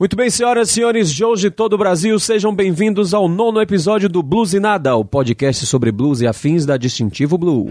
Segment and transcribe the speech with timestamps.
[0.00, 4.22] Muito bem, senhoras e senhores, de todo o Brasil, sejam bem-vindos ao nono episódio do
[4.22, 7.70] Blues e Nada, o podcast sobre blues e afins da Distintivo Blue.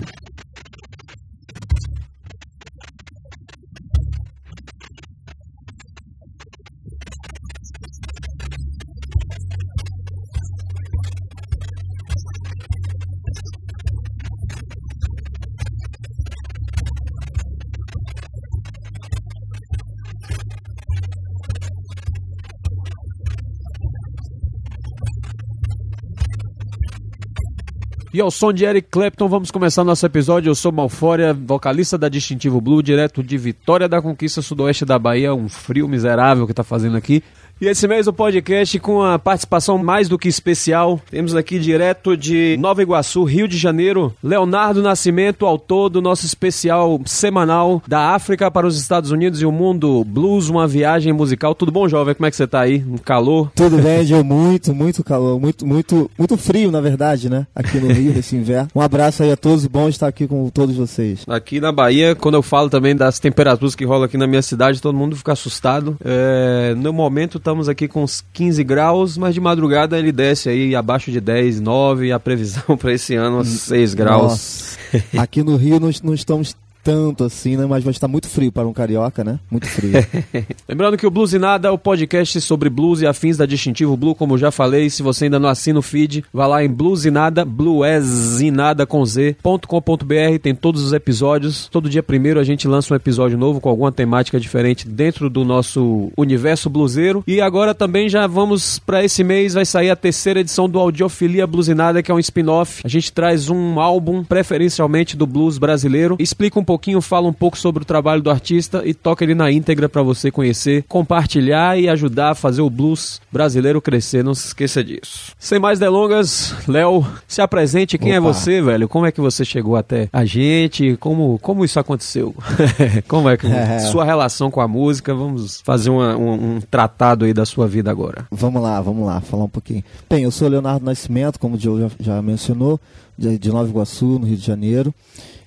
[28.20, 30.50] E ao som de Eric Clapton, vamos começar nosso episódio.
[30.50, 35.34] Eu sou Malfória, vocalista da Distintivo Blue, direto de Vitória da Conquista, sudoeste da Bahia.
[35.34, 37.24] Um frio miserável que tá fazendo aqui.
[37.62, 40.98] E esse mês o podcast com a participação mais do que especial.
[41.12, 47.02] Temos aqui direto de Nova Iguaçu, Rio de Janeiro, Leonardo Nascimento, autor do nosso especial
[47.06, 51.54] semanal da África para os Estados Unidos e o mundo blues, uma viagem musical.
[51.54, 52.16] Tudo bom, jovem?
[52.16, 52.82] Como é que você tá aí?
[52.82, 53.52] Um calor?
[53.54, 54.24] Tudo bem, Gil?
[54.24, 57.46] Muito, muito calor, muito, muito, muito frio, na verdade, né?
[57.54, 58.70] Aqui no Rio, nesse inverno.
[58.76, 61.24] Um abraço aí a todos, bom estar aqui com todos vocês.
[61.28, 64.82] Aqui na Bahia, quando eu falo também das temperaturas que rolam aqui na minha cidade,
[64.82, 65.98] todo mundo fica assustado.
[66.04, 70.76] É, no momento estamos aqui com uns 15 graus, mas de madrugada ele desce aí
[70.76, 74.22] abaixo de 10, 9, e a previsão para esse ano 6 graus.
[74.22, 74.80] Nossa.
[75.18, 77.66] Aqui no Rio nós não estamos tanto assim, né?
[77.66, 79.40] Mas vai estar muito frio para um carioca, né?
[79.50, 79.94] Muito frio.
[80.68, 83.96] Lembrando que o Blues e Nada é o podcast sobre blues e afins da Distintivo
[83.98, 84.90] Blue, como já falei.
[84.90, 89.06] Se você ainda não assina o feed, vá lá em Blues e Nada, bluesinada com
[89.06, 91.68] z.com.br, tem todos os episódios.
[91.68, 95.44] Todo dia primeiro a gente lança um episódio novo com alguma temática diferente dentro do
[95.44, 97.24] nosso universo bluseiro.
[97.28, 101.48] E agora também já vamos para esse mês, vai sair a terceira edição do Audiofilia
[101.48, 102.82] Blues e Nada, que é um spin-off.
[102.84, 107.58] A gente traz um álbum preferencialmente do blues brasileiro, explica um pouquinho, fala um pouco
[107.58, 111.90] sobre o trabalho do artista e toca ele na íntegra para você conhecer, compartilhar e
[111.90, 114.24] ajudar a fazer o blues brasileiro crescer.
[114.24, 115.34] Não se esqueça disso.
[115.40, 117.98] Sem mais delongas, Léo, se apresente.
[117.98, 118.32] Quem é Opa.
[118.32, 118.88] você, velho?
[118.88, 120.96] Como é que você chegou até a gente?
[120.98, 122.36] Como, como isso aconteceu?
[123.10, 123.80] como é que É.
[123.80, 125.12] sua relação com a música?
[125.16, 128.28] Vamos fazer uma- um, um tratado aí da sua vida agora.
[128.30, 129.84] vamos lá, vamos lá, falar um pouquinho.
[130.08, 132.80] Bem, eu sou Leonardo Nascimento, como o Diogo já, já mencionou,
[133.18, 134.94] de, de Nova Iguaçu, no Rio de Janeiro.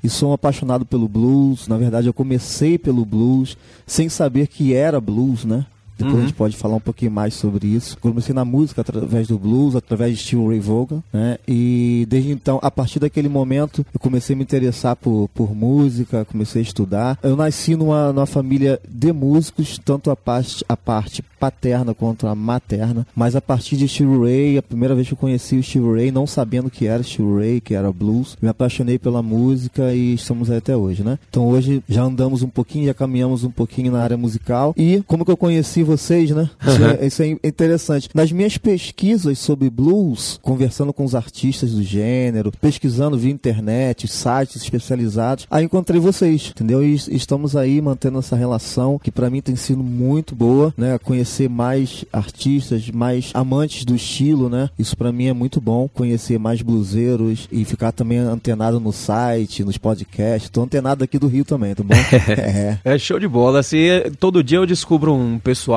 [0.02, 1.68] E sou um apaixonado pelo blues.
[1.68, 5.66] Na verdade, eu comecei pelo blues sem saber que era blues, né?
[5.98, 6.18] Depois Uhum.
[6.20, 7.96] a gente pode falar um pouquinho mais sobre isso.
[7.98, 11.38] Comecei na música através do blues, através de Steve Ray Vaughan, né?
[11.46, 16.24] E desde então, a partir daquele momento, eu comecei a me interessar por, por música,
[16.24, 17.18] comecei a estudar.
[17.22, 22.34] Eu nasci numa, numa família de músicos, tanto a parte, a parte paterna quanto a
[22.34, 23.06] materna.
[23.14, 26.10] Mas a partir de Steve Ray, a primeira vez que eu conheci o Steve Ray,
[26.10, 30.50] não sabendo que era Steve Ray, que era blues, me apaixonei pela música e estamos
[30.50, 31.18] aí até hoje, né?
[31.28, 34.72] Então hoje já andamos um pouquinho, já caminhamos um pouquinho na área musical.
[34.76, 36.48] E como que eu conheci vocês, né?
[36.66, 38.08] Isso, é, isso é interessante.
[38.14, 44.56] Nas minhas pesquisas sobre blues, conversando com os artistas do gênero, pesquisando via internet, sites
[44.62, 46.82] especializados, aí encontrei vocês, entendeu?
[46.82, 50.98] E estamos aí mantendo essa relação que pra mim tem sido muito boa, né?
[50.98, 54.70] Conhecer mais artistas, mais amantes do estilo, né?
[54.78, 55.88] Isso pra mim é muito bom.
[55.92, 60.50] Conhecer mais bluseiros e ficar também antenado no site, nos podcasts.
[60.50, 61.94] Tô antenado aqui do Rio também, tá bom?
[62.36, 62.78] é.
[62.84, 63.60] É show de bola.
[63.60, 63.86] Assim,
[64.18, 65.71] todo dia eu descubro um pessoal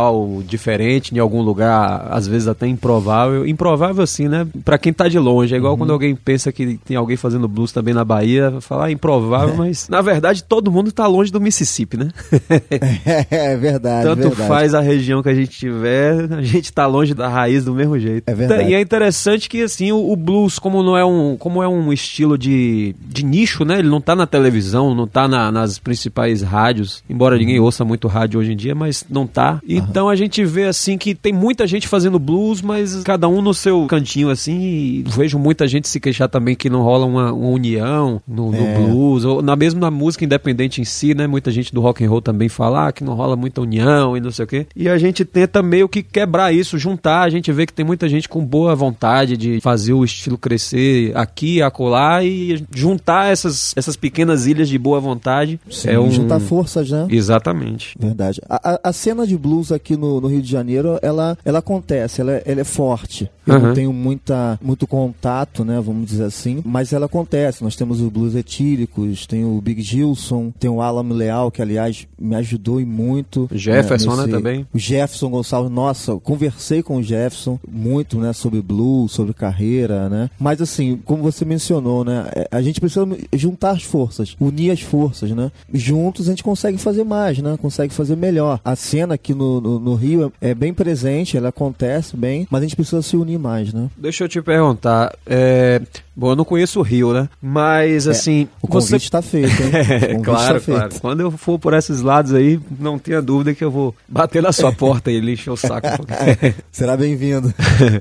[0.45, 3.47] diferente em algum lugar, às vezes até improvável.
[3.47, 4.45] Improvável assim, né?
[4.63, 5.53] Pra quem tá de longe.
[5.53, 5.79] É igual Uhum.
[5.79, 9.87] quando alguém pensa que tem alguém fazendo blues também na Bahia, falar ah, improvável, mas
[9.89, 12.09] na verdade todo mundo tá longe do Mississippi, né?
[13.29, 14.47] É verdade, Tanto verdade.
[14.47, 17.97] faz a região que a gente tiver, a gente tá longe da raiz do mesmo
[17.99, 18.23] jeito.
[18.27, 18.69] É verdade.
[18.69, 21.91] E é interessante que assim, o, o blues, como não é um, como é um
[21.91, 23.79] estilo de, de nicho, né?
[23.79, 27.65] Ele não tá na televisão, não tá na- nas principais rádios, embora ninguém Uhum.
[27.65, 29.59] ouça muito rádio hoje em dia, mas não tá.
[29.89, 33.53] Então a gente vê assim que tem muita gente fazendo blues, mas cada um no
[33.53, 37.47] seu cantinho assim, e vejo muita gente se queixar também que não rola uma, uma
[37.49, 38.75] união no, no É.
[38.79, 41.27] blues, ou na mesma na música independente em si, né?
[41.27, 44.19] Muita gente do rock and roll também fala ah, que não rola muita união e
[44.21, 44.67] não sei o quê.
[44.75, 47.21] E a gente tenta meio que quebrar isso, juntar.
[47.23, 51.11] A gente vê que tem muita gente com boa vontade de fazer o estilo crescer
[51.15, 55.59] aqui, acolá e juntar essas, essas pequenas ilhas de boa vontade.
[55.69, 56.09] Sim, é um...
[56.11, 57.07] juntar forças, né?
[57.09, 57.95] Exatamente.
[57.99, 58.41] Verdade.
[58.49, 62.21] A, a- a cena de blues aqui no, no Rio de Janeiro, ela, ela acontece,
[62.21, 63.29] ela, é- ela é forte.
[63.45, 63.67] Eu Aham.
[63.67, 67.63] não tenho muita, muito contato, né, vamos dizer assim, mas ela acontece.
[67.63, 72.07] Nós temos os blues etíricos, tem o Big Gilson, tem o Alan Leal, que aliás
[72.19, 73.47] me ajudou e muito.
[73.51, 74.65] Jefferson, né, também.
[74.73, 80.29] O Jefferson Gonçalves, nossa, conversei com o Jefferson muito, né, sobre blues, sobre carreira, né.
[80.39, 84.81] Mas assim, como você mencionou, né, é, a gente precisa juntar as forças, unir as
[84.81, 85.51] forças, né.
[85.71, 88.59] Juntos a gente consegue fazer mais, né, consegue fazer melhor.
[88.65, 92.61] A cena aqui no, no, no Rio é, é, bem presente, ela acontece bem, mas
[92.61, 93.89] a gente precisa se unir mais, né?
[93.97, 95.81] Deixa eu te perguntar, é...
[96.15, 97.27] Bom, eu não conheço o Rio, né?
[97.41, 98.47] Mas, é, assim...
[98.61, 98.95] o convite você...
[98.95, 99.71] está feito, hein?
[99.73, 100.89] é, claro, tá claro.
[101.01, 104.53] Quando eu for por esses lados aí, não tenha dúvida que eu vou bater na
[104.53, 105.87] sua porta e lixar o saco.
[106.71, 107.53] Será bem-vindo.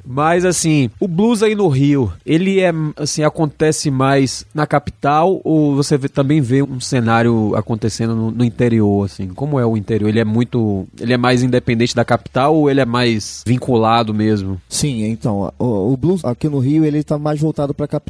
[0.07, 5.75] Mas, assim, o blues aí no Rio, ele é, assim, acontece mais na capital ou
[5.75, 9.29] você vê, também vê um cenário acontecendo no, no interior, assim?
[9.29, 10.09] Como é o interior?
[10.09, 10.87] Ele é muito...
[11.01, 14.61] Ele é mais independente da capital ou ele é mais vinculado mesmo?
[14.69, 18.04] Sim, então, o, o blues aqui no Rio, ele está mais voltado para a capital,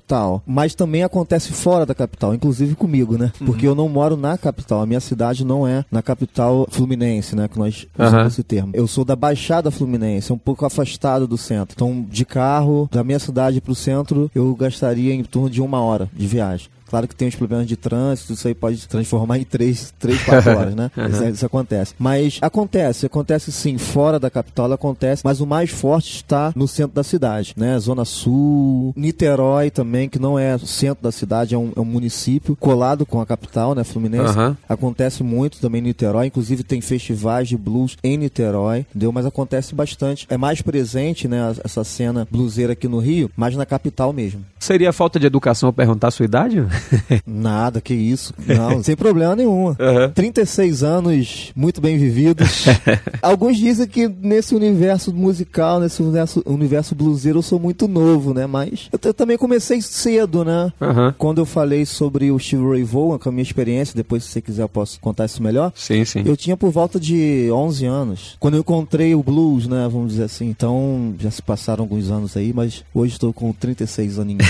[0.47, 3.33] mas também acontece fora da capital, inclusive comigo, né?
[3.41, 3.47] Uhum.
[3.47, 7.49] Porque eu não moro na capital, a minha cidade não é na capital fluminense, né?
[7.49, 8.27] Que nós usamos uhum.
[8.29, 8.71] esse termo.
[8.75, 11.75] Eu sou da Baixada Fluminense, um pouco afastado do centro.
[11.75, 15.81] Então, de carro, da minha cidade para o centro, eu gastaria em torno de uma
[15.81, 16.69] hora de viagem.
[16.95, 20.23] Claro que tem os problemas de trânsito, isso aí pode se transformar em três, três
[20.23, 20.93] quatro horas, né?
[20.97, 21.07] uhum.
[21.09, 21.93] isso, isso, acontece.
[21.99, 26.95] Mas acontece, acontece sim, fora da capital acontece, mas o mais forte está no centro
[26.95, 27.77] da cidade, né?
[27.81, 32.55] Zona Sul, Niterói também, que não é centro da cidade, é um, é um município
[32.55, 33.83] colado com a capital, né?
[33.83, 34.39] Fluminense.
[34.39, 34.57] Uhum.
[34.69, 39.11] Acontece muito também em Niterói, inclusive tem festivais de blues em Niterói, entendeu?
[39.11, 40.29] Mas acontece bastante.
[40.31, 41.57] É mais presente, né?
[41.65, 44.45] Essa cena bluseira aqui no Rio, mas na capital mesmo.
[44.61, 46.65] Seria falta de educação perguntar a sua idade?
[47.27, 48.35] Nada, que isso.
[48.47, 49.69] Não, sem problema nenhum.
[49.69, 50.11] Uhum.
[50.15, 52.67] 36 anos muito bem vividos.
[53.23, 58.47] Alguns dizem que nesse universo musical, nesse universo, universo bluseiro, eu sou muito novo, né?
[58.47, 60.73] Mas eu, eu também comecei cedo, né?
[60.81, 61.13] Uhum.
[61.19, 64.41] Quando eu falei sobre o Steve Ray Vaughan, com a minha experiência, depois se você
[64.41, 65.73] quiser eu posso contar isso melhor.
[65.75, 66.23] Sim, sim.
[66.25, 68.37] Eu tinha por volta de 11 anos.
[68.41, 69.89] Quando eu encontrei o blues, né?
[69.91, 70.49] Vamos dizer assim.
[70.49, 74.47] Então, já se passaram alguns anos aí, mas hoje estou com 36 aninhos.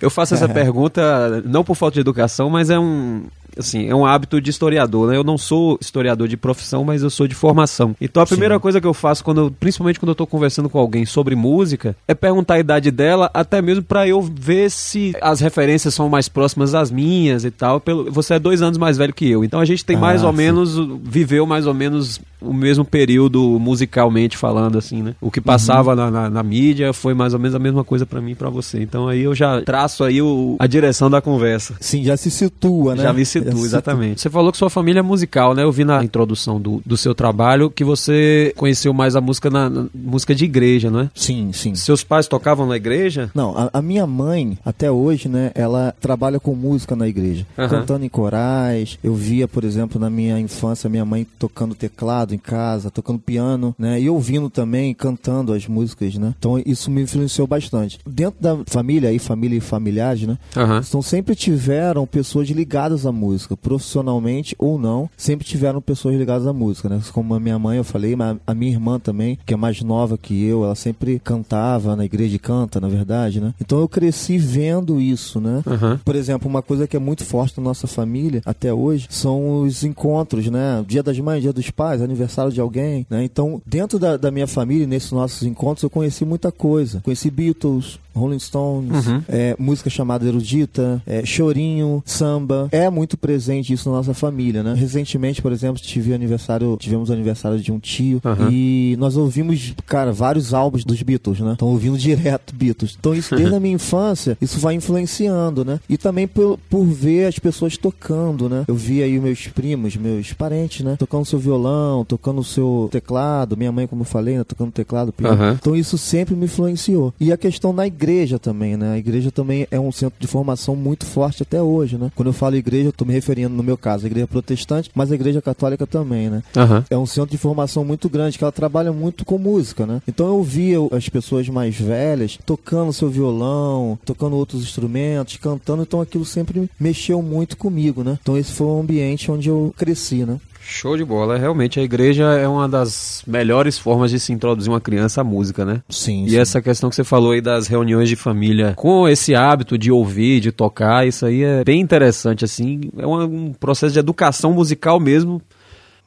[0.00, 3.26] eu faço essa pergunta não por falta de educação, mas é um,
[3.56, 5.16] assim, é um hábito de historiador, né?
[5.16, 7.94] Eu não sou historiador de profissão, mas eu sou de formação.
[8.00, 8.60] Então a primeira Sim.
[8.60, 12.14] coisa que eu faço quando, principalmente quando eu tô conversando com alguém sobre música, é
[12.14, 16.74] perguntar a idade dela, até mesmo para eu ver se as referências são mais próximas
[16.74, 17.80] às minhas e tal.
[17.80, 20.22] Pelo, você é dois anos mais velho que eu, então a gente tem ah, mais
[20.22, 20.36] ou sim.
[20.36, 25.14] menos viveu mais ou menos o mesmo período musicalmente falando, assim, né?
[25.20, 25.96] O que passava uhum.
[25.96, 28.50] na, na, na, mídia foi mais ou menos a mesma coisa para mim e pra
[28.50, 28.82] você.
[28.82, 31.74] Então aí eu já traço aí o, a direção da conversa.
[31.80, 33.02] Sim, já se situa, né?
[33.04, 34.20] Já me situa, exatamente.
[34.20, 35.62] Você falou que sua família é musical, né?
[35.62, 39.68] Eu vi na introdução do, do seu trabalho que você conheceu mais a música na,
[39.68, 41.10] na música de igreja, não é?
[41.14, 41.74] Sim, sim.
[41.74, 43.30] Seus pais tocavam na igreja?
[43.34, 47.68] Não, a, a minha mãe, até hoje, né, ela trabalha com música na igreja, uhum.
[47.68, 48.98] cantando em corais.
[49.02, 53.74] Eu via, por exemplo, na minha infância, minha mãe tocando teclado em casa, tocando piano,
[53.78, 54.00] né?
[54.00, 56.34] E ouvindo também, cantando as músicas, né?
[56.38, 57.98] Então isso me influenciou bastante.
[58.06, 60.38] Dentro da família, aí família e familiares, né?
[60.56, 60.78] Uhum.
[60.78, 66.52] Então sempre tiveram pessoas ligadas à música, profissionalmente ou não, sempre tiveram pessoas ligadas à
[66.52, 67.00] música, né?
[67.12, 70.16] Como a minha mãe, eu falei, mas a minha irmã também, que é mais nova
[70.18, 73.54] que eu, ela sempre cantava na igreja e canta, na verdade, né?
[73.60, 75.62] Então eu cresci vendo isso, né?
[75.66, 75.98] Uhum.
[76.04, 79.84] Por exemplo, uma coisa que é muito forte na nossa família até hoje são os
[79.84, 80.84] encontros, né?
[80.86, 83.24] Dia das Mães, Dia dos Pais, aniversário aniversário de alguém, né?
[83.24, 87.00] Então, dentro da, da minha família, nesses nossos encontros, eu conheci muita coisa.
[87.00, 89.22] Conheci Beatles, Rolling Stones, uhum.
[89.28, 92.68] é, música chamada erudita, é, chorinho, samba.
[92.70, 94.74] É muito presente isso na nossa família, né?
[94.74, 98.50] Recentemente, por exemplo, tive aniversário, tivemos aniversário de um tio uhum.
[98.50, 101.52] e nós ouvimos, cara, vários álbuns dos Beatles, né?
[101.54, 102.96] Então ouvindo direto Beatles.
[102.98, 105.80] Então isso desde a minha infância, isso vai influenciando, né?
[105.88, 108.64] E também por, por ver as pessoas tocando, né?
[108.68, 110.96] Eu vi aí meus primos, meus parentes, né?
[110.98, 114.44] Tocando seu violão, tocando o seu teclado, minha mãe, como eu falei, né?
[114.44, 115.42] tocando teclado, piano.
[115.42, 115.52] Uhum.
[115.52, 117.12] Então isso sempre me influenciou.
[117.18, 118.94] E a questão na igreja igreja também, né?
[118.94, 122.10] A igreja também é um centro de formação muito forte até hoje, né?
[122.16, 125.12] Quando eu falo igreja, eu tô me referindo, no meu caso, à igreja protestante, mas
[125.12, 126.42] a igreja católica também, né?
[126.56, 126.84] Uhum.
[126.90, 130.02] É um centro de formação muito grande, que ela trabalha muito com música, né?
[130.06, 136.00] Então eu via as pessoas mais velhas tocando seu violão, tocando outros instrumentos, cantando, então
[136.00, 138.18] aquilo sempre mexeu muito comigo, né?
[138.20, 140.38] Então esse foi o ambiente onde eu cresci, né?
[140.64, 141.36] Show de bola.
[141.36, 145.64] Realmente, a igreja é uma das melhores formas de se introduzir uma criança à música,
[145.64, 145.82] né?
[145.88, 146.24] Sim.
[146.24, 146.38] E sim.
[146.38, 150.40] essa questão que você falou aí das reuniões de família, com esse hábito de ouvir,
[150.40, 152.80] de tocar, isso aí é bem interessante, assim.
[152.96, 155.42] É um processo de educação musical mesmo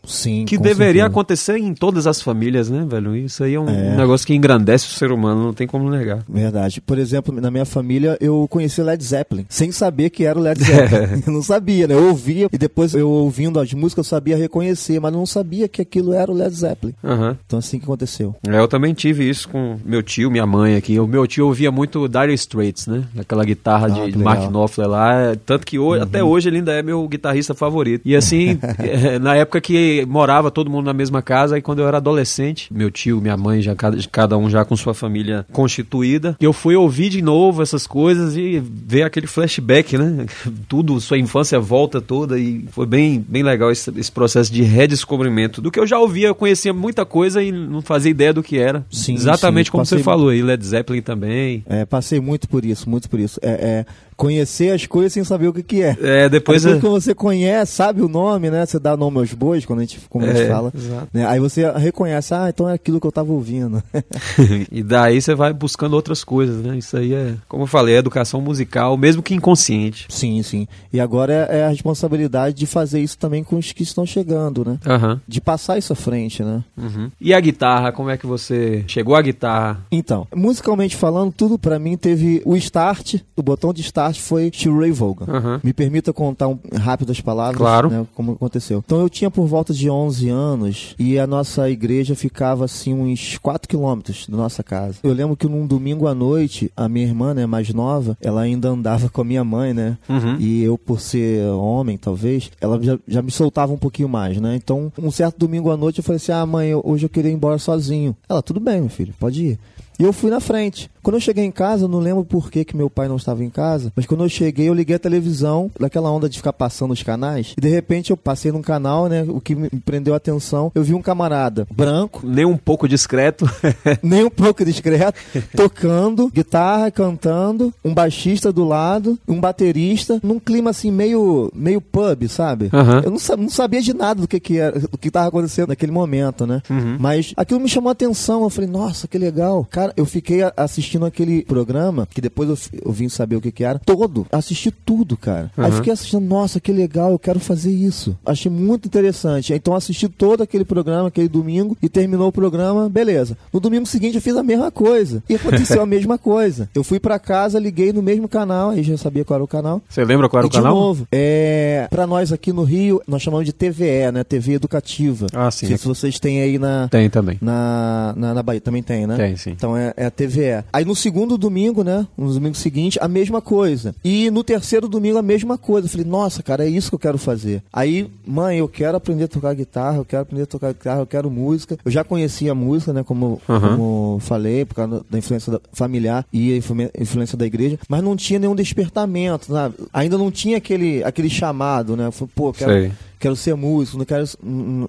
[0.08, 1.06] Sim, que deveria certeza.
[1.08, 3.16] acontecer em todas as famílias, né, velho?
[3.16, 3.96] Isso aí é um é.
[3.96, 6.24] negócio que engrandece o ser humano, não tem como negar.
[6.28, 6.82] Verdade.
[6.82, 10.62] Por exemplo, na minha família eu conheci Led Zeppelin, sem saber que era o Led
[10.64, 11.24] Zeppelin.
[11.26, 11.94] eu não sabia, né?
[11.94, 15.82] Eu ouvia e depois eu ouvindo as músicas eu sabia reconhecer, mas não sabia que
[15.82, 16.94] aquilo era o Led Zeppelin.
[17.04, 17.36] Uhum.
[17.46, 18.36] Então assim que aconteceu.
[18.48, 21.00] É, eu também tive isso com meu tio, minha mãe aqui.
[21.00, 23.04] O meu tio ouvia muito Dire Straits, né?
[23.18, 26.08] Aquela guitarra ah, de Mark Knopfler lá, tanto que hoje, uhum.
[26.08, 28.02] até hoje ele ainda é meu guitarrista favorito.
[28.06, 31.80] E assim, é, na época que porque morava todo mundo na mesma casa e quando
[31.80, 35.46] eu era adolescente, meu tio, minha mãe, já cada, cada um já com sua família
[35.52, 40.26] constituída, eu fui ouvir de novo essas coisas e ver aquele flashback, né?
[40.68, 45.62] Tudo, sua infância volta toda e foi bem, bem legal esse, esse processo de redescobrimento
[45.62, 48.58] do que eu já ouvia, eu conhecia muita coisa e não fazia ideia do que
[48.58, 48.86] era.
[48.90, 51.64] Sim, Exatamente sim, como você falou aí, Led Zeppelin também.
[51.68, 53.40] É, passei muito por isso, muito por isso.
[53.42, 53.86] É, é
[54.16, 55.98] conhecer as coisas sem saber o que, que é.
[56.02, 58.66] É, depois Depois é- que você conhece, sabe o nome, né?
[58.66, 60.72] Você dá nome aos bois, quando a gente, como a gente É, fala.
[60.76, 61.08] exato.
[61.14, 61.26] né?
[61.26, 63.84] Aí você reconhece, ah, então é aquilo que eu tava ouvindo.
[64.72, 66.78] e daí você vai buscando outras coisas, né?
[66.78, 70.06] Isso aí é, como eu falei, é educação musical, mesmo que inconsciente.
[70.10, 70.68] sim, sim.
[70.94, 74.64] E agora é, é a responsabilidade de fazer isso também com os que estão chegando,
[74.66, 74.78] né?
[74.86, 75.20] Aham.
[75.28, 76.64] De passar isso à frente, né?
[76.78, 77.12] Uhum.
[77.20, 79.82] E a guitarra, como é que você chegou à guitarra?
[79.92, 84.78] Então, musicalmente falando, tudo pra mim teve o start, o botão de start foi Steve
[84.78, 85.26] Ray Vaughan.
[85.28, 85.62] Aham.
[85.64, 87.90] Me permita contar um, rápido as palavras, Claro.
[87.90, 88.84] né, como aconteceu.
[88.86, 93.38] Então eu tinha por volta de 11 anos e a nossa igreja ficava assim uns
[93.40, 95.00] 4 quilômetros da nossa casa.
[95.04, 98.70] Eu lembro que num domingo à noite, a minha irmã, né, mais nova, ela ainda
[98.70, 99.98] andava com a minha mãe, né?
[100.08, 100.38] Uhum.
[100.40, 104.56] E eu, por ser homem, talvez, ela já, já me soltava um pouquinho mais, né?
[104.56, 107.32] Então, um certo domingo à noite eu falei assim: ah, mãe, eu- hoje eu queria
[107.32, 108.16] ir embora sozinho.
[108.28, 109.60] Ela, tudo bem, meu filho, pode ir.
[110.00, 110.90] E eu fui na frente.
[111.02, 113.44] Quando eu cheguei em casa, eu não lembro por que, que meu pai não estava
[113.44, 116.92] em casa, mas quando eu cheguei, eu liguei a televisão, daquela onda de ficar passando
[116.92, 119.24] os canais, e de repente eu passei num canal, né?
[119.28, 123.46] O que me prendeu a atenção, eu vi um camarada branco, Nem um pouco discreto.
[124.02, 125.20] nem um pouco discreto,
[125.56, 132.28] tocando, guitarra, cantando, um baixista do lado, um baterista, num clima assim meio, meio pub,
[132.28, 132.70] sabe?
[132.74, 133.02] Aham.
[133.06, 135.70] Eu não, sa- não sabia de nada do que que era, do que estava acontecendo
[135.70, 136.62] naquele momento, né?
[136.70, 136.98] Uhum.
[137.00, 139.66] Mas aquilo me chamou a atenção, eu falei, nossa, que legal.
[139.70, 143.64] Cara, eu fiquei assistindo aquele programa, que depois eu, eu vim saber o que que
[143.64, 145.52] era, todo, assisti tudo, cara.
[145.58, 145.78] Aí Uhum.
[145.78, 148.16] fiquei assistindo, nossa, que legal, eu quero fazer isso.
[148.26, 149.54] Achei muito interessante.
[149.54, 153.38] Então assisti todo aquele programa, aquele domingo, e terminou o programa, beleza.
[153.52, 155.24] No domingo seguinte eu fiz a mesma coisa.
[155.30, 156.70] E aconteceu a mesma coisa.
[156.74, 159.82] Eu fui pra casa, liguei no mesmo canal, aí já sabia qual era o canal.
[159.90, 160.74] Você lembra qual era e o canal?
[160.74, 164.24] de novo, é, pra nós aqui no Rio, nós chamamos de TVE, né?
[164.24, 165.28] TV Educativa.
[165.34, 165.66] Ah, sim.
[165.66, 167.38] Não sei se vocês têm aí na, Tem também.
[167.42, 168.62] na, na, na Bahia.
[168.62, 169.16] Também tem, né?
[169.18, 169.52] Tem, sim.
[169.52, 170.64] Então é, é a TVE.
[170.72, 172.08] Aí no segundo domingo, né?
[172.18, 173.96] No domingo seguinte, a mesma coisa.
[174.04, 175.88] E no terceiro domingo, a mesma coisa.
[175.88, 177.64] Eu falei, nossa, cara, é isso que eu quero fazer.
[177.72, 181.08] Aí, mãe, eu quero aprender a tocar guitarra, eu quero aprender a tocar guitarra, eu
[181.08, 181.78] quero música.
[181.84, 183.04] Eu já conhecia a música, né?
[183.04, 183.76] Como, Aham.
[183.78, 188.04] como falei, por causa da influência da- familiar e a influ- influência da igreja, mas
[188.04, 189.76] não tinha nenhum despertamento, sabe?
[189.94, 192.08] Ainda não tinha aquele, aquele chamado, né?
[192.08, 192.92] Eu falei, Pô, eu quero, Sei.
[193.20, 194.26] Quero ser músico, não, quero,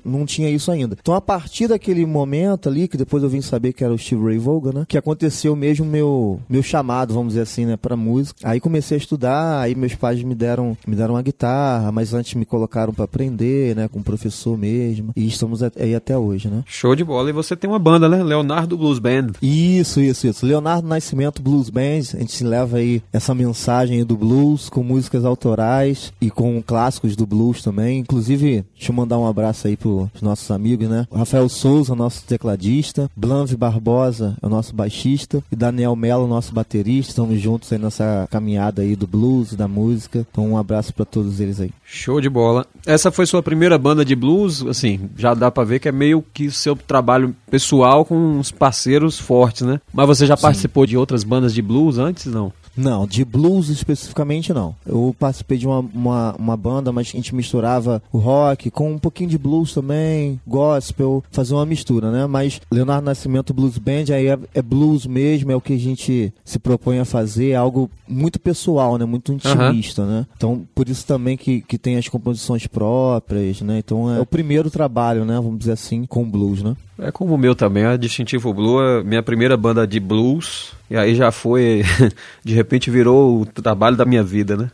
[0.04, 0.96] não tinha isso ainda.
[1.00, 4.24] Então, a partir daquele momento ali, que depois eu vim saber que era o Steve
[4.24, 4.84] Ray Vaughan, né?
[4.88, 7.76] Que aconteceu mesmo meu, meu chamado, vamos dizer assim, né?
[7.76, 8.40] Pra música.
[8.42, 12.34] Aí comecei a estudar, aí meus pais me deram, me deram uma guitarra, mas antes
[12.34, 13.88] me colocaram pra aprender, né?
[13.88, 15.12] Com o professor mesmo.
[15.16, 16.62] E estamos aí até hoje, né?
[16.66, 17.30] Show de bola.
[17.30, 18.22] E você tem uma banda, né?
[18.22, 19.28] Leonardo Blues Band.
[19.40, 20.46] Isso, isso, isso.
[20.46, 25.24] Leonardo Nascimento Blues Band, a gente leva aí essa mensagem aí do blues com músicas
[25.24, 27.98] autorais e com clássicos do blues também.
[28.00, 31.06] Inclusive, deixa eu mandar um abraço aí pros nossos amigos, né?
[31.10, 36.52] O Rafael Souza, nosso tecladista, Blanve Barbosa é o nosso baixista e Daniel Mello, nosso
[36.52, 37.10] baterista.
[37.10, 40.26] Estamos juntos aí nessa caminhada aí do blues, da música.
[40.30, 41.70] Então, um abraço pra todos eles aí.
[41.84, 42.66] Show de bola.
[42.84, 46.24] Essa foi sua primeira banda de blues, assim, já dá pra ver que é meio
[46.34, 49.80] que seu trabalho pessoal com uns parceiros fortes, né?
[49.92, 52.52] Mas você já participou de outras bandas de blues antes, não?
[52.76, 54.74] Não, de blues especificamente não.
[54.84, 58.98] Eu participei de uma, uma, uma banda, mas a gente misturava o rock com um
[58.98, 62.26] pouquinho de blues também, gospel, fazer uma mistura, né?
[62.26, 66.32] Mas Leonardo Nascimento Blues Band aí é, é blues mesmo, é o que a gente
[66.44, 69.04] se propõe a fazer, é algo muito pessoal, né?
[69.04, 70.26] Muito intimista, né?
[70.36, 73.78] Então, por isso também que, que tem as composições próprias, né?
[73.78, 75.36] Então é o primeiro trabalho, né?
[75.36, 76.76] Vamos dizer assim, com blues, né?
[76.98, 80.96] É como o meu também, a Distintivo Blue é minha primeira banda de blues, e
[80.96, 81.82] aí já foi,
[82.42, 84.70] de repente virou o trabalho da minha vida, né?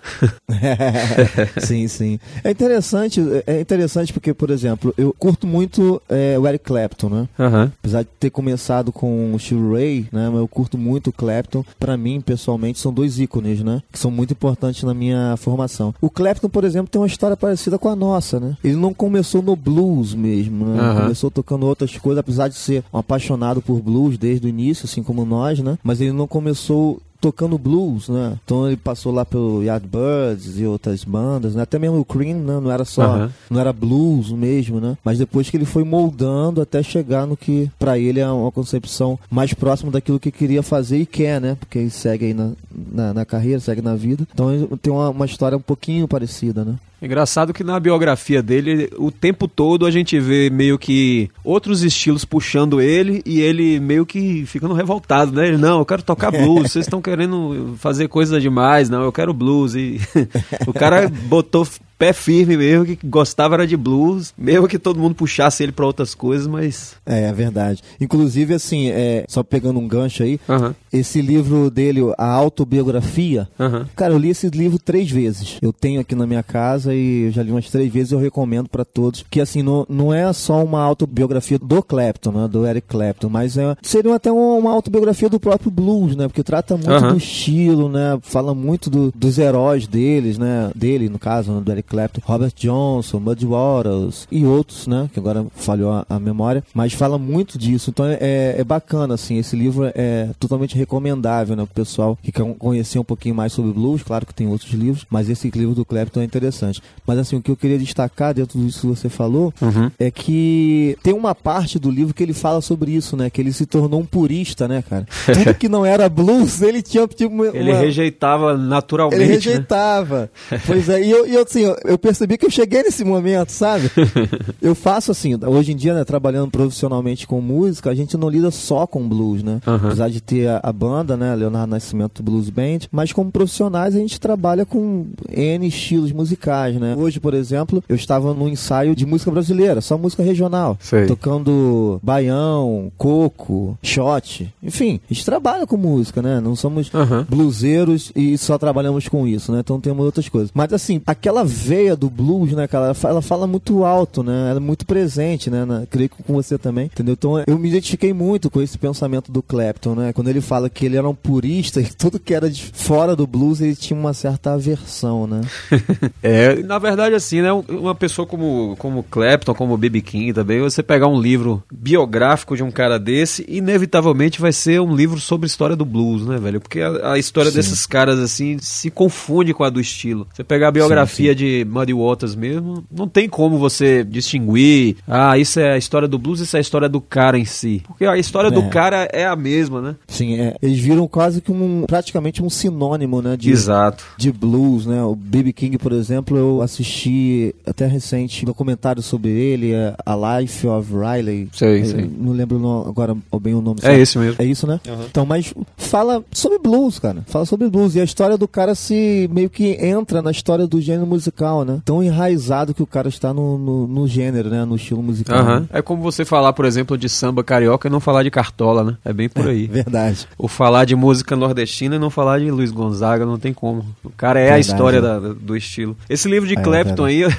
[1.58, 2.18] sim, sim.
[2.42, 7.28] É interessante, é interessante porque, por exemplo, eu curto muito é, o Eric Clapton, né?
[7.38, 7.72] Aham.
[7.78, 10.28] Apesar de ter começado com o Steve Ray, né?
[10.28, 11.64] Mas eu curto muito o Clapton.
[11.78, 13.82] Pra mim, pessoalmente, são dois ícones, né?
[13.92, 15.94] Que são muito importantes na minha formação.
[16.00, 18.56] O Clapton, por exemplo, tem uma história parecida com a nossa, né?
[18.64, 20.80] Ele não começou no blues mesmo, né?
[20.80, 21.02] Aham.
[21.02, 25.02] Começou tocando outras coisas, apesar de ser um apaixonado por blues desde o início, assim
[25.02, 25.78] como nós, né?
[25.82, 28.36] Mas ele não começou tocando blues, né?
[28.44, 31.62] Então ele passou lá pelo Yardbirds e outras bandas, né?
[31.62, 32.58] Até mesmo o Cream, né?
[32.60, 33.30] Não era só, Aham.
[33.48, 34.98] não era blues mesmo, né?
[35.04, 39.16] Mas depois que ele foi moldando até chegar no que pra ele é uma concepção
[39.30, 41.56] mais próxima daquilo que queria fazer e quer, né?
[41.58, 42.50] Porque ele segue aí na,
[42.92, 44.26] na, na carreira, segue na vida.
[44.34, 44.48] Então
[44.82, 46.74] tem uma, uma história um pouquinho parecida, né?
[47.02, 52.24] Engraçado que na biografia dele, o tempo todo a gente vê meio que outros estilos
[52.24, 55.48] puxando ele e ele meio que ficando revoltado, né?
[55.48, 59.34] Ele, não, eu quero tocar blues, vocês estão querendo fazer coisa demais, não, eu quero
[59.34, 59.74] blues.
[59.74, 60.00] E
[60.64, 61.66] o cara botou
[62.02, 65.86] pé firme mesmo, que gostava era de blues, mesmo que todo mundo puxasse ele para
[65.86, 66.94] outras coisas, mas.
[67.06, 67.80] É, é verdade.
[68.00, 70.74] Inclusive, assim, é, só pegando um gancho aí, Aham.
[70.92, 73.86] esse livro dele, a autobiografia, Aham.
[73.94, 75.58] cara, eu li esse livro três vezes.
[75.62, 78.68] Eu tenho aqui na minha casa e eu já li umas três vezes eu recomendo
[78.68, 79.24] para todos.
[79.30, 83.56] Que, assim, não, não é só uma autobiografia do Clapton, né, do Eric Clapton, mas
[83.56, 87.12] é, seria até uma, uma autobiografia do próprio blues, né, porque trata muito Aham.
[87.12, 91.70] do estilo, né, fala muito do- dos heróis deles, né, dele, no caso, né, do
[91.72, 96.64] Eric Clapton, Robert Johnson, Muddy Waters e outros, né, que agora falhou a, a memória,
[96.72, 101.64] mas fala muito disso, então é, é bacana, assim, esse livro é totalmente recomendável, né,
[101.66, 105.04] pro pessoal que quer conhecer um pouquinho mais sobre blues, claro que tem outros livros,
[105.10, 106.80] mas esse livro do Clapton é interessante.
[107.06, 109.90] Mas assim, o que eu queria destacar dentro disso que você falou Uhum.
[109.98, 113.52] é que tem uma parte do livro que ele fala sobre isso, né, que ele
[113.52, 115.06] se tornou um purista, né, cara?
[115.26, 119.20] Tudo que não era blues, ele tinha tipo uma, Ele rejeitava naturalmente.
[119.20, 119.34] ele né?
[119.34, 120.30] rejeitava.
[120.66, 123.50] pois é, e eu, e eu, assim, eu, eu percebi que eu cheguei nesse momento,
[123.50, 123.90] sabe?
[124.60, 128.50] eu faço assim, hoje em dia, né, trabalhando profissionalmente com música, a gente não lida
[128.50, 129.60] só com blues, né?
[129.66, 129.86] Aham.
[129.86, 133.98] Apesar de ter a, a banda, né, Leonardo Nascimento Blues Band, mas como profissionais a
[133.98, 136.94] gente trabalha com N estilos musicais, né?
[136.96, 140.76] Hoje, por exemplo, eu estava num ensaio de música brasileira, só música regional.
[140.80, 141.06] Sei.
[141.06, 146.40] Tocando baião, coco, shot, enfim, a gente trabalha com música, né?
[146.40, 147.26] Não somos Aham.
[147.28, 149.60] bluseiros e só trabalhamos com isso, né?
[149.60, 150.50] Então temos outras coisas.
[150.54, 154.50] Mas assim, aquela veia do blues, né, cara, ela fala, ela fala muito alto, né?
[154.50, 155.64] Ela é muito presente, né?
[155.64, 157.14] Na, creio que com você também, entendeu?
[157.14, 160.12] Então eu me identifiquei muito com esse pensamento do Clapton, né?
[160.12, 163.26] Quando ele fala que ele era um purista e tudo que era de fora do
[163.26, 165.40] blues ele tinha uma certa aversão, né?
[166.22, 167.52] É, na verdade, assim, né?
[167.52, 170.00] Uma pessoa como, como Clapton, como B.B.
[170.00, 174.94] King também, você pegar um livro biográfico de um cara desse, inevitavelmente vai ser um
[174.94, 176.60] livro sobre a história do blues, né, velho?
[176.60, 177.56] Porque a, a história Sim.
[177.56, 180.26] desses caras, assim, se confunde com a do estilo.
[180.32, 185.60] Você pegar a biografia de Muddy Waters mesmo, não tem como você distinguir, ah, isso
[185.60, 187.82] é a história do blues, isso é a história do cara em si.
[187.86, 188.68] Porque a história do É.
[188.68, 189.96] cara é a mesma, né?
[190.08, 194.04] Sim, é, eles viram quase que um praticamente um sinônimo, né, de Exato.
[194.16, 195.02] de blues, né?
[195.02, 195.52] O B.B.
[195.52, 200.90] King, por exemplo, eu assisti até recente um documentário sobre ele, é A Life of
[200.92, 201.48] Riley.
[201.52, 202.10] Sei, Eu sei.
[202.18, 203.80] Não lembro nome- agora bem o nome.
[203.82, 204.36] É esse mesmo.
[204.38, 204.80] É isso, né?
[204.88, 205.04] Uhum.
[205.10, 207.22] Então, mas fala sobre blues, cara.
[207.26, 207.94] Fala sobre blues.
[207.94, 211.80] E a história do cara se meio que entra na história do gênero musical, né?
[211.84, 214.64] Tão enraizado que o cara está no, no, no gênero, né?
[214.64, 215.38] No estilo musical.
[215.38, 215.60] Aham.
[215.60, 215.66] né?
[215.72, 218.96] É como você falar, por exemplo, de samba carioca e não falar de cartola, né?
[219.04, 219.66] É bem por aí.
[219.72, 220.26] Verdade.
[220.38, 223.84] Ou falar de música nordestina e não falar de Luiz Gonzaga, não tem como.
[224.04, 225.08] O cara é a Verdade, história né?
[225.08, 225.96] da- do estilo.
[226.08, 227.30] Esse livro de É, Clapton aí, eu,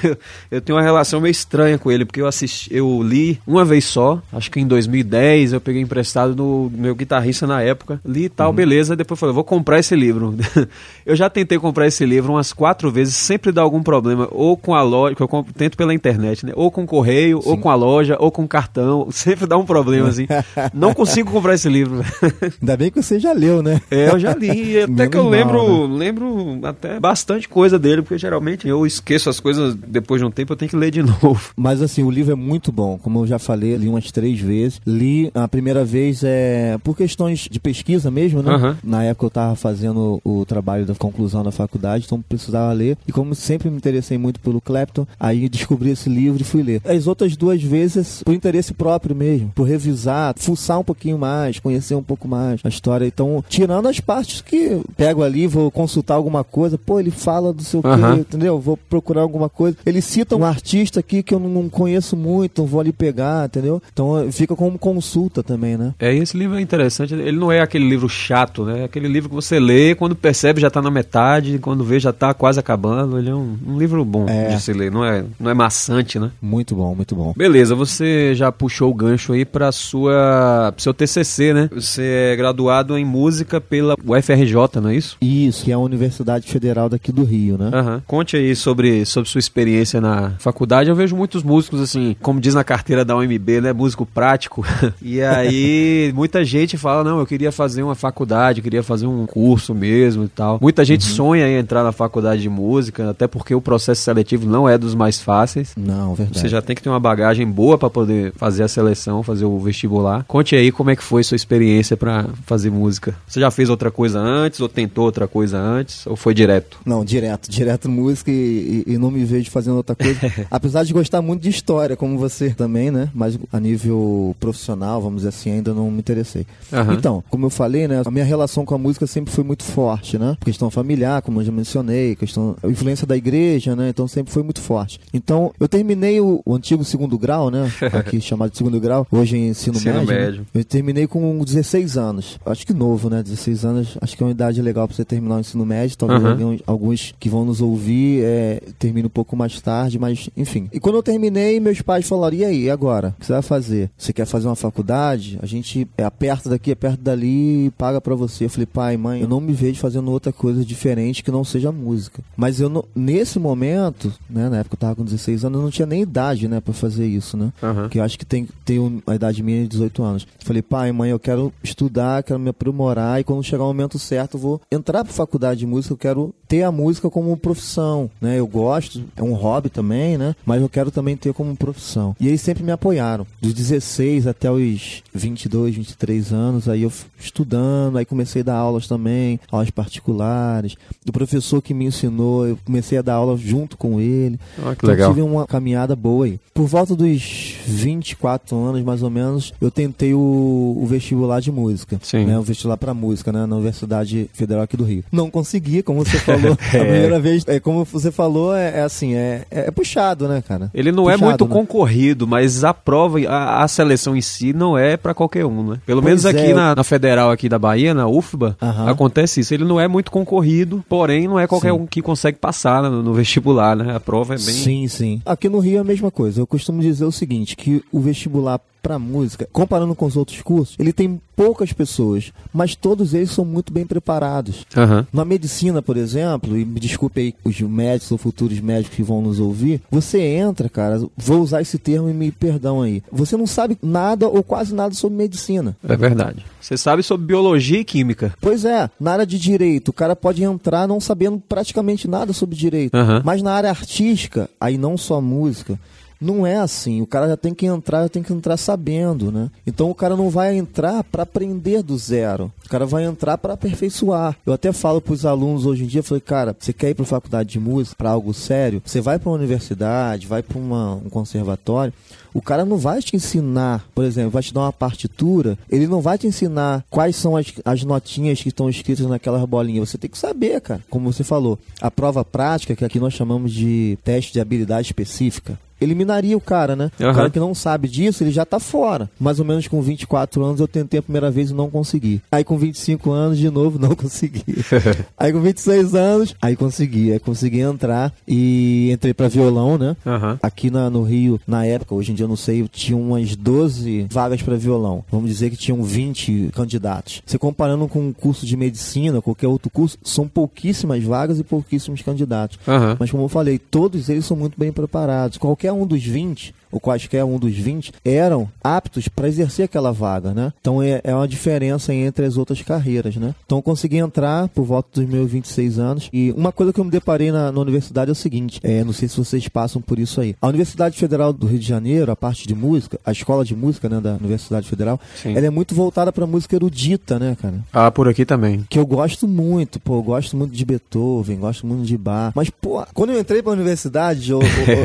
[0.50, 3.84] eu tenho uma relação meio estranha com ele, porque eu assisti, eu li uma vez
[3.84, 8.28] só, acho que em 2010, eu peguei emprestado no meu guitarrista na época, li e
[8.28, 8.54] tal, Uhum.
[8.56, 10.34] beleza, depois falei, vou comprar esse livro.
[11.06, 13.93] eu já tentei comprar esse livro umas quatro vezes, sempre dá algum problema,
[14.30, 16.52] ou com a loja, que eu compro- tento pela internet, né?
[16.54, 20.26] Ou com correio, ou com a loja, ou com cartão, sempre dá um problema assim.
[20.72, 22.02] Não consigo comprar esse livro.
[22.60, 23.80] Ainda bem que você já leu, né?
[23.90, 24.78] É, eu já li.
[24.82, 29.28] Até Menos que eu mal, lembro, lembro até bastante coisa dele, porque geralmente eu esqueço
[29.30, 31.50] as coisas depois de um tempo, eu tenho que ler de novo.
[31.56, 32.98] Mas assim, o livro é muito bom.
[33.02, 34.80] Como eu já falei, li umas três vezes.
[34.86, 38.52] Li a primeira vez é por questões de pesquisa mesmo, né?
[38.54, 38.76] Aham.
[38.82, 42.96] Na época eu tava fazendo o trabalho da conclusão da faculdade, então precisava ler.
[43.06, 46.80] E como sempre me interessei muito pelo Clapton, aí descobri esse livro e fui ler.
[46.84, 51.94] As outras duas vezes por interesse próprio mesmo, por revisar, fuçar um pouquinho mais, conhecer
[51.94, 53.06] um pouco mais a história.
[53.06, 57.62] Então, tirando as partes que pego ali, vou consultar alguma coisa, pô, ele fala do
[57.62, 58.14] seu Aham.
[58.14, 58.58] quê, entendeu?
[58.58, 59.76] Vou procurar alguma coisa.
[59.84, 63.82] Ele cita um artista aqui que eu não conheço muito, não vou ali pegar, entendeu?
[63.92, 65.94] Então fica como consulta também, né?
[65.98, 67.14] É, esse livro é interessante.
[67.14, 68.80] Ele não é aquele livro chato, né?
[68.80, 72.12] É aquele livro que você lê, quando percebe já tá na metade, quando vê já
[72.12, 73.18] tá quase acabando.
[73.18, 74.48] Ele é um, um livro bom É.
[74.54, 76.30] de se ler, não é, não é maçante, né?
[76.40, 77.32] Muito bom, muito bom.
[77.36, 81.68] Beleza, você já puxou o gancho aí para sua pro seu TCC, né?
[81.72, 85.16] Você é graduado em música pela UFRJ, não é isso?
[85.20, 87.70] Isso, que é a Universidade Federal daqui do Rio, né?
[87.72, 88.02] Aham.
[88.06, 90.90] Conte aí sobre, sobre sua experiência na faculdade.
[90.90, 93.72] Eu vejo muitos músicos, assim, como diz na carteira da UMB, né?
[93.72, 94.64] Músico prático.
[95.02, 99.74] e aí, muita gente fala, não, eu queria fazer uma faculdade, queria fazer um curso
[99.74, 100.58] mesmo e tal.
[100.60, 104.68] Muita gente sonha em entrar na faculdade de música, até porque o processo seletivo não
[104.68, 105.72] é dos mais fáceis.
[105.76, 106.40] Não, verdade.
[106.40, 109.58] Você já tem que ter uma bagagem boa para poder fazer a seleção, fazer o
[109.58, 110.24] vestibular.
[110.28, 113.14] Conte aí como é que foi sua experiência para fazer música.
[113.26, 116.78] Você já fez outra coisa antes ou tentou outra coisa antes ou foi direto?
[116.84, 120.20] Não, direto, direto música e, e, e não me vejo fazendo outra coisa.
[120.50, 123.08] Apesar de gostar muito de história, como você também, né?
[123.14, 126.46] Mas a nível profissional, vamos dizer assim, ainda não me interessei.
[126.72, 126.94] Aham.
[126.94, 128.02] Então, como eu falei, né?
[128.04, 130.36] A minha relação com a música sempre foi muito forte, né?
[130.44, 133.88] Questão familiar, como eu já mencionei, questão a influência da igreja, né?
[133.88, 134.98] Então sempre foi muito forte.
[135.12, 137.70] Então, eu terminei o, o antigo segundo grau, né?
[137.92, 140.08] Aqui chamado de segundo grau, hoje em ensino, Ensino médio.
[140.12, 140.20] né?
[140.26, 140.46] médio.
[140.54, 142.38] Eu terminei com 16 anos.
[142.44, 143.22] Acho que novo, né?
[143.22, 145.96] 16 anos, acho que é uma idade legal pra você terminar o ensino médio.
[145.96, 146.30] Talvez Aham.
[146.32, 150.68] alguém- alguns que vão nos ouvir é, termine um pouco mais tarde, mas enfim.
[150.72, 153.14] E quando eu terminei, meus pais falaram: e aí, agora?
[153.16, 153.90] O que você vai fazer?
[153.96, 155.38] Você quer fazer uma faculdade?
[155.42, 158.44] A gente é perto daqui, é perto dali e paga pra você.
[158.46, 161.70] Eu falei, pai, mãe, eu não me vejo fazendo outra coisa diferente que não seja
[161.72, 162.22] música.
[162.36, 165.70] Mas eu não, nesse momento, né, na época eu tava com 16 anos, eu não
[165.70, 167.52] tinha nem idade, né, pra fazer isso, né?
[167.62, 167.88] Aham.
[167.88, 170.26] que eu acho que tem, tem a idade minha de 18 anos.
[170.40, 174.36] Falei, pai, mãe, eu quero estudar, quero me aprimorar e quando chegar o momento certo
[174.36, 178.38] eu vou entrar pra faculdade de música, eu quero ter a música como profissão, né?
[178.38, 180.34] Eu gosto, é um hobby também, né?
[180.44, 182.14] Mas eu quero também ter como profissão.
[182.20, 183.26] E eles sempre me apoiaram.
[183.40, 188.86] Dos 16 até os 22, 23 anos, aí eu estudando, aí comecei a dar aulas
[188.86, 190.76] também, aulas particulares.
[191.04, 194.38] Do professor que me ensinou, eu comecei a dar aula junto com ele.
[194.58, 195.08] Ah, que Então, legal.
[195.10, 196.38] tive uma caminhada boa aí.
[196.52, 201.98] Por volta dos 24 anos, mais ou menos, eu tentei o, o vestibular de música.
[202.02, 202.24] Sim.
[202.26, 203.46] Né, o vestibular para música, né?
[203.46, 205.04] Na Universidade Federal aqui do Rio.
[205.10, 206.52] Não consegui, como você falou.
[206.52, 210.42] A primeira vez, é, como você falou, é, é assim, é, é, é puxado, né,
[210.46, 210.70] cara?
[210.74, 211.50] Ele não é Puxado, muito né?
[211.52, 215.80] concorrido, mas a prova, a, a seleção em si não é pra qualquer um, né?
[215.86, 216.54] Pelo Pois menos aqui é.
[216.54, 218.90] na, na Federal aqui da Bahia, na UFBA, Aham.
[218.90, 219.52] acontece isso.
[219.54, 221.78] Ele não é muito concorrido, porém não é qualquer Sim.
[221.80, 223.94] um que consegue passar no, no vestibular, né?
[223.94, 224.54] A prova é bem...
[224.54, 225.22] Sim, sim.
[225.24, 226.40] Aqui no Rio é a mesma coisa.
[226.40, 230.76] Eu costumo dizer o seguinte, que o vestibular para música, comparando com os outros cursos,
[230.78, 234.66] ele tem poucas pessoas, mas todos eles são muito bem preparados.
[234.76, 235.06] Aham.
[235.10, 239.22] Na medicina, por exemplo, e me desculpe aí os médicos ou futuros médicos que vão
[239.22, 243.02] nos ouvir, você entra, cara, vou usar esse termo e me perdão aí.
[243.10, 245.74] Você não sabe nada ou quase nada sobre medicina.
[245.88, 246.44] É verdade.
[246.60, 248.34] Você sabe sobre biologia e química.
[248.38, 252.54] Pois é, na área de direito, o cara pode entrar não sabendo praticamente nada sobre
[252.54, 252.94] direito.
[252.94, 253.22] Aham.
[253.24, 255.78] Mas na área artística, aí não só música,
[256.24, 257.00] não é assim.
[257.02, 259.50] O cara já tem que entrar, já tem que entrar sabendo, né?
[259.66, 262.50] Então o cara não vai entrar para aprender do zero.
[262.64, 264.36] O cara vai entrar para aperfeiçoar.
[264.46, 267.04] Eu até falo para os alunos hoje em dia, falei, cara, você quer ir para
[267.04, 268.82] faculdade de música, para algo sério?
[268.84, 271.92] Você vai para uma universidade, vai para um conservatório.
[272.32, 276.00] O cara não vai te ensinar, por exemplo, vai te dar uma partitura, ele não
[276.00, 279.88] vai te ensinar quais são as, as notinhas que estão escritas naquelas bolinhas.
[279.88, 280.82] Você tem que saber, cara.
[280.90, 285.56] Como você falou, a prova prática, que aqui nós chamamos de teste de habilidade específica,
[285.80, 286.90] eliminaria o cara, né?
[287.00, 287.10] Aham.
[287.10, 289.08] O cara que não sabe disso, ele já tá fora.
[289.18, 292.20] Mais ou menos com 24 anos eu tentei a primeira vez e não consegui.
[292.30, 294.44] Aí com 25 anos, de novo, não consegui.
[295.18, 297.12] aí com 26 anos, aí consegui.
[297.12, 299.96] Aí consegui entrar e entrei pra violão, né?
[300.06, 300.38] Aham.
[300.42, 303.34] Aqui na- no Rio, na época, hoje em dia eu não sei, eu tinha umas
[303.36, 305.04] 12 vagas para violão.
[305.10, 307.22] Vamos dizer que tinham 20 candidatos.
[307.26, 312.02] Você comparando com um curso de medicina, qualquer outro curso, são pouquíssimas vagas e pouquíssimos
[312.02, 312.58] candidatos.
[312.66, 312.96] Aham.
[312.98, 315.38] Mas como eu falei, todos eles são muito bem preparados.
[315.38, 320.34] Qualquer um dos 20, ou quaisquer um dos 20, eram aptos para exercer aquela vaga,
[320.34, 320.52] né?
[320.60, 323.32] Então é, é uma diferença entre as outras carreiras, né?
[323.46, 326.10] Então eu consegui entrar por volta dos meus 26 anos.
[326.12, 328.92] E uma coisa que eu me deparei na, na universidade é o seguinte: é, não
[328.92, 330.34] sei se vocês passam por isso aí.
[330.42, 333.88] A Universidade Federal do Rio de Janeiro, a parte de música, a escola de música
[333.88, 335.36] né, da Universidade Federal, Sim.
[335.36, 337.60] ela é muito voltada para música erudita, né, cara?
[337.72, 338.66] Ah, por aqui também.
[338.68, 342.32] que eu gosto muito, pô, eu gosto muito de Beethoven, gosto muito de Bach.
[342.34, 344.40] Mas, pô, quando eu entrei pra universidade, eu,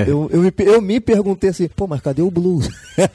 [0.08, 2.68] eu, eu, eu me, eu me perguntei assim, pô, mas cadê o blues?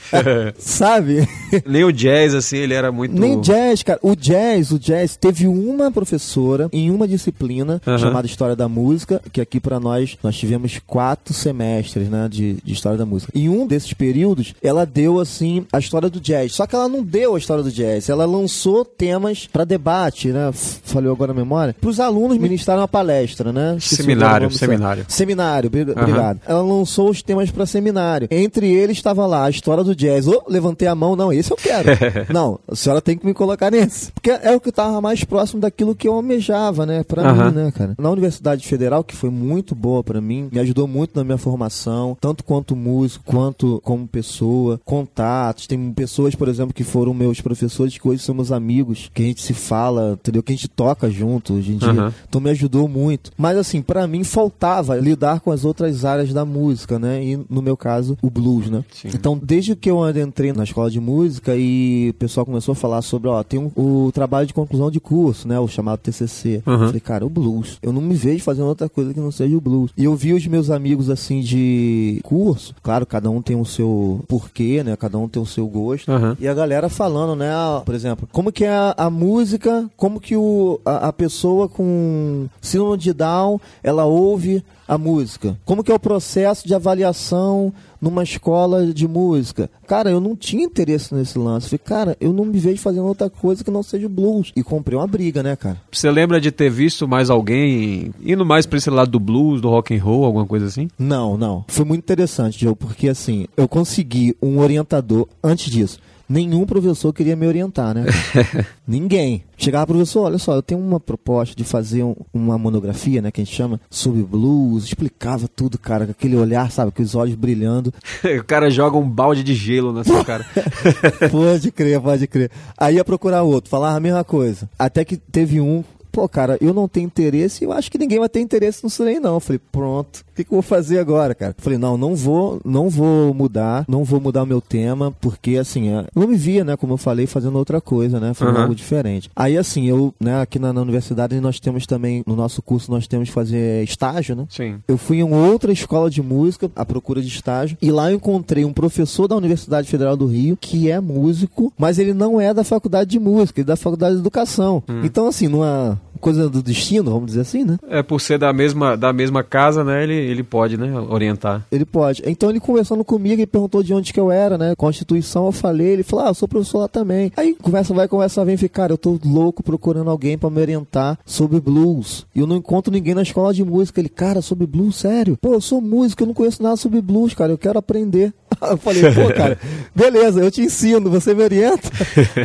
[0.57, 1.29] Sabe?
[1.67, 3.15] Nem o jazz, assim, ele era muito...
[3.15, 3.99] Nem jazz, cara.
[4.03, 7.99] O jazz, o jazz, teve uma professora em uma disciplina Aham.
[7.99, 12.73] chamada História da Música, que aqui pra nós, nós tivemos quatro semestres, né, de, de
[12.73, 13.31] História da Música.
[13.35, 16.55] Em um desses períodos, ela deu, assim, a história do jazz.
[16.55, 20.51] Só que ela não deu a história do jazz, ela lançou temas pra debate, né,
[20.55, 23.75] falhou agora a memória, pros alunos ministraram uma palestra, né?
[23.77, 25.05] Esqueci Seminário, seminário.
[25.07, 26.41] Seminário, obrigado.
[26.47, 28.27] Ela lançou os temas para seminário.
[28.31, 30.29] Entre Entre eles estava lá a história do jazz.
[30.29, 31.89] Oh, levantei a mão, não, esse eu quero.
[32.33, 34.13] não, a senhora tem que me colocar nesse.
[34.13, 37.03] Porque é o que estava mais próximo daquilo que eu almejava, né?
[37.03, 37.97] Pra mim, né, cara?
[37.99, 42.17] Na Universidade Federal, que foi muito boa pra mim, me ajudou muito na minha formação,
[42.21, 45.67] tanto quanto músico, quanto como pessoa, contatos.
[45.67, 49.27] Tem pessoas, por exemplo, que foram meus professores, que hoje são meus amigos, que a
[49.27, 50.45] gente se fala, entendeu?
[50.45, 52.15] Que a gente toca junto hoje em dia.
[52.29, 53.33] Então me ajudou muito.
[53.37, 57.21] Mas assim, pra mim faltava lidar com as outras áreas da música, né?
[57.25, 58.85] E no meu caso, o blues, né?
[58.93, 59.09] Sim.
[59.15, 63.03] Então, desde que eu entrei na escola de música e o pessoal começou a falar
[63.03, 65.59] sobre, ó, tem um, o trabalho de conclusão de curso, né?
[65.59, 66.63] O chamado TCC.
[66.67, 66.73] Uhum.
[66.73, 67.79] Eu falei, cara, o blues.
[67.83, 69.91] Eu não me vejo fazendo outra coisa que não seja o blues.
[69.97, 72.75] E eu vi os meus amigos, assim, de curso.
[72.83, 74.97] Claro, cada um tem o seu porquê, né?
[74.97, 76.11] Cada um tem o seu gosto.
[76.11, 76.37] Aham.
[76.41, 77.51] E a galera falando, né?
[77.51, 81.69] ah, Por exemplo, como que é a, a música, como que o, a, a pessoa
[81.69, 85.59] com síndrome de Down, ela ouve a música.
[85.65, 89.71] Como que é o processo de avaliação numa escola de música?
[89.87, 91.69] Cara, eu não tinha interesse nesse lance.
[91.69, 94.53] Falei, cara, eu não me vejo fazendo outra coisa que não seja blues.
[94.55, 95.81] E comprei uma briga, né, cara?
[95.91, 99.71] Você lembra de ter visto mais alguém indo mais pra esse lado do blues, do
[99.71, 100.89] rock and roll, alguma coisa assim?
[100.99, 101.65] Não, não.
[101.69, 105.99] Foi muito interessante, Joe, porque assim, eu consegui um orientador antes disso.
[106.29, 108.07] Nenhum professor queria me orientar, né?
[108.89, 109.45] Ninguém.
[109.57, 113.41] Chegava, professor, olha só, eu tenho uma proposta de fazer um- uma monografia, né, que
[113.41, 114.85] a gente chama, sobre blues.
[114.85, 117.93] Explicava tudo, cara, com aquele olhar, sabe, com os olhos brilhando.
[118.41, 120.45] o cara joga um balde de gelo na sua cara.
[121.31, 122.51] pode crer, pode crer.
[122.77, 124.69] Aí ia procurar outro, falava a mesma coisa.
[124.79, 128.29] Até que teve um, pô, cara, eu não tenho interesse, eu acho que ninguém vai
[128.29, 129.35] ter interesse nisso aí não.
[129.35, 131.53] Eu falei, pronto, o que, que eu vou fazer agora, cara?
[131.59, 135.57] Eu falei, não, não vou, não vou mudar, não vou mudar o meu tema, porque
[135.57, 138.55] assim, é, eu não me via, né, como eu falei, fazendo outra coisa, né, fazendo
[138.55, 138.63] Aham.
[138.63, 139.29] algo diferente.
[139.35, 143.09] Aí assim, eu, né, aqui na, na universidade nós temos também, no nosso curso nós
[143.09, 144.47] temos que fazer estágio, né?
[144.49, 144.79] Sim.
[144.87, 148.65] Eu fui em outra escola de música à procura de estágio e lá eu encontrei
[148.65, 152.63] um professor da Universidade Federal do Rio que é músico, mas ele não é da
[152.63, 154.83] faculdade de música, ele é da faculdade de educação.
[155.03, 157.77] Então, assim, numa coisa do destino, vamos dizer assim, né?
[157.87, 160.03] É, por ser da mesma, da mesma casa, né?
[160.03, 160.91] Ele, ele pode, né?
[161.11, 161.67] Orientar.
[161.71, 162.23] Ele pode.
[162.25, 164.75] Então ele conversando comigo e perguntou de onde que eu era, né?
[164.75, 167.31] Constituição, eu falei, ele falou, ah, eu sou professor lá também.
[167.37, 171.19] Aí conversa vai, conversa vem, fica, cara, eu tô louco procurando alguém pra me orientar
[171.27, 172.27] sobre blues.
[172.35, 174.01] E eu não encontro ninguém na escola de música.
[174.01, 175.37] Ele, cara, sobre blues, sério?
[175.39, 178.33] Pô, eu sou músico, eu não conheço nada sobre blues, cara, eu quero aprender.
[178.73, 179.59] Eu falei, pô, cara,
[179.95, 181.89] beleza, eu te ensino, você me orienta.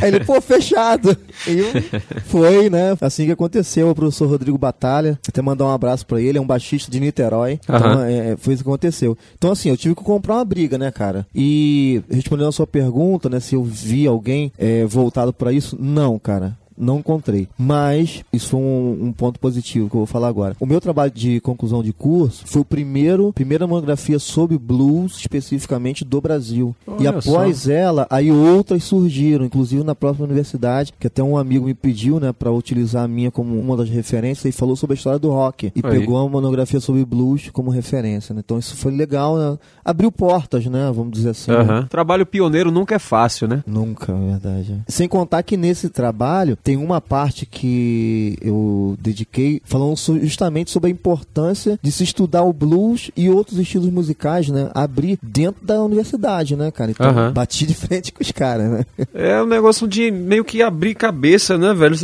[0.02, 1.16] Aí ele, pô, fechado.
[1.48, 2.96] E eu- foi, né?
[3.02, 3.90] Assim que aconteceu.
[3.90, 7.60] O professor Rodrigo Batalha, até mandar um abraço pra ele, é um baixista de Niterói.
[7.64, 8.06] Então, Aham.
[8.08, 9.18] é, foi isso que aconteceu.
[9.38, 11.26] Então, assim, eu tive que comprar uma briga, né, cara?
[11.34, 16.18] E respondendo a sua pergunta, né, se eu vi alguém é, voltado pra isso, não,
[16.20, 16.58] cara.
[16.80, 17.48] Não encontrei.
[17.58, 20.56] Mas isso foi um, um ponto positivo que eu vou falar agora.
[20.60, 26.06] O meu trabalho de conclusão de curso foi o primeiro, primeira monografia sobre blues, especificamente
[26.06, 26.76] do Brasil.
[26.88, 31.66] e Olha após ela, aí outras surgiram, inclusive na própria universidade, que até um amigo
[31.66, 34.98] me pediu, né, para utilizar a minha como uma das referências e falou sobre a
[34.98, 35.72] história do rock.
[35.76, 36.00] E Aí.
[36.00, 38.42] pegou uma monografia sobre blues como referência, né?
[38.44, 39.58] Então isso foi legal, né?
[39.84, 40.92] Abriu portas, né?
[40.94, 41.52] Vamos dizer assim.
[41.52, 41.58] né?
[41.58, 41.88] Aham.
[41.88, 43.64] Trabalho pioneiro nunca é fácil, né?
[43.66, 44.76] Nunca, é verdade.
[44.88, 50.92] Sem contar que nesse trabalho tem uma parte que eu dediquei falando justamente sobre a
[50.92, 54.70] importância de se estudar o blues e outros estilos musicais, né?
[54.76, 56.92] Abrir dentro da universidade, né, cara?
[56.92, 57.34] Então, Aham.
[57.34, 58.86] bati de frente com os caras, né?
[59.16, 61.96] É um negócio de meio que abrir cabeça, né, velho?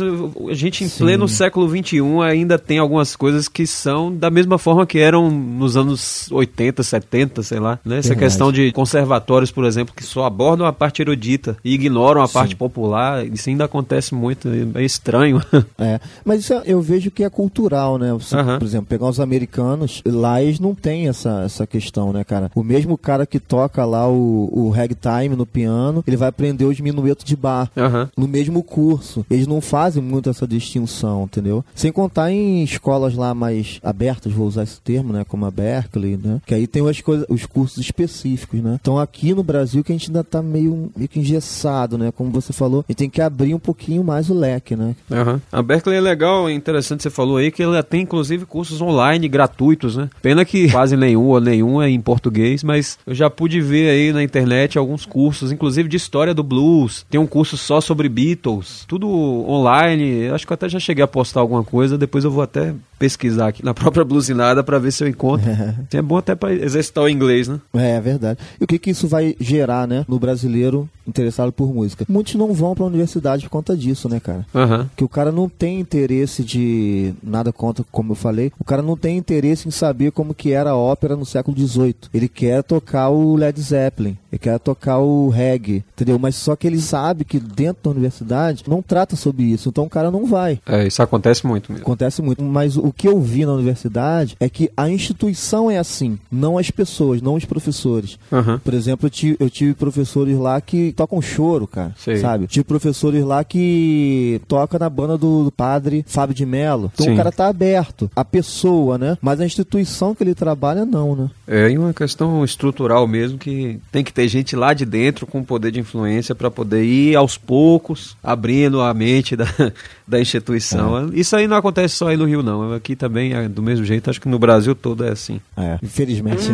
[0.50, 1.04] A gente em Sim.
[1.04, 5.76] pleno século XXI ainda tem algumas coisas que são da mesma forma que eram nos
[5.76, 7.78] anos 80, 70, sei lá.
[7.84, 7.98] Né?
[7.98, 8.18] Essa Verdade.
[8.18, 12.56] questão de conservatórios, por exemplo, que só abordam a parte erudita e ignoram a parte
[12.56, 13.24] popular.
[13.24, 15.40] Isso ainda acontece muito, é estranho.
[15.78, 18.12] É, mas isso é- eu vejo que é cultural, né?
[18.12, 18.34] Você.
[18.58, 22.50] Por exemplo, pegar os americanos, lá eles não têm essa, essa questão, né, cara?
[22.54, 26.80] O mesmo cara que toca lá o, o ragtime no piano, ele vai aprender os
[26.80, 27.70] minuetos de bar.
[28.16, 29.24] No mesmo curso.
[29.30, 31.64] Eles não fazem muito essa distinção, entendeu?
[31.74, 35.24] Sem contar em escolas lá mais abertas, vou usar esse termo, né?
[35.24, 36.40] Como a Berkeley, né?
[36.46, 38.78] Que aí tem as coisas, os cursos específicos, né?
[38.80, 42.10] Então aqui no Brasil que a gente ainda tá meio, meio que engessado, né?
[42.12, 44.45] Como você falou, a gente tem que abrir um pouquinho mais o leque,
[44.76, 44.94] né?
[45.10, 45.40] Aham.
[45.50, 49.28] A Berkeley é legal, é interessante você falou aí que ela tem inclusive cursos online
[49.28, 50.08] gratuitos, né?
[50.22, 54.12] Pena que quase nenhum ou nenhum é em português, mas eu já pude ver aí
[54.12, 57.04] na internet alguns cursos, inclusive de história do blues.
[57.10, 60.28] Tem um curso só sobre Beatles, tudo online.
[60.28, 63.48] Acho que eu até já cheguei a postar alguma coisa, depois eu vou até pesquisar
[63.48, 65.48] aqui na própria blusinada para ver se eu encontro.
[65.48, 65.74] É.
[65.98, 67.60] é bom até para exercitar o inglês, né?
[67.74, 68.38] É, é verdade.
[68.60, 72.04] E o que que isso vai gerar, né, no brasileiro interessado por música?
[72.08, 74.46] Muitos não vão para a universidade por conta disso, né, cara?
[74.54, 74.86] Uhum.
[74.96, 78.96] Que o cara não tem interesse de nada contra, como eu falei, o cara não
[78.96, 81.94] tem interesse em saber como que era a ópera no século XVIII.
[82.12, 86.18] Ele quer tocar o Led Zeppelin, ele quer tocar o reggae, entendeu?
[86.18, 89.90] Mas só que ele sabe que dentro da universidade não trata sobre isso, então o
[89.90, 90.60] cara não vai.
[90.66, 91.84] É, isso acontece muito mesmo.
[91.84, 92.42] Acontece muito.
[92.42, 96.70] Mas o que eu vi na universidade é que a instituição é assim, não as
[96.70, 98.18] pessoas, não os professores.
[98.30, 98.58] Uhum.
[98.58, 101.94] Por exemplo, eu tive, eu tive professores lá que tocam choro, cara.
[101.96, 102.16] Sei.
[102.16, 102.46] Sabe?
[102.46, 106.90] Tive professores lá que toca na banda do, do padre Fábio de Mello.
[106.94, 107.14] Então Sim.
[107.14, 108.10] o cara tá aberto.
[108.14, 109.18] A pessoa, né?
[109.20, 111.30] Mas a instituição que ele trabalha, não, né?
[111.46, 115.42] É e uma questão estrutural mesmo que tem que ter gente lá de dentro com
[115.42, 119.46] poder de influência para poder ir aos poucos abrindo a mente da,
[120.06, 121.10] da instituição.
[121.12, 122.75] Isso aí não acontece só aí no Rio, não.
[122.76, 124.10] Aqui também é do mesmo jeito.
[124.10, 125.40] Acho que no Brasil todo é assim.
[125.56, 126.50] É, infelizmente.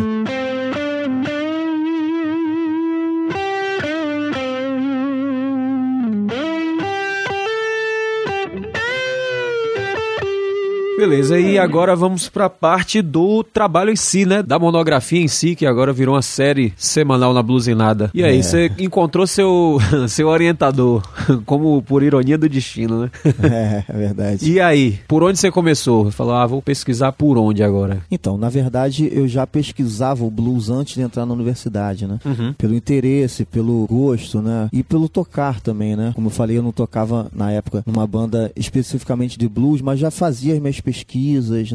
[11.03, 14.41] Beleza, e agora vamos para a parte do trabalho em si, né?
[14.41, 18.09] Da monografia em si, que agora virou uma série semanal na Blusinada.
[18.13, 18.41] E aí, É.
[18.41, 21.03] você encontrou seu, seu orientador,
[21.45, 23.11] como por ironia do destino, né?
[23.43, 24.49] É, é verdade.
[24.49, 26.09] E aí, por onde você começou?
[26.09, 28.01] Falou, ah, vou pesquisar por onde agora?
[28.09, 32.17] Então, na verdade, eu já pesquisava o blues antes de entrar na universidade, né?
[32.23, 32.53] Uhum.
[32.53, 34.69] Pelo interesse, pelo gosto, né?
[34.71, 36.13] E pelo tocar também, né?
[36.15, 40.09] Como eu falei, eu não tocava na época numa banda especificamente de blues, mas já
[40.09, 40.92] fazia as minhas pesquisas,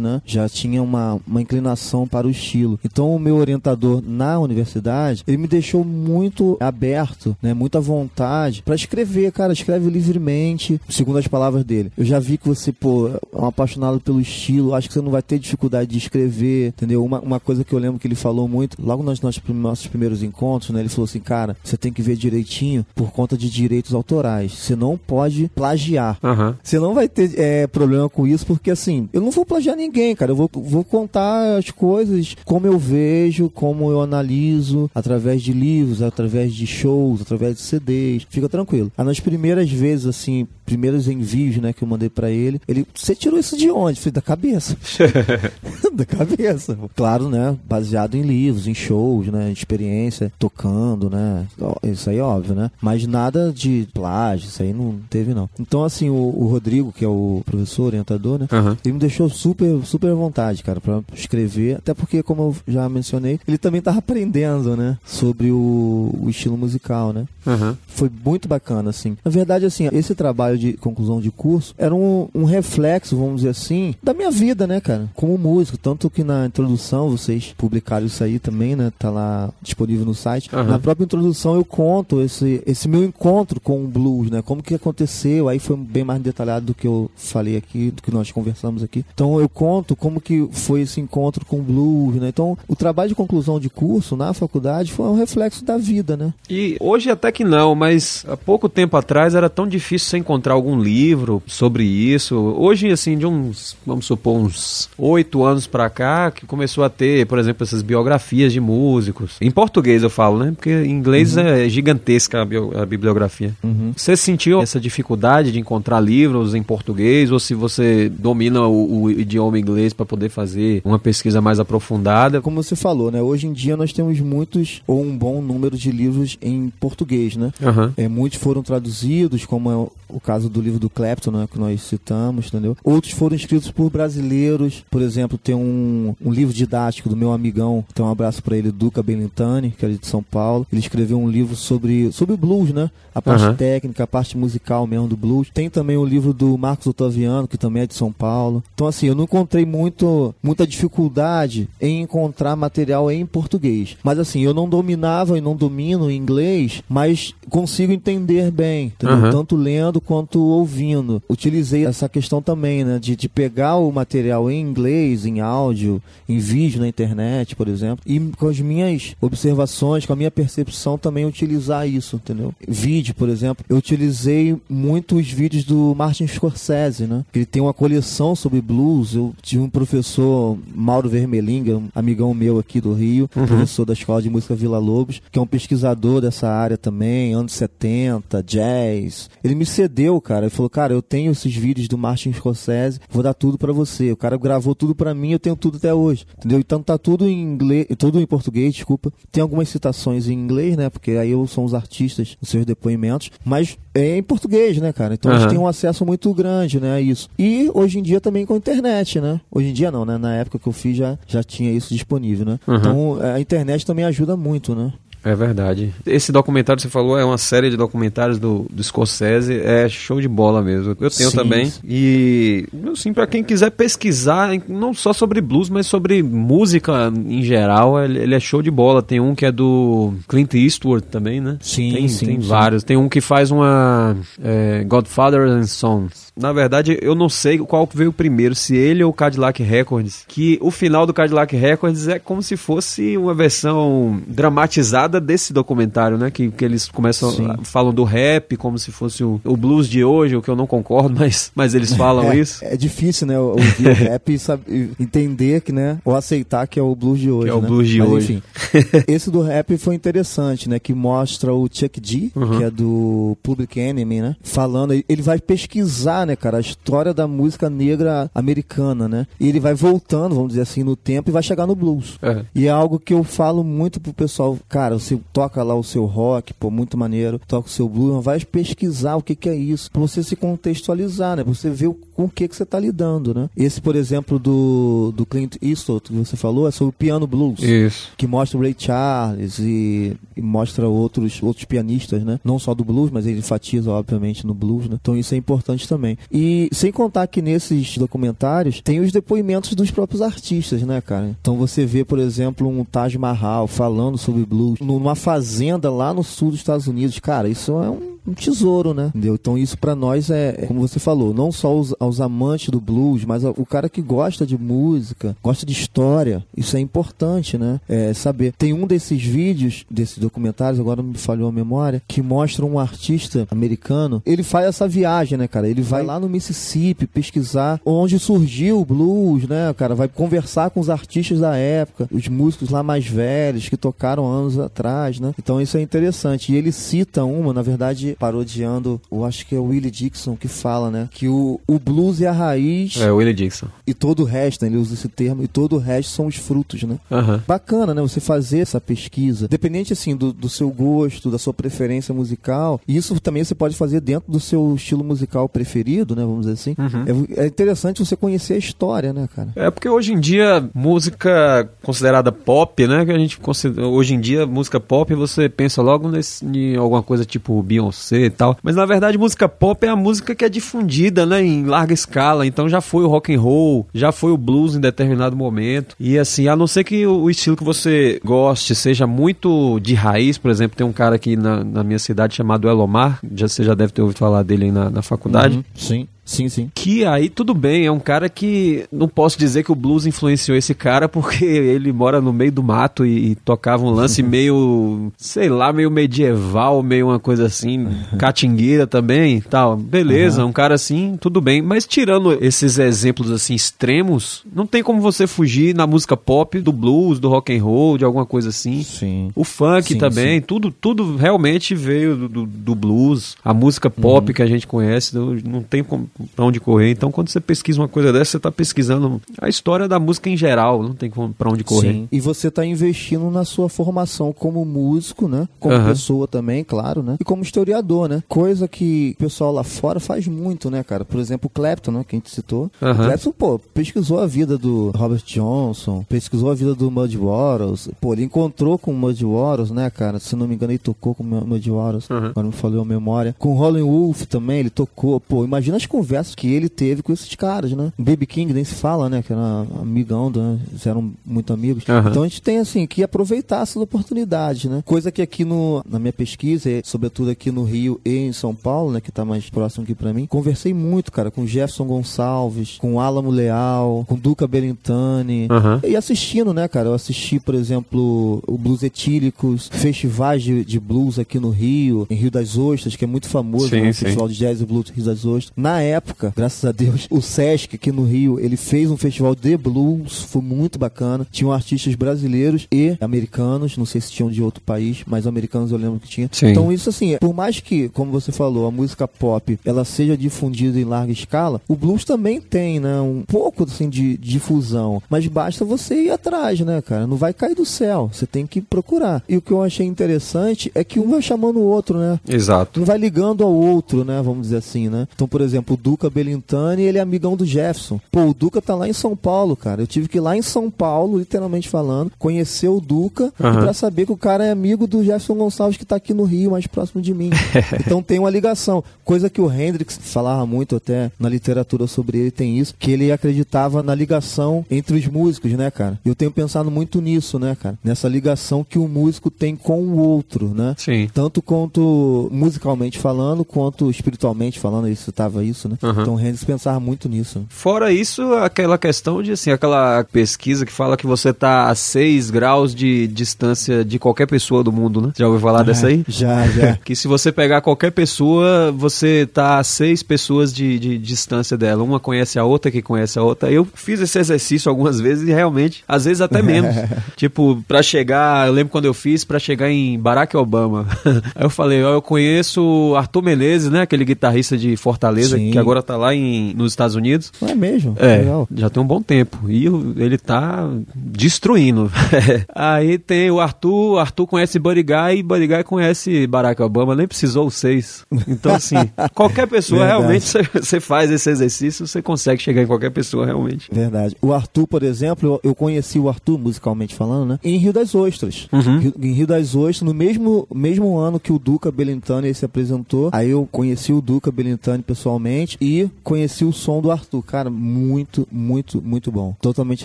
[0.01, 0.23] né?
[0.25, 2.79] Já tinha uma, uma inclinação para o estilo.
[2.85, 7.55] Então, o meu orientador na universidade, ele me deixou muito aberto, né?
[7.55, 9.53] Muita vontade para escrever, cara.
[9.53, 11.93] Escreve livremente, segundo as palavras dele.
[11.97, 15.11] Eu já vi que você, pô, é um apaixonado pelo estilo, acho que você não
[15.11, 17.05] vai ter dificuldade de escrever, entendeu?
[17.05, 20.23] Uma, uma coisa que eu lembro que ele falou muito, logo nos nossos, nossos primeiros
[20.23, 20.81] encontros, né?
[20.81, 24.53] Ele falou assim, cara, você tem que ver direitinho por conta de direitos autorais.
[24.53, 26.19] Você não pode plagiar.
[26.23, 26.57] Aham.
[26.63, 30.15] Você não vai ter é, problema com isso, porque assim, eu não vou plagiar ninguém,
[30.15, 30.33] cara.
[30.33, 36.03] Eu vou, vou contar as coisas como eu vejo, como eu analiso, através de livros,
[36.03, 38.27] através de shows, através de CDs.
[38.29, 38.91] Fica tranquilo.
[38.97, 43.39] Nas primeiras vezes, assim, primeiros envios, né, que eu mandei pra ele, ele, você tirou
[43.39, 43.99] isso de onde?
[43.99, 44.77] Eu Falei, da cabeça.
[45.95, 46.79] da cabeça.
[46.95, 51.47] Claro, né, baseado em livros, em shows, né, experiência, tocando, né.
[51.83, 52.71] Isso aí é óbvio, né.
[52.83, 55.49] Mas nada de plágio, isso aí não teve, não.
[55.59, 58.77] Então, assim, o, o Rodrigo, que é o professor, orientador, né, Aham.
[58.85, 61.77] ele me deixou super, super à vontade, cara, pra escrever.
[61.77, 64.99] Até porque, como eu já mencionei, ele também tava aprendendo, né?
[65.07, 67.25] Sobre o, o estilo musical, né?
[67.47, 67.77] Aham.
[67.87, 69.17] Foi muito bacana, assim.
[69.25, 73.51] Na verdade, assim, esse trabalho de conclusão de curso era um, um reflexo, vamos dizer
[73.51, 75.09] assim, da minha vida, né, cara?
[75.15, 75.79] Como músico.
[75.79, 78.93] Tanto que na introdução vocês publicaram isso aí também, né?
[78.99, 80.51] Tá lá disponível no site.
[80.53, 80.65] Aham.
[80.65, 84.43] Na própria introdução eu conto esse, esse meu encontro com o blues, né?
[84.43, 85.49] Como que aconteceu.
[85.49, 89.05] Aí foi bem mais detalhado do que eu falei aqui, do que nós conversamos aqui.
[89.15, 92.29] Então eu conto como que foi esse encontro com o blues, né?
[92.29, 96.33] Então o trabalho de conclusão de curso na faculdade foi um reflexo da vida, né?
[96.49, 100.48] E hoje até que não, mas há pouco tempo atrás era tão difícil você encontrar
[100.55, 102.35] algum livro sobre isso.
[102.37, 107.27] Hoje, assim, de uns, vamos supor, uns oito anos pra cá, que começou a ter,
[107.27, 109.37] por exemplo, essas biografias de músicos.
[109.41, 110.53] Em português eu falo, né?
[110.55, 113.55] Porque em inglês é gigantesca a, bio- a bibliografia.
[113.97, 119.11] Você sentiu essa dificuldade de encontrar livros em português ou se você domina o, o
[119.11, 122.41] idioma inglês para poder fazer uma pesquisa mais aprofundada?
[122.41, 123.21] Como você falou, né?
[123.23, 127.53] Hoje em dia nós temos muitos ou um bom número de livros em português, né?
[127.63, 127.93] Aham.
[127.97, 131.81] É, muitos foram traduzidos, como é o- caso do livro do Clapton, né, que nós
[131.83, 132.77] citamos, entendeu?
[132.85, 134.85] Outros foram escritos por brasileiros.
[134.91, 138.71] Por exemplo, tem um, um livro didático do meu amigão, então um abraço para ele,
[138.71, 140.67] Duca Belintani, que é de São Paulo.
[140.73, 142.91] Ele escreveu um livro sobre, sobre blues, né?
[143.15, 143.55] A parte Aham.
[143.55, 145.49] técnica, a parte musical mesmo do blues.
[145.53, 148.63] Tem também o livro do Marcos Otaviano, que também é de São Paulo.
[148.75, 153.97] Então, assim, eu não encontrei muito, muita dificuldade em encontrar material em português.
[154.03, 159.17] Mas, assim, eu não dominava e não domino inglês, mas consigo entender bem, entendeu?
[159.17, 159.31] Aham.
[159.31, 161.23] Tanto lendo quanto ouvindo.
[161.29, 162.99] Utilizei essa questão também, né?
[162.99, 168.03] De, de pegar o material em inglês, em áudio, em vídeo na internet, por exemplo,
[168.07, 172.55] e com as minhas observações, com a minha percepção também utilizar isso, entendeu?
[172.67, 177.25] Vídeo, por exemplo, eu utilizei muito os vídeos do Martin Scorsese, né?
[177.35, 182.35] Ele tem uma coleção sobre sobre blues, eu tive um professor, Mauro Vermelinga, um amigão
[182.35, 183.47] meu aqui do Rio, uhum.
[183.47, 187.53] professor da Escola de Música Vila Lobos, que é um pesquisador dessa área também, anos
[187.53, 189.31] 70, jazz.
[189.45, 189.88] Ele me cedeu,
[190.21, 193.73] cara, ele falou, cara, eu tenho esses vídeos do Martin Scorsese, vou dar tudo para
[193.73, 194.13] você.
[194.13, 196.59] O cara gravou tudo para mim, eu tenho tudo até hoje, entendeu?
[196.59, 199.13] Então tá tudo em inglês, tudo em português, desculpa.
[199.31, 203.31] Tem algumas citações em inglês, né, porque aí eu sou os artistas, os seus depoimentos,
[203.45, 205.15] mas é em português, né, cara?
[205.15, 205.37] Então uhum.
[205.37, 207.29] a gente tem um acesso muito grande, né, a isso.
[207.39, 209.41] E hoje em dia também com a internet, né?
[209.51, 210.19] Hoje em dia não, né?
[210.19, 212.61] Na época que eu fiz já, já tinha isso disponível, né?
[212.67, 212.77] Uhum.
[212.77, 214.93] Então a internet também ajuda muito, né?
[215.25, 215.93] É verdade.
[216.07, 220.21] Esse documentário que você falou é uma série de documentários do, do Scorsese, é show
[220.21, 220.97] de bola mesmo.
[221.01, 221.37] Eu tenho Sim.
[221.37, 221.73] também.
[221.85, 228.03] E, assim, para quem quiser pesquisar, não só sobre blues, mas sobre música em geral,
[228.03, 229.03] ele, é show de bola.
[229.03, 231.59] Tem um que é do Clint Eastwood também, né?
[231.61, 232.27] Sim, tem, sim.
[232.27, 232.49] Tem sim.
[232.49, 232.85] vários.
[232.85, 236.29] Tem um que faz uma é, Godfather and Sons.
[236.37, 240.25] Na verdade, eu não sei qual veio primeiro, se ele ou o Cadillac Records.
[240.29, 246.19] Que o final do Cadillac Records é como se fosse uma versão dramatizada desse documentário,
[246.19, 246.31] né?
[246.31, 247.49] Que, que eles começam, Sim.
[247.65, 250.67] falam do rap como se fosse o, o, blues de hoje, o que eu não
[250.67, 252.65] concordo, mas, mas eles falam é, isso.
[252.65, 253.39] É difícil, né?
[253.39, 254.39] Ouvir o rap
[254.69, 255.99] e entender que, né?
[256.05, 257.47] Ou aceitar que é o blues de hoje.
[257.47, 257.67] Que é o né?
[257.67, 258.33] blues de mas, hoje.
[258.35, 260.79] Enfim, esse do rap foi interessante, né?
[260.79, 262.59] Que mostra o Chuck D, uhum.
[262.59, 264.37] que é do Public Enemy, né?
[264.43, 269.27] Falando, ele vai pesquisar, né, cara, a história da música negra americana, né?
[269.39, 272.19] E ele vai voltando, vamos dizer assim, no tempo e vai chegar no blues.
[272.23, 272.45] É.
[272.55, 276.05] E é algo que eu falo muito pro pessoal, cara, você toca lá o seu
[276.05, 279.91] rock, pô, muito maneiro, toca o seu blues, vai pesquisar o que, que é isso,
[279.91, 281.45] pra você se contextualizar, né?
[281.45, 283.49] Pra você ver o, com o que, que você tá lidando, né?
[283.57, 287.63] Esse, por exemplo, do, do Clint Eastwood, que você falou, é sobre o piano blues.
[287.63, 288.09] Isso.
[288.17, 292.41] Que mostra o Ray Charles e, e mostra outros, outros pianistas, né?
[292.43, 294.99] Não só do blues, mas ele enfatiza, obviamente, no blues, né?
[295.01, 296.19] Então isso é importante também.
[296.29, 301.37] E sem contar que nesses documentários tem os depoimentos dos próprios artistas, né, cara?
[301.41, 306.25] Então você vê, por exemplo, um Taj Mahal falando sobre blues numa fazenda lá no
[306.25, 307.21] sul dos Estados Unidos.
[307.21, 309.07] Cara, isso é um um tesouro, né?
[309.09, 309.35] Entendeu?
[309.35, 312.81] Então isso para nós é, é, como você falou, não só os, aos amantes do
[312.81, 316.45] blues, mas o cara que gosta de música, gosta de história.
[316.57, 317.81] Isso é importante, né?
[317.89, 318.53] É, saber.
[318.53, 323.47] Tem um desses vídeos, desses documentários, agora me falhou a memória, que mostra um artista
[323.51, 324.23] americano.
[324.25, 325.69] Ele faz essa viagem, né, cara?
[325.69, 329.95] Ele vai lá no Mississippi pesquisar onde surgiu o blues, né, cara?
[329.95, 334.59] Vai conversar com os artistas da época, os músicos lá mais velhos que tocaram anos
[334.59, 335.35] atrás, né?
[335.39, 336.53] Então isso é interessante.
[336.53, 340.49] E ele cita uma, na verdade, parodiando, eu acho que é o Willie Dixon que
[340.49, 341.09] fala, né?
[341.13, 343.01] Que o, o blues é a raiz.
[343.01, 343.69] É, o Willie Dixon.
[343.87, 346.37] E todo o resto, né, ele usa esse termo, e todo o resto são os
[346.37, 346.99] frutos, né?
[347.11, 347.41] Uhum.
[347.47, 348.03] Bacana, né?
[348.03, 349.49] Você fazer essa pesquisa.
[349.49, 352.81] Dependente, assim, do, do seu gosto, da sua preferência musical.
[352.87, 356.23] E isso também você pode fazer dentro do seu estilo musical preferido, né?
[356.23, 356.75] Vamos dizer assim.
[356.79, 357.27] Uhum.
[357.37, 359.53] É, é interessante você conhecer a história, né, cara?
[359.55, 363.05] É porque hoje em dia, música considerada pop, né?
[363.05, 367.03] Que a gente considera, hoje em dia, música pop, você pensa logo nesse, em alguma
[367.03, 368.57] coisa tipo Beyoncé e tal.
[368.63, 372.47] Mas na verdade, música pop é a música que é difundida, né, em larga escala.
[372.47, 375.95] Então já foi o rock and roll, já foi o blues em determinado momento.
[375.99, 380.39] E assim, a não ser que o estilo que você goste seja muito de raiz,
[380.39, 383.75] por exemplo, tem um cara aqui na, na minha cidade chamado Elomar, já você já
[383.75, 385.57] deve ter ouvido falar dele aí na, na faculdade.
[385.57, 386.09] Uhum, sim.
[386.29, 386.71] Sim, sim.
[386.75, 390.59] Que aí tudo bem, é um cara que não posso dizer que o blues influenciou
[390.59, 395.11] esse cara porque ele mora no meio do mato e, e tocava um lance meio,
[395.17, 399.75] sei lá, meio medieval, meio uma coisa assim, catingueira também, tal.
[399.79, 400.51] Beleza, uhum.
[400.51, 405.27] um cara assim, tudo bem, mas tirando esses exemplos assim extremos, não tem como você
[405.27, 408.83] fugir na música pop do blues, do rock and roll, de alguma coisa assim.
[408.83, 409.31] Sim.
[409.35, 410.45] O funk sim, também, sim.
[410.47, 414.35] tudo tudo realmente veio do, do, do blues, a música pop uhum.
[414.35, 416.91] que a gente conhece, não tem como para onde correr.
[416.91, 420.37] Então, quando você pesquisa uma coisa dessa, você está pesquisando a história da música em
[420.37, 421.93] geral, não tem para onde correr.
[421.93, 422.09] Sim.
[422.11, 425.49] E você está investindo na sua formação como músico, né?
[425.61, 425.85] Como uhum.
[425.87, 427.17] pessoa também, claro, né?
[427.21, 428.23] E como historiador, né?
[428.29, 431.05] Coisa que o pessoal lá fora faz muito, né, cara?
[431.05, 432.05] Por exemplo, o Clapton, né?
[432.07, 432.71] Que a gente citou.
[432.81, 432.91] Uhum.
[432.91, 437.89] O Clapton, pô, pesquisou a vida do Robert Johnson, pesquisou a vida do Muddy Waters.
[438.01, 440.19] Pô, ele encontrou com o Muddy Waters, né, cara?
[440.19, 442.11] Se não me engano, ele tocou com o Muddy Waters.
[442.11, 442.27] Uhum.
[442.27, 443.35] Agora me falou a memória.
[443.39, 445.21] Com o Rolling Wolf também, ele tocou.
[445.21, 447.93] Pô, imagina as conversas conversas que ele teve com esses caras, né?
[447.99, 449.23] Baby King nem se fala, né?
[449.23, 450.59] Que era amigão, né?
[450.71, 451.85] Eles eram muito amigos.
[451.87, 451.99] Uhum.
[452.11, 454.83] Então a gente tem, assim, que aproveitar essas oportunidades, né?
[454.87, 458.93] Coisa que aqui no, na minha pesquisa, sobretudo aqui no Rio e em São Paulo,
[458.93, 459.01] né?
[459.01, 463.31] Que tá mais próximo aqui pra mim, conversei muito, cara, com Jefferson Gonçalves, com Alamo
[463.31, 465.49] Leal, com Duca Belintani.
[465.51, 465.91] Uhum.
[465.91, 466.89] E assistindo, né, cara?
[466.89, 472.15] Eu assisti, por exemplo, o Blues Etílicos, festivais de, de blues aqui no Rio, em
[472.15, 473.91] Rio das Ostras, que é muito famoso, sim, né?
[473.91, 475.53] O Festival de Jazz e Blues Rio das Ostras.
[475.57, 479.35] Na época, época, graças a Deus, o Sesc aqui no Rio, ele fez um festival
[479.35, 481.27] de blues, foi muito bacana.
[481.31, 485.79] Tinham artistas brasileiros e americanos, não sei se tinham de outro país, mas americanos eu
[485.79, 486.29] lembro que tinha.
[486.33, 486.49] Sim.
[486.49, 490.79] Então isso assim, por mais que, como você falou, a música pop, ela seja difundida
[490.79, 495.65] em larga escala, o blues também tem, né, um pouco assim de difusão, mas basta
[495.65, 497.07] você ir atrás, né, cara?
[497.07, 499.23] Não vai cair do céu, você tem que procurar.
[499.29, 502.21] E o que eu achei interessante é que um vai chamando o outro, né?
[502.29, 502.85] Exato.
[502.85, 504.23] Vai ligando ao outro, né?
[504.23, 505.09] Vamos dizer assim, né?
[505.15, 508.01] Então, por exemplo, Duca Belintani, ele é amigão do Jefferson.
[508.11, 509.83] Pô, o Duca tá lá em São Paulo, cara.
[509.83, 513.59] Eu tive que ir lá em São Paulo, literalmente falando, conhecer o Duca Aham.
[513.59, 516.25] e pra saber que o cara é amigo do Jefferson Gonçalves que tá aqui no
[516.25, 517.31] Rio, mais próximo de mim.
[517.81, 518.83] então tem uma ligação.
[519.05, 523.11] Coisa que o Hendrix falava muito até na literatura sobre ele, tem isso, que ele
[523.13, 525.99] acreditava na ligação entre os músicos, né, cara?
[526.05, 527.79] Eu tenho pensado muito nisso, né, cara?
[527.83, 530.75] Nessa ligação que o músico tem com o outro, né?
[530.77, 531.09] Sim.
[531.13, 535.77] Tanto quanto musicalmente falando, quanto espiritualmente falando, ele citava isso, né?
[535.83, 536.03] Aham.
[536.03, 537.45] Então o Hendrix pensava muito nisso.
[537.49, 542.31] Fora isso, aquela questão de, assim, aquela pesquisa que fala que você tá a 6
[542.31, 545.13] graus de distância de qualquer pessoa do mundo, né?
[545.17, 546.05] Já ouviu falar dessa aí?
[546.09, 546.79] Já, já.
[546.89, 551.83] Que se você pegar qualquer pessoa, você tá a seis pessoas de, de distância dela.
[551.83, 553.51] Uma conhece a outra, que conhece a outra.
[553.51, 556.75] Eu fiz esse exercício algumas vezes e realmente, às vezes até menos.
[557.17, 560.87] tipo, pra chegar, eu lembro quando eu fiz, pra chegar em Barack Obama.
[561.35, 563.83] Aí eu falei, ó, eu conheço Arthur Menezes, né?
[563.83, 565.51] Aquele guitarrista de Fortaleza, Sim.
[565.51, 567.33] que agora tá lá em, nos Estados Unidos.
[567.41, 567.95] Não é mesmo?
[567.99, 568.49] É, Legal.
[568.55, 569.39] já tem um bom tempo.
[569.49, 571.91] E ele tá destruindo.
[572.55, 576.95] Aí tem o Arthur, o Arthur conhece Buddy Guy e Buddy Guy conhece Barack Obama,
[576.95, 578.05] nem precisou os seis.
[578.27, 578.77] Então, assim,
[579.15, 580.01] qualquer pessoa Verdade.
[580.01, 583.69] realmente, você- você faz esse exercício, você consegue chegar em qualquer pessoa realmente.
[583.73, 584.17] Verdade.
[584.21, 587.39] O Arthur, por exemplo, eu, eu conheci o Arthur, musicalmente falando, né?
[587.43, 588.49] Em Rio das Ostras.
[588.53, 588.79] Uhum.
[588.79, 593.11] Rio- em Rio das Ostras, no mesmo, mesmo ano que o Duca Belintani se apresentou,
[593.13, 597.23] aí eu conheci o Duca Belintani pessoalmente e conheci o som do Arthur.
[597.23, 599.35] Cara, muito, muito, muito bom.
[599.41, 599.85] Totalmente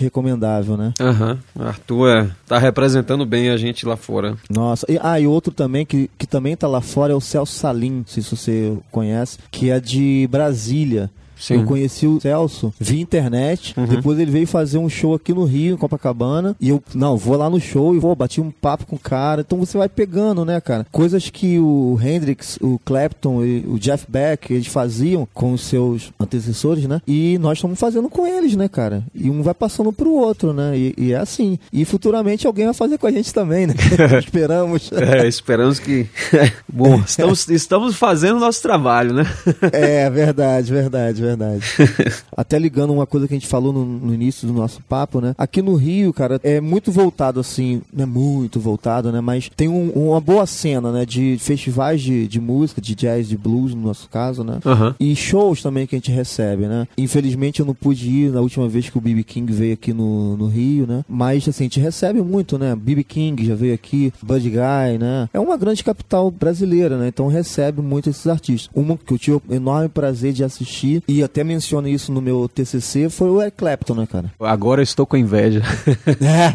[0.00, 0.92] recomendável, né?
[1.00, 4.36] Aham, Arthur é, tá representando bem a gente lá fora.
[4.50, 7.52] Nossa, e, ah, e outro também que, que também tá lá fora é o Celso
[7.52, 11.10] Salim, não sei se você conhece, que é de Brasília.
[11.38, 11.54] Sim.
[11.54, 13.86] Eu conheci o Celso via internet, Uhum.
[13.86, 17.36] depois ele veio fazer um show aqui no Rio, em Copacabana, e eu, não, vou
[17.36, 20.44] lá no show e vou, bati um papo com o cara, então você vai pegando,
[20.44, 20.86] né, cara?
[20.92, 26.12] Coisas que o Hendrix, o Clapton e o Jeff Beck, eles faziam com os seus
[26.18, 27.00] antecessores, né?
[27.06, 29.02] E nós estamos fazendo com eles, né, cara?
[29.14, 30.76] E um vai passando pro outro, né?
[30.76, 31.58] E, e é assim.
[31.72, 33.74] E futuramente alguém vai fazer com a gente também, né?
[34.18, 34.90] Esperamos.
[34.92, 36.06] É, esperamos que.
[36.72, 39.24] Bom, estamos, estamos fazendo o nosso trabalho, né?
[39.72, 41.64] É, verdade, verdade, verdade.
[42.36, 45.34] Até ligando uma coisa que a gente falou no, no início do nosso papo, né?
[45.38, 49.20] Aqui no Rio, cara, é muito voltado assim, não é muito voltado, né?
[49.20, 51.04] Mas tem um- uma boa cena, né?
[51.06, 54.58] De festivais de, de música, de jazz, de blues, no nosso caso, né?
[54.64, 54.94] Aham.
[55.00, 56.86] E shows também que a gente recebe, né?
[56.96, 60.36] Infelizmente eu não pude ir na última vez que o BB King veio aqui no,
[60.36, 61.04] no Rio, né?
[61.08, 62.74] Mas assim, a gente recebe muito, né?
[62.74, 65.28] BB King já veio aqui, Buddy Guy, né?
[65.32, 67.08] É uma grande capital brasileira, né?
[67.08, 68.70] Então recebe muito esses artistas.
[68.74, 72.48] Uma que eu tive o enorme prazer de assistir, e até menciono isso no meu
[72.48, 74.32] TCC, foi o Eric Clapton, né, cara?
[74.40, 75.62] Agora eu estou com inveja.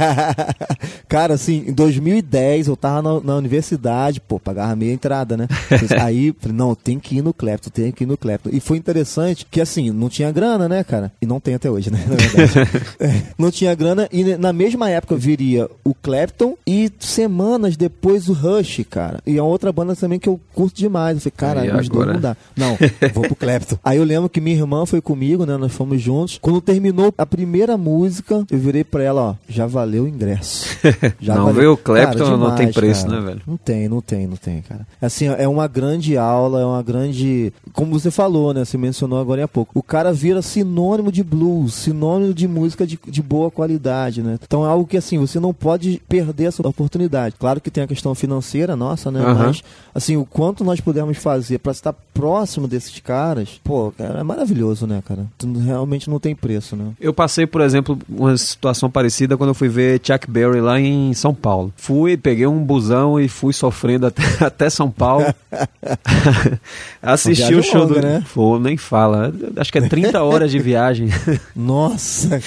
[1.07, 5.47] cara, assim, em 2010 eu tava na, na universidade, pô, pagava meia entrada, né?
[6.01, 8.49] Aí, falei, não, tem que ir no Clapton, tem que ir no Clapton.
[8.51, 11.11] E foi interessante que, assim, não tinha grana, né, cara?
[11.21, 12.03] E não tem até hoje, né?
[12.07, 12.69] Na verdade.
[12.99, 18.33] É, não tinha grana e na mesma época viria o Clapton e semanas depois o
[18.33, 19.21] Rush, cara.
[19.25, 21.15] E é outra banda também que eu curto demais.
[21.15, 22.35] Eu falei, cara, E os dois não dá.
[22.55, 22.77] Não,
[23.13, 23.77] vou pro Clapton.
[23.83, 25.55] Aí eu lembro que minha irmã foi comigo, né?
[25.57, 26.39] Nós fomos juntos.
[26.41, 30.67] Quando terminou a primeira música, eu virei pra ela, ó, já valeu o ingresso.
[31.19, 31.73] Já Não valeu.
[31.73, 33.19] o Clapton Cara, não tem demais, preço, cara.
[33.19, 33.41] né, velho?
[33.45, 34.87] Não tem, não tem, não tem, cara.
[35.01, 37.51] Assim, é uma grande aula, é uma grande.
[37.73, 38.63] Como você falou, né?
[38.65, 39.77] Você mencionou agora há pouco.
[39.77, 44.39] O cara vira sinônimo de blues, sinônimo de música de, de boa qualidade, né?
[44.41, 47.35] Então é algo que, assim, você não pode perder essa oportunidade.
[47.37, 49.19] Claro que tem a questão financeira nossa, né?
[49.19, 49.47] Aham.
[49.47, 49.61] Mas,
[49.93, 54.38] assim, o quanto nós pudermos fazer pra estar próximo desses caras, pô, cara, é maravilhoso,
[54.87, 55.25] né, cara?
[55.65, 56.91] Realmente não tem preço, né?
[56.99, 61.13] Eu passei, por exemplo, uma situação parecida quando eu fui ver Chuck Berry lá em
[61.13, 61.73] São Paulo.
[61.75, 65.25] Fui, peguei um busão e fui sofrendo até, até São Paulo.
[67.01, 68.01] Assisti o show longa, do.
[68.01, 68.23] né?
[68.33, 69.33] Pô, nem fala.
[69.57, 71.09] Acho que é 30 horas de viagem.
[71.55, 72.41] Nossa.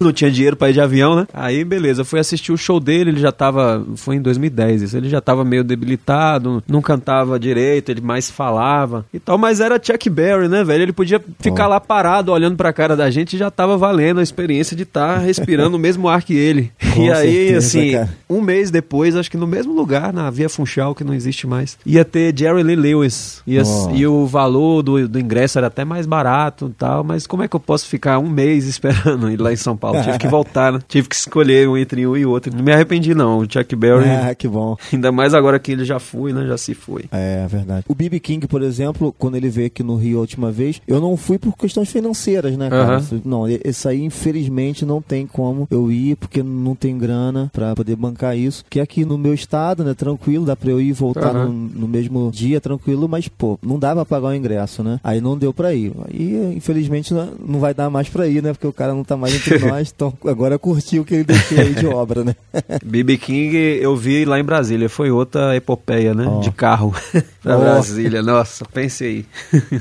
[0.00, 1.26] Não tinha dinheiro pra ir de avião, né?
[1.32, 3.84] Aí, beleza, fui assistir o show dele, ele já tava.
[3.96, 4.96] Foi em 2010 isso.
[4.96, 9.80] Ele já tava meio debilitado, não cantava direito, ele mais falava e tal, mas era
[9.82, 10.82] Chuck Berry, né, velho?
[10.82, 14.76] Ele podia ficar lá parado olhando pra cara da gente já tava valendo a experiência
[14.76, 16.72] de estar tá respirando o mesmo ar que ele.
[16.94, 18.08] Com e aí, certeza, assim, cara.
[18.30, 21.76] um mês depois, acho que no mesmo lugar, na Via Funchal, que não existe mais,
[21.84, 23.42] ia ter Jerry Lee Lewis.
[23.46, 23.62] Ia-
[23.92, 27.48] e o valor do, do ingresso era até mais barato e tal, mas como é
[27.48, 30.00] que eu posso ficar um mês esperando ir lá em São Paulo?
[30.02, 30.78] Tive que voltar, né?
[30.86, 32.54] Tive que escolher um entre um e outro.
[32.54, 33.38] Não me arrependi, não.
[33.38, 34.76] O Chuck Berry, Ah, que bom.
[34.92, 36.46] ainda mais agora que ele já foi, né?
[36.46, 37.04] Já se foi.
[37.10, 37.84] É verdade.
[37.88, 38.20] O B.B.
[38.20, 41.38] King, por exemplo, quando ele veio aqui no Rio a última vez, eu não fui
[41.38, 42.96] por questões financeiras, né, cara?
[42.98, 43.20] Aham.
[43.24, 47.96] Não, esse aí, infelizmente, não tem como eu ir, porque não tem grana pra poder
[47.96, 48.64] bancar isso.
[48.68, 51.46] Que aqui no meu estado, né, tranquilo, dá pra eu ir e voltar Aham.
[51.46, 54.98] no, no mesmo dia, tranquilo, mas, pô, não dá pra pagar o ingresso, né?
[55.04, 55.92] Aí não deu pra ir.
[56.08, 58.52] Aí, infelizmente, não- não vai dar mais pra ir, né?
[58.52, 61.58] Porque o cara não tá mais entre nós, então agora curtiu o que ele deixou
[61.58, 62.34] aí de obra, né?
[62.84, 66.26] BB King eu vi lá em Brasília, foi outra epopeia, né?
[66.26, 66.40] Ó.
[66.40, 66.94] De carro
[67.42, 67.60] pra Ó.
[67.60, 68.22] Brasília.
[68.22, 69.24] Nossa, pense aí.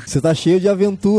[0.05, 0.67] Você tá cheio de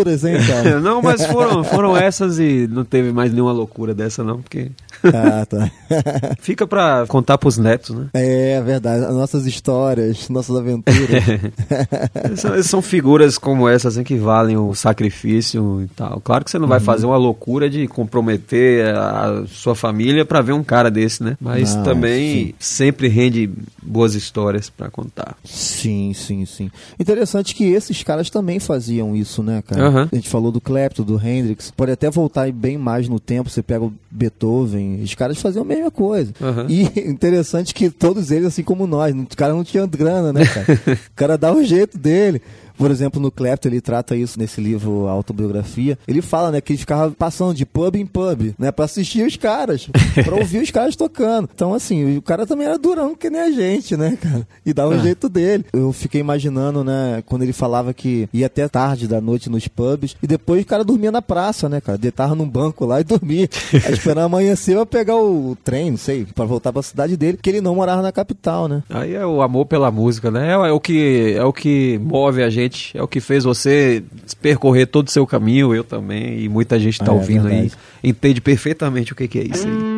[0.05, 0.81] aventuras, hein, cara?
[0.81, 4.71] não, mas foram, foram essas e não teve mais nenhuma loucura dessa, não, porque
[5.03, 5.71] ah, tá.
[6.41, 8.09] fica pra contar pros netos, né?
[8.15, 10.95] É verdade, as nossas histórias, nossas aventuras.
[12.37, 16.21] São, são figuras como essas hein, que valem o sacrifício e tal.
[16.21, 20.53] Claro que você não vai fazer uma loucura de comprometer a sua família pra ver
[20.53, 21.37] um cara desse, né?
[21.41, 22.55] Mas Não, também sim.
[22.59, 23.51] sempre rende
[23.83, 25.37] boas histórias pra contar.
[25.45, 26.71] sim, sim, sim.
[26.99, 29.91] Interessante que esses caras também faziam isso, né, cara?
[29.95, 30.09] Aham.
[30.11, 31.71] A gente falou do Clapton, do Hendrix.
[31.71, 33.49] Pode até voltar bem mais no tempo.
[33.49, 36.33] Você pega o Beethoven, os caras faziam a mesma coisa.
[36.41, 36.67] Aham.
[36.69, 40.67] E interessante que todos eles, assim como nós, os caras não tinham grana, né, cara?
[40.93, 42.43] o cara dá o jeito dele.
[42.77, 45.99] Por exemplo, no Clapton, ele trata isso nesse livro Autobiografia.
[46.07, 49.37] Ele fala, né, que ele ficava passando de pub em pub, né, pra assistir os
[49.37, 49.89] caras,
[50.25, 51.49] pra ouvir os caras tocando.
[51.55, 54.47] Então, assim, o cara também era durão que nem a gente, né, cara?
[54.65, 54.99] E dá um Ah.
[54.99, 55.65] jeito dele.
[55.73, 60.17] Eu fiquei imaginando, né, quando ele falava que ia até tarde da noite nos pubs,
[60.23, 61.99] e depois o cara dormia na praça, né, cara?
[61.99, 63.49] Deitava num banco lá e dormia.
[63.73, 67.49] Aí esperando amanhecer pra pegar o trem, não sei, pra voltar pra cidade dele, que
[67.51, 68.83] ele não morava na capital, né?
[68.91, 70.51] Aí é o amor pela música, né?
[70.51, 72.64] É, é o que é o que move a gente,
[72.95, 74.03] é o que fez você
[74.41, 77.71] percorrer todo o seu caminho, eu também e muita gente tá É, ouvindo aí,
[78.03, 79.94] entende perfeitamente o que, que é isso aí.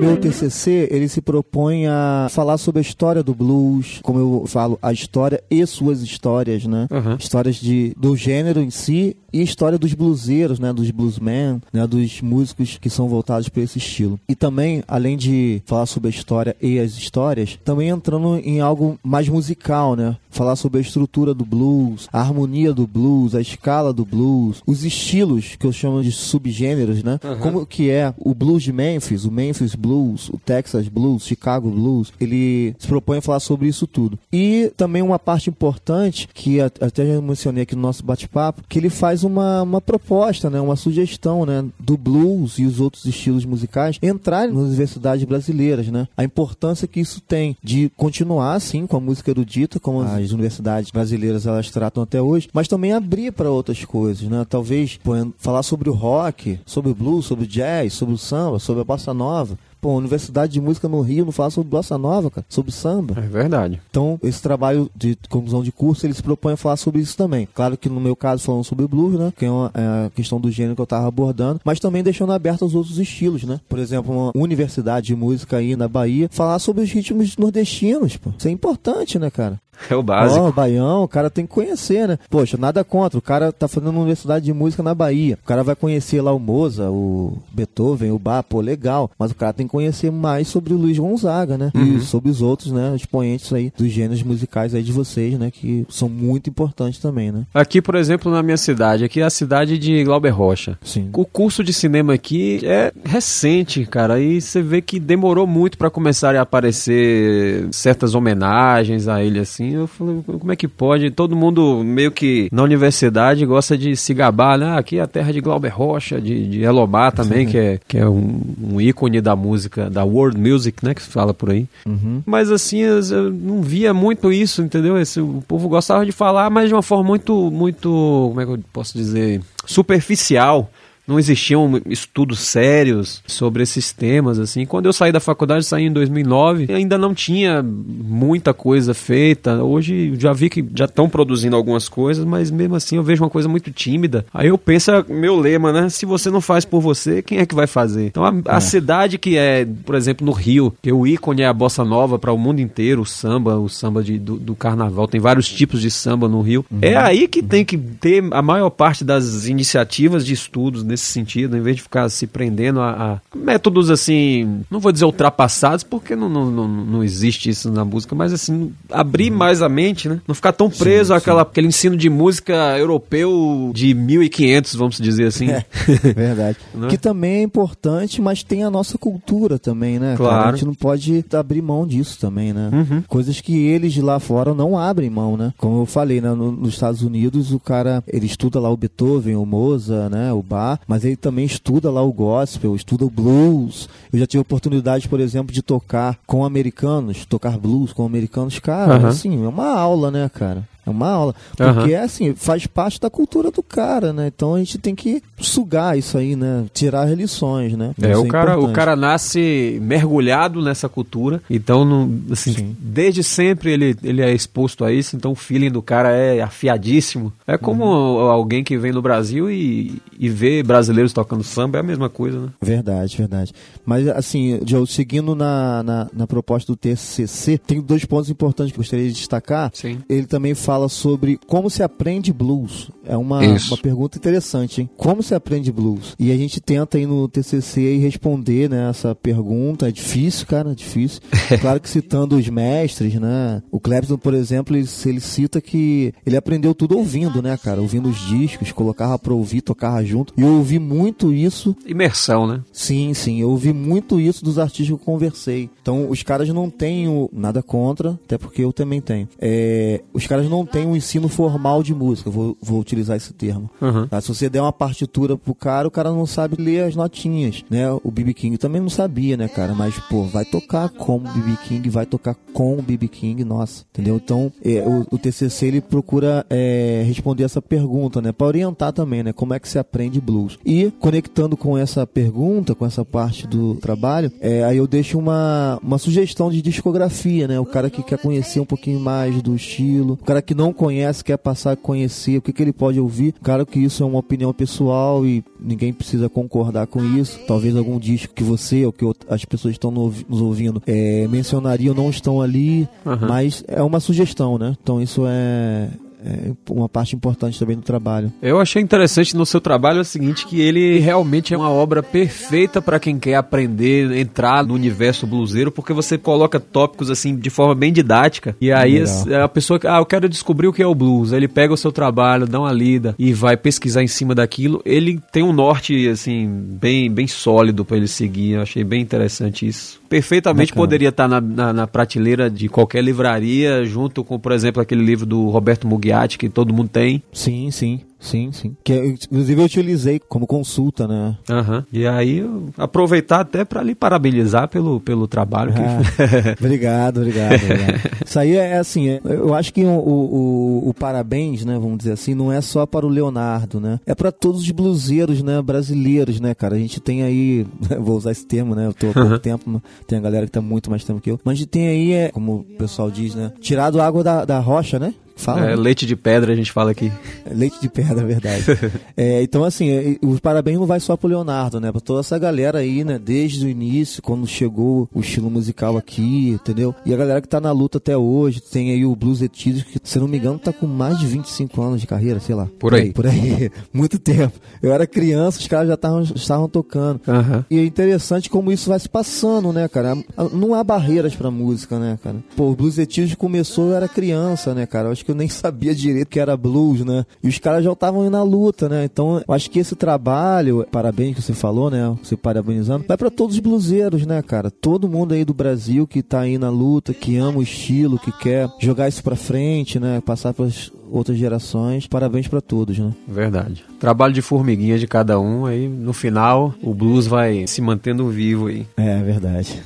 [0.00, 4.78] Meu TCC, ele se propõe a falar sobre a história do blues, como eu falo,
[4.80, 6.88] a história e suas histórias, né?
[6.90, 7.16] Aham.
[7.20, 10.72] Histórias de, do gênero em si e história dos bluseiros, né?
[10.72, 11.86] Dos bluesmen, né?
[11.86, 14.18] Dos músicos que são voltados para esse estilo.
[14.26, 18.98] E também, além de falar sobre a história e as histórias, também entrando em algo
[19.02, 20.16] mais musical, né?
[20.30, 24.84] Falar sobre a estrutura do blues, a harmonia do blues, a escala do blues, os
[24.84, 27.20] estilos que eu chamo de subgêneros, né?
[27.40, 32.12] Como que é o blues de Memphis, o Memphis Blues, o Texas Blues, Chicago Blues.
[32.20, 34.18] Ele se propõe a falar sobre isso tudo.
[34.32, 38.90] E também uma parte importante que até já mencionei aqui no nosso bate-papo, que ele
[38.90, 40.60] faz uma, uma proposta, né?
[40.60, 41.64] Uma sugestão, né?
[41.78, 46.08] Do blues e os outros estilos musicais entrarem nas universidades brasileiras, né?
[46.16, 50.90] A importância que isso tem de continuar assim com a música erudita, como as universidades
[50.90, 54.46] brasileiras elas tratam até hoje, mas também abrir para outras coisas, né?
[54.48, 58.58] Talvez pô, falar sobre o rock, sobre o blues, sobre o jazz, sobre o samba,
[58.58, 59.58] sobre a bossa nova.
[59.80, 63.14] Pô, Universidade de Música no Rio não fala sobre bossa nova, cara, sobre samba.
[63.18, 63.80] É verdade.
[63.90, 67.48] Então, esse trabalho de conclusão de curso, ele se propõe a falar sobre isso também.
[67.54, 69.32] Claro que no meu caso, falando sobre blues, né?
[69.36, 72.32] Que é, uma, é a questão do gênero que eu tava abordando, mas também deixando
[72.32, 73.60] aberto aos outros estilos, né?
[73.68, 78.30] Por exemplo, uma universidade de música aí na Bahia, falar sobre os ritmos nordestinos, pô.
[78.36, 79.60] Isso é importante, né, cara?
[79.88, 80.40] É o básico.
[80.40, 82.18] Ó, Baião, o cara tem que conhecer, né?
[82.28, 83.18] Poxa, nada contra.
[83.18, 85.38] O cara tá fazendo uma universidade de música na Bahia.
[85.42, 89.10] O cara vai conhecer lá o Moza, o Beethoven, o Bach, pô, legal.
[89.18, 91.70] Mas o cara tem que conhecer mais sobre o Luiz Gonzaga, né?
[91.74, 92.92] E sobre os outros, né?
[92.94, 95.50] Expoentes aí dos gêneros musicais aí de vocês, né?
[95.50, 97.46] Que são muito importantes também, né?
[97.54, 100.78] Aqui, por exemplo, na minha cidade, aqui é a cidade de Glauber Rocha.
[100.82, 101.10] Sim.
[101.12, 105.90] O curso de cinema aqui é recente, cara, e você vê que demorou muito pra
[105.90, 109.69] começarem a aparecer certas homenagens a ele assim.
[109.72, 111.10] Eu falei, como é que pode?
[111.10, 114.66] Todo mundo meio que na universidade gosta de se gabar, né?
[114.66, 117.98] Ah, Aqui é a terra de Glauber Rocha, de, de Elobá também, que é, que
[117.98, 121.66] é um, um ícone da música, da world music, né, que se fala por aí.
[121.86, 122.22] Uhum.
[122.24, 124.98] Mas assim, eu eu não via muito isso, entendeu?
[124.98, 127.88] Esse, o povo gostava de falar, mas de uma forma muito, muito,
[128.28, 130.70] como é que eu posso dizer, superficial.
[131.10, 134.64] Não existiam estudos sérios sobre esses temas, assim.
[134.64, 139.62] Quando eu saí da faculdade, saí em 2009, ainda não tinha muita coisa feita.
[139.62, 143.30] Hoje já vi que já estão produzindo algumas coisas, mas mesmo assim eu vejo uma
[143.30, 144.24] coisa muito tímida.
[144.32, 145.88] Aí eu penso, meu lema, né?
[145.88, 148.06] Se você não faz por você, quem é que vai fazer?
[148.06, 148.60] Então a, a é.
[148.60, 152.32] cidade que é, por exemplo, no Rio, que o ícone é a bossa nova para
[152.32, 155.90] o mundo inteiro, o samba, o samba de, do, do, carnaval, tem vários tipos de
[155.90, 156.64] samba no Rio.
[156.70, 156.78] Uhum.
[156.82, 161.56] É aí que tem que ter a maior parte das iniciativas de estudos nesse sentido,
[161.56, 166.14] em vez de ficar se prendendo a, a métodos assim, não vou dizer ultrapassados, porque
[166.14, 169.38] não, não, não, não existe isso na música, mas assim, abrir uhum.
[169.38, 170.20] mais a mente, né?
[170.26, 171.48] Não ficar tão preso sim, àquela, sim.
[171.50, 175.50] àquele ensino de música europeu de 1500, vamos dizer assim.
[175.50, 175.64] É,
[176.14, 176.58] verdade.
[176.82, 176.86] É?
[176.88, 180.14] que também é importante, mas tem a nossa cultura também, né?
[180.16, 180.36] Claro.
[180.36, 180.48] Cara?
[180.48, 182.70] A gente não pode abrir mão disso também, né?
[182.72, 183.02] Uhum.
[183.02, 185.52] Coisas que eles lá fora não abrem mão, né?
[185.56, 186.32] Como eu falei, né?
[186.32, 190.32] No, nos Estados Unidos, o cara, ele estuda lá o Beethoven, o Mozart, né?
[190.32, 193.88] O Bach, mas ele também estuda lá o gospel, estuda o blues.
[194.12, 198.58] Eu já tive oportunidade, por exemplo, de tocar com americanos, tocar blues com americanos.
[198.58, 199.06] Cara, uhum.
[199.06, 200.68] assim, é uma aula, né, cara?
[200.90, 201.34] É uma aula.
[201.56, 202.02] Porque, uhum.
[202.02, 204.30] assim, faz parte da cultura do cara, né?
[204.34, 206.64] Então a gente tem que sugar isso aí, né?
[206.74, 207.92] Tirar as lições, né?
[208.00, 213.72] É, o, é cara, o cara nasce mergulhado nessa cultura, então, não, assim, desde sempre
[213.72, 217.32] ele, ele é exposto a isso, então o feeling do cara é afiadíssimo.
[217.46, 218.20] É como uhum.
[218.20, 222.40] alguém que vem no Brasil e, e vê brasileiros tocando samba, é a mesma coisa,
[222.40, 222.48] né?
[222.60, 223.52] Verdade, verdade.
[223.84, 228.78] Mas, assim, Joe, seguindo na, na, na proposta do TCC, tem dois pontos importantes que
[228.78, 229.70] eu gostaria de destacar.
[229.74, 229.98] Sim.
[230.08, 232.90] Ele também fala fala sobre como se aprende blues.
[233.04, 234.90] É uma, uma pergunta interessante, hein?
[234.96, 236.14] Como se aprende blues?
[236.18, 239.88] E a gente tenta aí no TCC responder né, essa pergunta.
[239.88, 241.20] É difícil, cara, é difícil.
[241.60, 243.62] Claro que citando os mestres, né?
[243.70, 247.82] O Clapton, por exemplo, ele, ele cita que ele aprendeu tudo ouvindo, né, cara?
[247.82, 250.32] Ouvindo os discos, colocava pra ouvir, tocava junto.
[250.36, 251.76] E eu ouvi muito isso.
[251.84, 252.60] Imersão, né?
[252.72, 253.40] Sim, sim.
[253.40, 255.68] Eu ouvi muito isso dos artistas que eu conversei.
[255.82, 259.28] Então, os caras não têm o, nada contra, até porque eu também tenho.
[259.38, 263.70] É, os caras não têm um ensino formal de música, vou, vou utilizar esse termo.
[263.80, 264.06] Uhum.
[264.06, 264.20] Tá?
[264.20, 267.90] Se você der uma partitura pro cara, o cara não sabe ler as notinhas, né?
[268.04, 269.74] O BB King também não sabia, né, cara?
[269.74, 274.16] Mas, pô, vai tocar como BB King, vai tocar com o BB King, nossa, entendeu?
[274.16, 278.32] Então, é, o, o, TCC, ele procura é, responder essa pergunta, né?
[278.32, 279.32] Pra orientar também, né?
[279.32, 280.58] Como é que se aprende blues.
[280.64, 285.78] E, conectando com essa pergunta, com essa parte do trabalho, é, aí eu deixo uma,
[285.82, 287.58] uma sugestão de discografia, né?
[287.60, 291.24] O cara que quer conhecer um pouquinho mais do estilo, o cara que não conhece,
[291.24, 293.34] quer passar a conhecer, o que, que ele pode ouvir.
[293.42, 297.38] Claro que isso é uma opinião pessoal e ninguém precisa concordar com isso.
[297.46, 302.08] Talvez algum disco que você ou que as pessoas estão nos ouvindo é, mencionariam não
[302.08, 303.28] estão ali, uhum.
[303.28, 304.74] mas é uma sugestão, né?
[304.82, 305.90] Então isso é
[306.24, 308.32] é uma parte importante também do trabalho.
[308.42, 312.82] Eu achei interessante no seu trabalho o seguinte, que ele realmente é uma obra perfeita
[312.82, 317.74] para quem quer aprender, entrar no universo bluseiro, porque você coloca tópicos assim de forma
[317.74, 320.94] bem didática, e aí a, a pessoa, ah, eu quero descobrir o que é o
[320.94, 324.82] blues, ele pega o seu trabalho, dá uma lida e vai pesquisar em cima daquilo,
[324.84, 329.66] ele tem um norte assim bem bem sólido para ele seguir, eu achei bem interessante
[329.66, 329.99] isso.
[330.10, 330.86] Perfeitamente Bacana.
[330.86, 335.24] poderia estar na, na, na prateleira de qualquer livraria, junto com, por exemplo, aquele livro
[335.24, 337.22] do Roberto Muguiar que todo mundo tem.
[337.32, 338.00] Sim, sim.
[338.20, 338.76] Sim, sim.
[338.84, 341.36] Que inclusive eu utilizei como consulta, né?
[341.48, 341.82] Uhum.
[341.90, 342.44] E aí
[342.76, 345.72] aproveitar até para lhe parabenizar pelo, pelo trabalho.
[345.72, 345.80] Que...
[345.80, 348.00] Ah, obrigado, obrigado, obrigado.
[348.24, 352.12] Isso aí é assim, é, eu acho que o, o, o, parabéns, né, vamos dizer
[352.12, 353.98] assim, não é só para o Leonardo, né?
[354.06, 356.76] É para todos os bluseiros, né, brasileiros, né, cara?
[356.76, 357.66] A gente tem aí,
[357.98, 358.86] vou usar esse termo, né?
[358.86, 359.38] Eu tô há pouco uhum.
[359.38, 361.40] tempo, tem a galera que tá muito mais tempo que eu.
[361.42, 363.52] Mas a gente tem aí, é, como o pessoal diz, né?
[363.60, 365.14] Tirado água da, da rocha, né?
[365.40, 365.70] Fala.
[365.70, 367.10] É, leite de pedra a gente fala aqui.
[367.50, 368.64] Leite de pedra, é verdade.
[369.16, 371.90] é, então, assim, é, os parabéns não vai só pro Leonardo, né?
[371.90, 373.18] Pra toda essa galera aí, né?
[373.18, 376.94] Desde o início, quando chegou o estilo musical aqui, entendeu?
[377.06, 379.98] E a galera que tá na luta até hoje, tem aí o Blues Etidos, que,
[380.02, 382.68] se não me engano, tá com mais de 25 anos de carreira, sei lá.
[382.78, 383.12] Por aí.
[383.12, 383.70] Por aí.
[383.92, 384.52] Muito tempo.
[384.82, 387.20] Eu era criança, os caras já tavam, estavam tocando.
[387.26, 387.64] Uhum.
[387.70, 390.16] E é interessante como isso vai se passando, né, cara?
[390.52, 392.36] Não há barreiras pra música, né, cara?
[392.56, 395.08] Pô, o Blues Etidos começou, eu era criança, né, cara?
[395.08, 397.24] Eu acho que eu nem sabia direito que era blues, né?
[397.42, 399.04] E os caras já estavam na luta, né?
[399.04, 402.16] Então, eu acho que esse trabalho, parabéns que você falou, né?
[402.22, 404.70] Você parabenizando, vai para todos os bluseiros, né, cara?
[404.70, 408.32] Todo mundo aí do Brasil que tá aí na luta, que ama o estilo, que
[408.32, 410.20] quer jogar isso pra frente, né?
[410.20, 412.06] Passar pelas outras gerações.
[412.06, 413.12] Parabéns para todos, né?
[413.26, 413.84] Verdade.
[413.98, 418.68] Trabalho de formiguinha de cada um, aí no final o blues vai se mantendo vivo
[418.68, 418.86] aí.
[418.96, 419.82] É, verdade.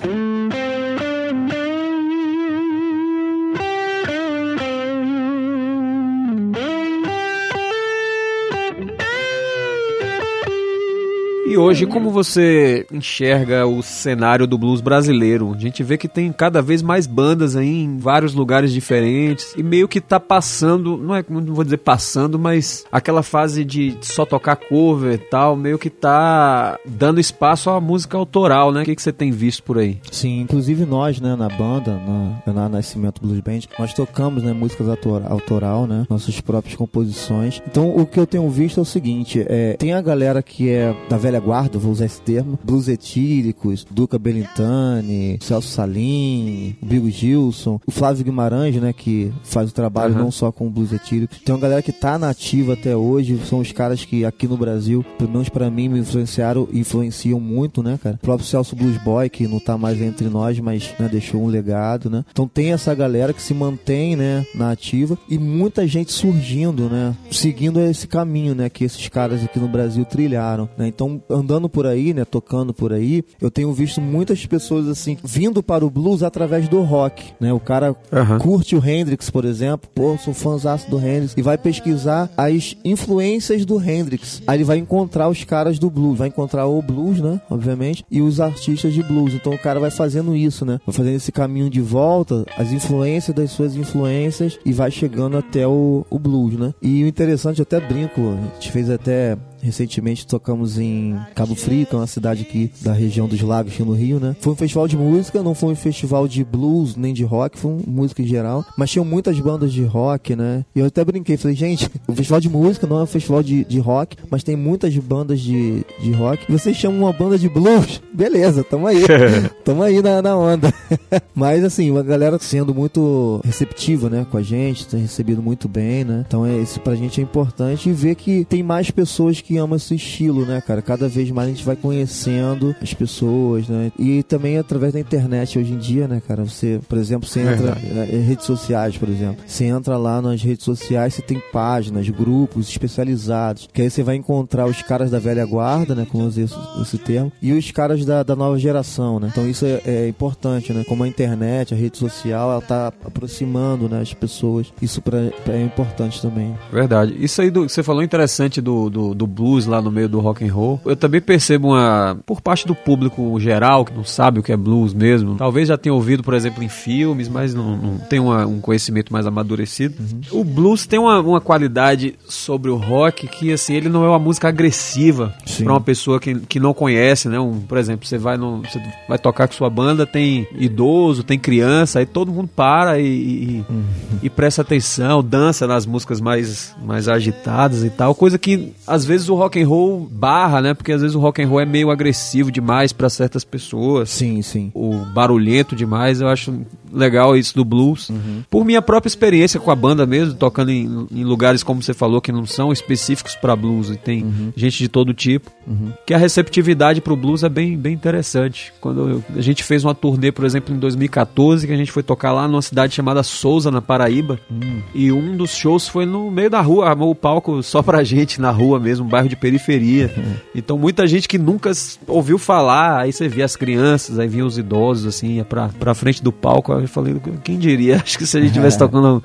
[11.54, 15.54] E hoje, como você enxerga o cenário do blues brasileiro?
[15.54, 19.62] A gente vê que tem cada vez mais bandas aí em vários lugares diferentes e
[19.62, 24.26] meio que tá passando, não é, não vou dizer passando, mas aquela fase de só
[24.26, 28.82] tocar cover e tal, meio que tá dando espaço à música autoral, né?
[28.82, 30.00] O que, que você tem visto por aí?
[30.10, 31.96] Sim, inclusive nós, né, na banda,
[32.44, 37.62] na, na Nascimento Blues Band, nós tocamos, né, músicas autoral, autoral, né, nossas próprias composições.
[37.64, 40.92] Então, o que eu tenho visto é o seguinte, é, tem a galera que é
[41.08, 47.80] da velha guarda, vou usar esse termo, blues etíricos, Duca Belintani, Celso Salim, Bigo Gilson,
[47.86, 50.20] o Flávio Guimarães, né, que faz o trabalho uhum.
[50.24, 51.38] não só com blues etíricos.
[51.44, 55.04] Tem uma galera que tá nativa até hoje, são os caras que aqui no Brasil,
[55.18, 58.16] pelo menos pra mim, me influenciaram, influenciam muito, né, cara?
[58.16, 61.46] O próprio Celso Blues Boy, que não tá mais entre nós, mas né, deixou um
[61.46, 62.24] legado, né?
[62.30, 67.14] Então tem essa galera que se mantém, né, na ativa e muita gente surgindo, né,
[67.30, 70.86] seguindo esse caminho, né, que esses caras aqui no Brasil trilharam, né?
[70.88, 75.62] Então, andando por aí, né, tocando por aí, eu tenho visto muitas pessoas assim vindo
[75.62, 77.52] para o blues através do rock, né?
[77.52, 78.38] O cara uhum.
[78.38, 83.64] curte o Hendrix, por exemplo, pô, sou fãzaço do Hendrix e vai pesquisar as influências
[83.64, 84.42] do Hendrix.
[84.46, 88.20] Aí ele vai encontrar os caras do blues, vai encontrar o blues, né, obviamente, e
[88.20, 89.34] os artistas de blues.
[89.34, 90.80] Então o cara vai fazendo isso, né?
[90.86, 95.66] Vai fazendo esse caminho de volta, as influências das suas influências e vai chegando até
[95.66, 96.74] o, o blues, né?
[96.80, 101.86] E o interessante, eu até brinco, a gente fez até Recentemente tocamos em Cabo Frio,
[101.86, 104.36] que é uma cidade aqui da região dos lagos, aqui no Rio, né?
[104.38, 107.70] Foi um festival de música, não foi um festival de blues nem de rock, foi
[107.70, 108.62] uma música em geral.
[108.76, 110.66] Mas tinham muitas bandas de rock, né?
[110.76, 113.64] E eu até brinquei, falei, gente, o festival de música não é um festival de,
[113.64, 116.44] de rock, mas tem muitas bandas de, de rock.
[116.46, 118.02] E vocês chamam uma banda de blues?
[118.12, 119.02] Beleza, tamo aí.
[119.64, 120.72] tamo aí na, na onda.
[121.34, 126.04] mas assim, a galera sendo muito receptiva, né, com a gente, tem recebido muito bem,
[126.04, 126.22] né?
[126.26, 129.76] Então é, isso pra gente é importante e ver que tem mais pessoas que ama
[129.76, 130.82] esse estilo, né, cara?
[130.82, 133.92] Cada vez mais a gente vai conhecendo as pessoas, né?
[133.98, 136.44] E também através da internet hoje em dia, né, cara?
[136.44, 139.36] Você, por exemplo, você entra é, em redes sociais, por exemplo.
[139.46, 143.68] Você entra lá nas redes sociais, você tem páginas, grupos especializados.
[143.72, 146.06] Que aí você vai encontrar os caras da velha guarda, né?
[146.10, 149.28] Como usei esse, esse termo, e os caras da, da nova geração, né?
[149.30, 150.84] Então isso é, é, importante, né?
[150.84, 154.72] Como a internet, a rede social, ela tá aproximando né, as pessoas.
[154.80, 156.54] Isso pra, pra é importante também.
[156.72, 157.14] Verdade.
[157.18, 160.44] Isso aí do, você falou interessante do, do, do blues lá no meio do rock
[160.44, 160.80] and roll.
[160.84, 164.56] Eu também percebo uma por parte do público geral que não sabe o que é
[164.56, 165.36] blues mesmo.
[165.36, 169.12] Talvez já tenha ouvido, por exemplo, em filmes, mas não, não tem uma, um conhecimento
[169.12, 169.96] mais amadurecido.
[170.00, 170.40] Uhum.
[170.40, 174.18] O blues tem uma, uma qualidade sobre o rock que assim ele não é uma
[174.18, 177.38] música agressiva para uma pessoa que, que não conhece, né?
[177.38, 181.38] Um, por exemplo, você vai no, você vai tocar com sua banda, tem idoso, tem
[181.38, 183.84] criança, aí todo mundo para e, e, uhum.
[184.22, 189.28] e presta atenção, dança nas músicas mais mais agitadas e tal, coisa que às vezes
[189.28, 190.74] o o rock and roll barra, né?
[190.74, 194.10] Porque às vezes o rock and roll é meio agressivo demais para certas pessoas.
[194.10, 194.70] Sim, sim.
[194.74, 196.64] O barulhento demais, eu acho
[196.94, 198.08] legal isso do blues.
[198.08, 198.42] Uhum.
[198.48, 202.20] Por minha própria experiência com a banda mesmo, tocando em, em lugares como você falou
[202.20, 204.52] que não são específicos para blues e tem uhum.
[204.56, 205.92] gente de todo tipo, uhum.
[206.06, 208.72] que a receptividade pro blues é bem, bem interessante.
[208.80, 212.02] Quando eu, a gente fez uma turnê, por exemplo, em 2014, que a gente foi
[212.02, 214.80] tocar lá numa cidade chamada Souza, na Paraíba, hum.
[214.94, 218.40] e um dos shows foi no meio da rua, armou o palco só pra gente
[218.40, 220.12] na rua mesmo, bairro de periferia.
[220.16, 220.34] Uhum.
[220.56, 221.70] Então muita gente que nunca
[222.08, 225.94] ouviu falar, aí você via as crianças, aí vinha os idosos assim, ia pra, pra
[225.94, 227.96] frente do palco, eu falei, quem diria?
[228.04, 229.22] Acho que se a gente tivesse tocando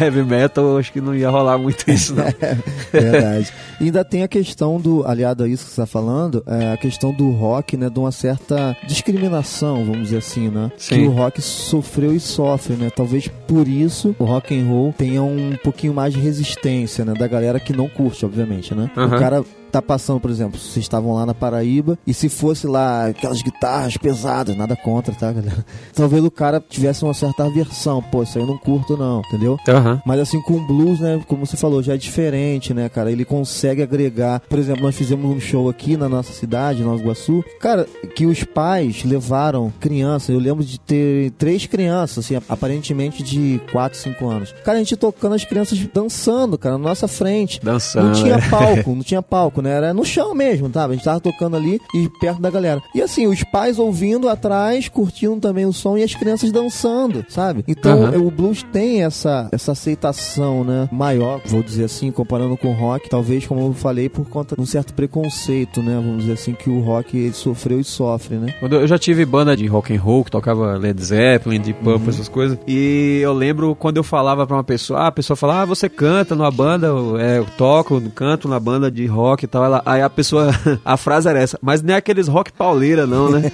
[0.00, 2.24] heavy metal, acho que não ia rolar muito isso, não.
[2.92, 3.50] Verdade.
[3.80, 6.76] E ainda tem a questão do, aliado a isso que você está falando, é a
[6.76, 10.70] questão do rock, né, de uma certa discriminação, vamos dizer assim, né?
[10.76, 10.94] Sim.
[10.94, 12.90] Que o rock sofreu e sofre, né?
[12.90, 17.14] Talvez por isso o rock and roll tenha um pouquinho mais de resistência, né?
[17.14, 18.90] Da galera que não curte, obviamente, né?
[18.96, 19.13] Uhum.
[19.16, 19.44] O cara
[19.74, 23.96] tá passando, por exemplo, vocês estavam lá na Paraíba e se fosse lá aquelas guitarras
[23.96, 25.64] pesadas, nada contra, tá, galera?
[25.94, 29.58] Talvez o cara tivesse uma certa aversão, pô, isso aí eu não curto não, entendeu?
[29.68, 30.00] Uhum.
[30.06, 33.10] Mas assim, com o blues, né, como você falou, já é diferente, né, cara?
[33.10, 37.44] Ele consegue agregar, por exemplo, nós fizemos um show aqui na nossa cidade, Nova Iguaçu,
[37.60, 43.60] cara, que os pais levaram crianças, eu lembro de ter três crianças, assim, aparentemente de
[43.72, 44.54] 4, 5 anos.
[44.64, 47.60] Cara, a gente tocando as crianças dançando, cara, na nossa frente.
[47.62, 48.06] Dançando.
[48.06, 48.48] Não tinha é.
[48.48, 49.72] palco, não tinha palco, né?
[49.76, 50.84] Era no chão mesmo, tá?
[50.84, 52.82] A gente tava tocando ali e perto da galera.
[52.94, 57.64] E assim, os pais ouvindo atrás, curtindo também o som e as crianças dançando, sabe?
[57.66, 58.26] Então uhum.
[58.26, 60.88] o blues tem essa, essa aceitação, né?
[60.92, 64.60] Maior, vou dizer assim, comparando com o rock, talvez, como eu falei, por conta de
[64.60, 65.94] um certo preconceito, né?
[65.96, 68.54] Vamos dizer assim, que o rock sofreu e sofre, né?
[68.60, 72.02] Quando eu já tive banda de rock and roll que tocava Led Zeppelin, Deep Purple,
[72.02, 72.08] uhum.
[72.10, 72.58] essas coisas.
[72.66, 75.88] E eu lembro quando eu falava pra uma pessoa, ah, a pessoa falava, ah, você
[75.88, 76.88] canta numa banda,
[77.18, 79.64] é, eu toco, canto na banda de rock tal.
[79.64, 80.50] Ela, aí a pessoa,
[80.84, 83.50] a frase era essa, mas nem é aqueles rock pauleira, não, né?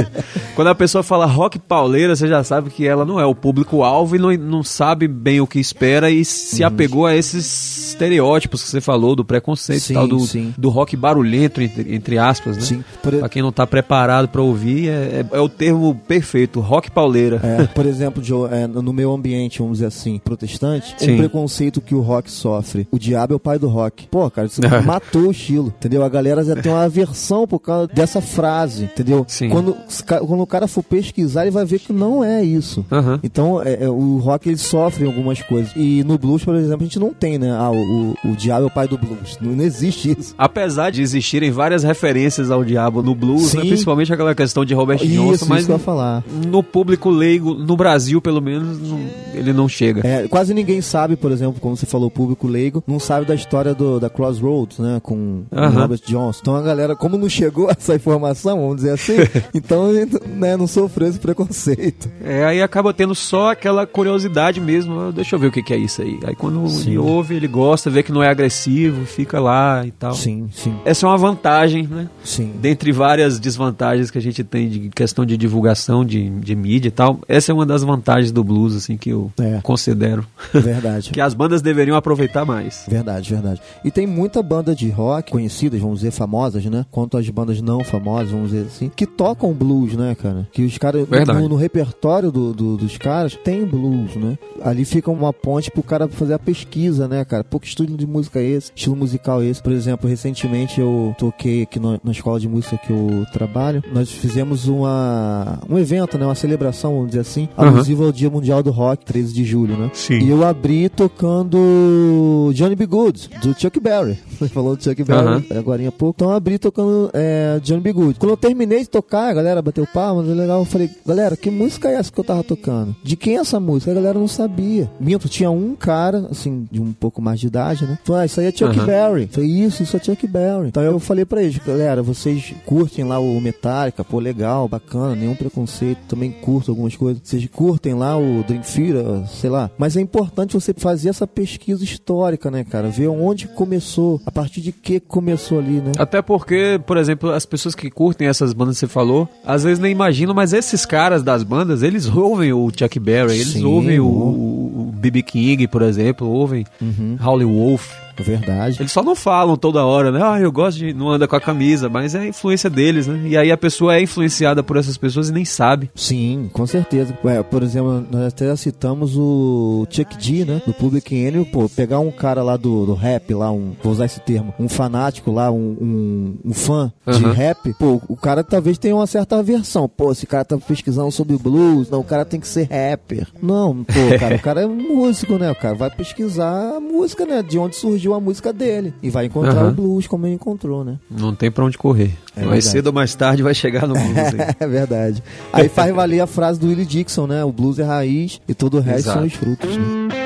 [0.56, 4.16] Quando a pessoa fala rock pauleira, você já sabe que ela não é o público-alvo
[4.16, 6.68] e não, não sabe bem o que espera e se uhum.
[6.68, 10.54] apegou a esses estereótipos que você falou, do preconceito sim, e tal, do, sim.
[10.56, 12.62] do rock barulhento, entre, entre aspas, né?
[12.62, 12.84] Sim.
[13.02, 13.12] Por...
[13.14, 17.40] Pra quem não tá preparado para ouvir, é, é, é, o termo perfeito, rock pauleira.
[17.42, 21.14] É, por exemplo, Joe, é, no meu ambiente, vamos dizer assim, protestante, sim.
[21.14, 22.86] um preconceito que o rock sofre.
[22.90, 24.06] O diabo é o pai do rock.
[24.08, 26.04] Pô, cara, isso matou o estilo, entendeu?
[26.04, 29.24] A galera já tem uma aversão por causa dessa frase, entendeu?
[29.28, 29.48] Sim.
[29.48, 29.76] Quando,
[30.06, 32.84] quando o cara for pesquisar, ele vai ver que não é isso.
[32.90, 33.18] Uhum.
[33.22, 35.72] Então, é, é, o rock ele sofre algumas coisas.
[35.74, 37.50] E no blues, por exemplo, a gente não tem, né?
[37.50, 39.38] Ah, o, o diabo é o pai do blues.
[39.40, 40.34] Não, não existe isso.
[40.38, 43.62] Apesar de existirem várias referências ao diabo no blues, né?
[43.62, 46.22] principalmente aquela questão de Robert isso, Johnson, mas isso falar.
[46.46, 49.00] no público leigo, no Brasil pelo menos, não,
[49.34, 50.06] ele não chega.
[50.06, 53.74] É, quase ninguém sabe, por exemplo, como você falou, público leigo, não sabe da história
[53.74, 56.38] do, da Crossroads, né, com, com Robert Johnson.
[56.40, 59.16] Então a galera, como não chegou essa informação, vamos dizer assim,
[59.54, 59.90] então
[60.28, 62.10] né, não sofreu esse preconceito.
[62.22, 65.72] É, aí acaba tendo só aquela curiosidade mesmo, ah, deixa eu ver o que, que
[65.72, 66.18] é isso aí.
[66.24, 66.90] Aí quando sim.
[66.90, 70.14] ele ouve, ele gosta, vê que não é agressivo, fica lá e tal.
[70.14, 70.74] Sim, sim.
[70.84, 72.08] Essa é uma vantagem, né?
[72.24, 72.52] Sim.
[72.60, 76.92] Dentre várias desvantagens que a gente tem de questão de divulgação de, de mídia e
[76.92, 79.60] tal, essa é uma das vantagens do blues, assim, que eu é.
[79.62, 80.26] considero.
[80.52, 81.10] Verdade.
[81.12, 82.84] que as bandas deveriam aproveitar mais.
[82.88, 83.60] Verdade, verdade.
[83.84, 86.86] E tem muita banda de rock conhecidas, vamos dizer, famosas, né?
[86.90, 90.48] Quanto as bandas não famosas, vamos dizer assim, que tocam blues, né, cara?
[90.52, 94.38] Que os caras, no, no, repertório do, do, dos caras, tem blues, né?
[94.62, 97.42] Ali fica uma ponte pro cara fazer a pesquisa, né, cara?
[97.42, 99.62] Pouco estúdio de música é esse, estilo musical é esse.
[99.62, 104.10] Por exemplo, recentemente eu toquei aqui no, na escola de música que eu trabalho, nós
[104.10, 106.24] fizemos uma, um evento, né?
[106.24, 108.06] Uma celebração, vamos dizer assim, alusivo uhum.
[108.06, 109.90] ao Dia Mundial do Rock, 13 de julho, né?
[109.92, 110.18] Sim.
[110.18, 112.86] E eu abri tocando Johnny B.
[112.86, 114.18] Good, do Chuck Berry.
[114.38, 115.58] Você falou do Chuck Berry uhum.
[115.58, 116.14] agora há pouco.
[116.16, 117.92] Então abri tocando é, Johnny B.
[117.92, 118.18] Good.
[118.18, 120.60] Quando eu terminei de tocar, a galera bateu palmas, legal.
[120.60, 122.94] Eu falei, galera, que música é essa que eu tava tocando?
[123.02, 123.90] De quem é essa música?
[123.90, 124.90] A galera não sabia.
[125.00, 127.98] Minto, tinha um cara, assim, de um pouco mais de idade, né?
[128.04, 128.86] Falei, ah, isso aí é Chuck uhum.
[128.86, 129.28] Berry.
[129.30, 130.68] Falei, isso, isso é Chuck Berry.
[130.68, 135.34] Então eu falei pra eles, galera, vocês curtem lá o Metallica, pô, legal, bacana, nenhum
[135.34, 137.22] preconceito, também curto algumas coisas.
[137.24, 139.70] Vocês curtem lá o Dream Theater, sei lá.
[139.76, 142.88] Mas é importante você fazer essa pesquisa histórica, né, cara?
[142.88, 145.92] Ver onde começou, a partir de que começou ali, né?
[145.98, 149.78] Até porque, por exemplo, as pessoas que curtem essas bandas que você falou, às vezes
[149.78, 154.00] nem imaginam, mas esses caras das bandas, eles ouvem o Chuck Berry, eles Sim, ouvem
[154.00, 155.22] o, o B.B.
[155.22, 157.16] King, por exemplo, ouvem uhum.
[157.22, 157.90] Howley Wolf.
[158.18, 158.76] Verdade.
[158.80, 160.20] Eles só não falam toda hora, né?
[160.22, 160.92] Ah, eu gosto de.
[160.92, 163.22] não anda com a camisa, mas é a influência deles, né?
[163.26, 165.90] E aí a pessoa é influenciada por essas pessoas e nem sabe.
[165.94, 167.16] Sim, com certeza.
[167.24, 170.62] Ué, por exemplo, nós até citamos o Chuck D, né?
[170.66, 173.72] Do Public Enemy, pô, pegar um cara lá do, do rap, lá, um.
[173.82, 177.12] Vou usar esse termo, um fanático lá, um, um, um fã uhum.
[177.12, 179.88] de rap, pô, o cara talvez tenha uma certa aversão.
[179.88, 183.26] Pô, esse cara tá pesquisando sobre blues, não, o cara tem que ser rapper.
[183.42, 185.50] Não, pô, cara, o cara é músico, né?
[185.50, 187.42] O cara vai pesquisar a música, né?
[187.42, 188.92] De onde surgiu surgiu a música dele.
[189.02, 189.68] E vai encontrar uhum.
[189.68, 190.98] o blues como ele encontrou, né?
[191.08, 192.12] Não tem pra onde correr.
[192.36, 194.34] É mais cedo ou mais tarde vai chegar no blues.
[194.58, 195.22] é verdade.
[195.52, 197.44] Aí faz valer a frase do Willie Dixon, né?
[197.44, 199.18] O blues é raiz e todo o resto Exato.
[199.18, 199.76] são os frutos.
[199.76, 200.21] Né?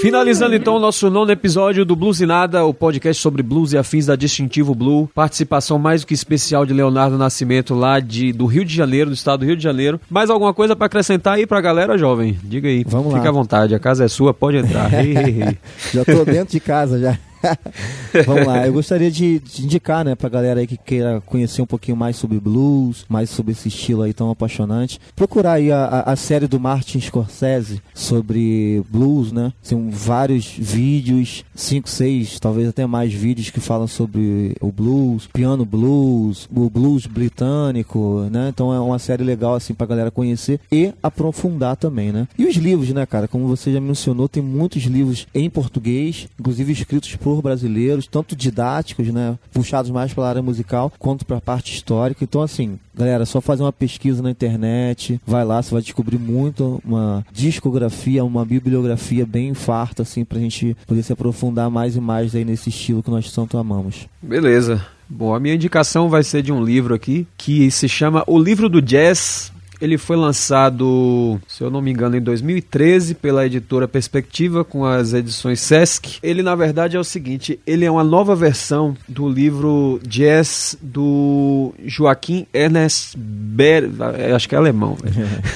[0.00, 3.78] Finalizando então o nosso nono episódio do Blues e Nada, o podcast sobre blues e
[3.78, 5.08] afins da Distintivo Blue.
[5.14, 9.14] Participação mais do que especial de Leonardo Nascimento lá de, do Rio de Janeiro, do
[9.14, 10.00] estado do Rio de Janeiro.
[10.08, 12.38] Mais alguma coisa para acrescentar aí pra galera, jovem?
[12.42, 12.82] Diga aí.
[12.86, 13.28] Vamos Fica lá.
[13.28, 14.90] à vontade, a casa é sua, pode entrar.
[15.92, 17.18] já tô dentro de casa já.
[18.26, 21.66] Vamos lá, eu gostaria de, de, indicar, né, pra galera aí que queira conhecer um
[21.66, 25.00] pouquinho mais sobre blues, mais sobre esse estilo aí tão apaixonante.
[25.16, 29.52] Procurar aí a, a, série do Martin Scorsese sobre blues, né?
[29.66, 35.64] Tem vários vídeos, cinco, seis, talvez até mais vídeos que falam sobre o blues, piano
[35.64, 38.48] blues, o blues britânico, né?
[38.48, 42.28] Então é uma série legal assim pra galera conhecer e aprofundar também, né?
[42.38, 43.28] E os livros, né, cara?
[43.28, 49.08] Como você já mencionou, tem muitos livros em português, inclusive escritos por brasileiros, tanto didáticos,
[49.08, 52.24] né, puxados mais pela área musical, quanto para a parte histórica.
[52.24, 56.80] Então, assim, galera, só fazer uma pesquisa na internet, vai lá, você vai descobrir muito
[56.84, 62.00] uma discografia, uma bibliografia bem farta, assim, para a gente poder se aprofundar mais e
[62.00, 64.06] mais aí nesse estilo que nós tanto amamos.
[64.22, 64.84] Beleza.
[65.08, 68.68] Bom, a minha indicação vai ser de um livro aqui que se chama O Livro
[68.68, 74.64] do Jazz Ele foi lançado, se eu não me engano, em 2013 pela editora Perspectiva
[74.64, 76.18] com as edições Sesc.
[76.22, 81.72] Ele na verdade é o seguinte, ele é uma nova versão do livro Jazz do
[81.84, 83.90] Joaquim Ernest Ber,
[84.34, 84.96] acho que é alemão.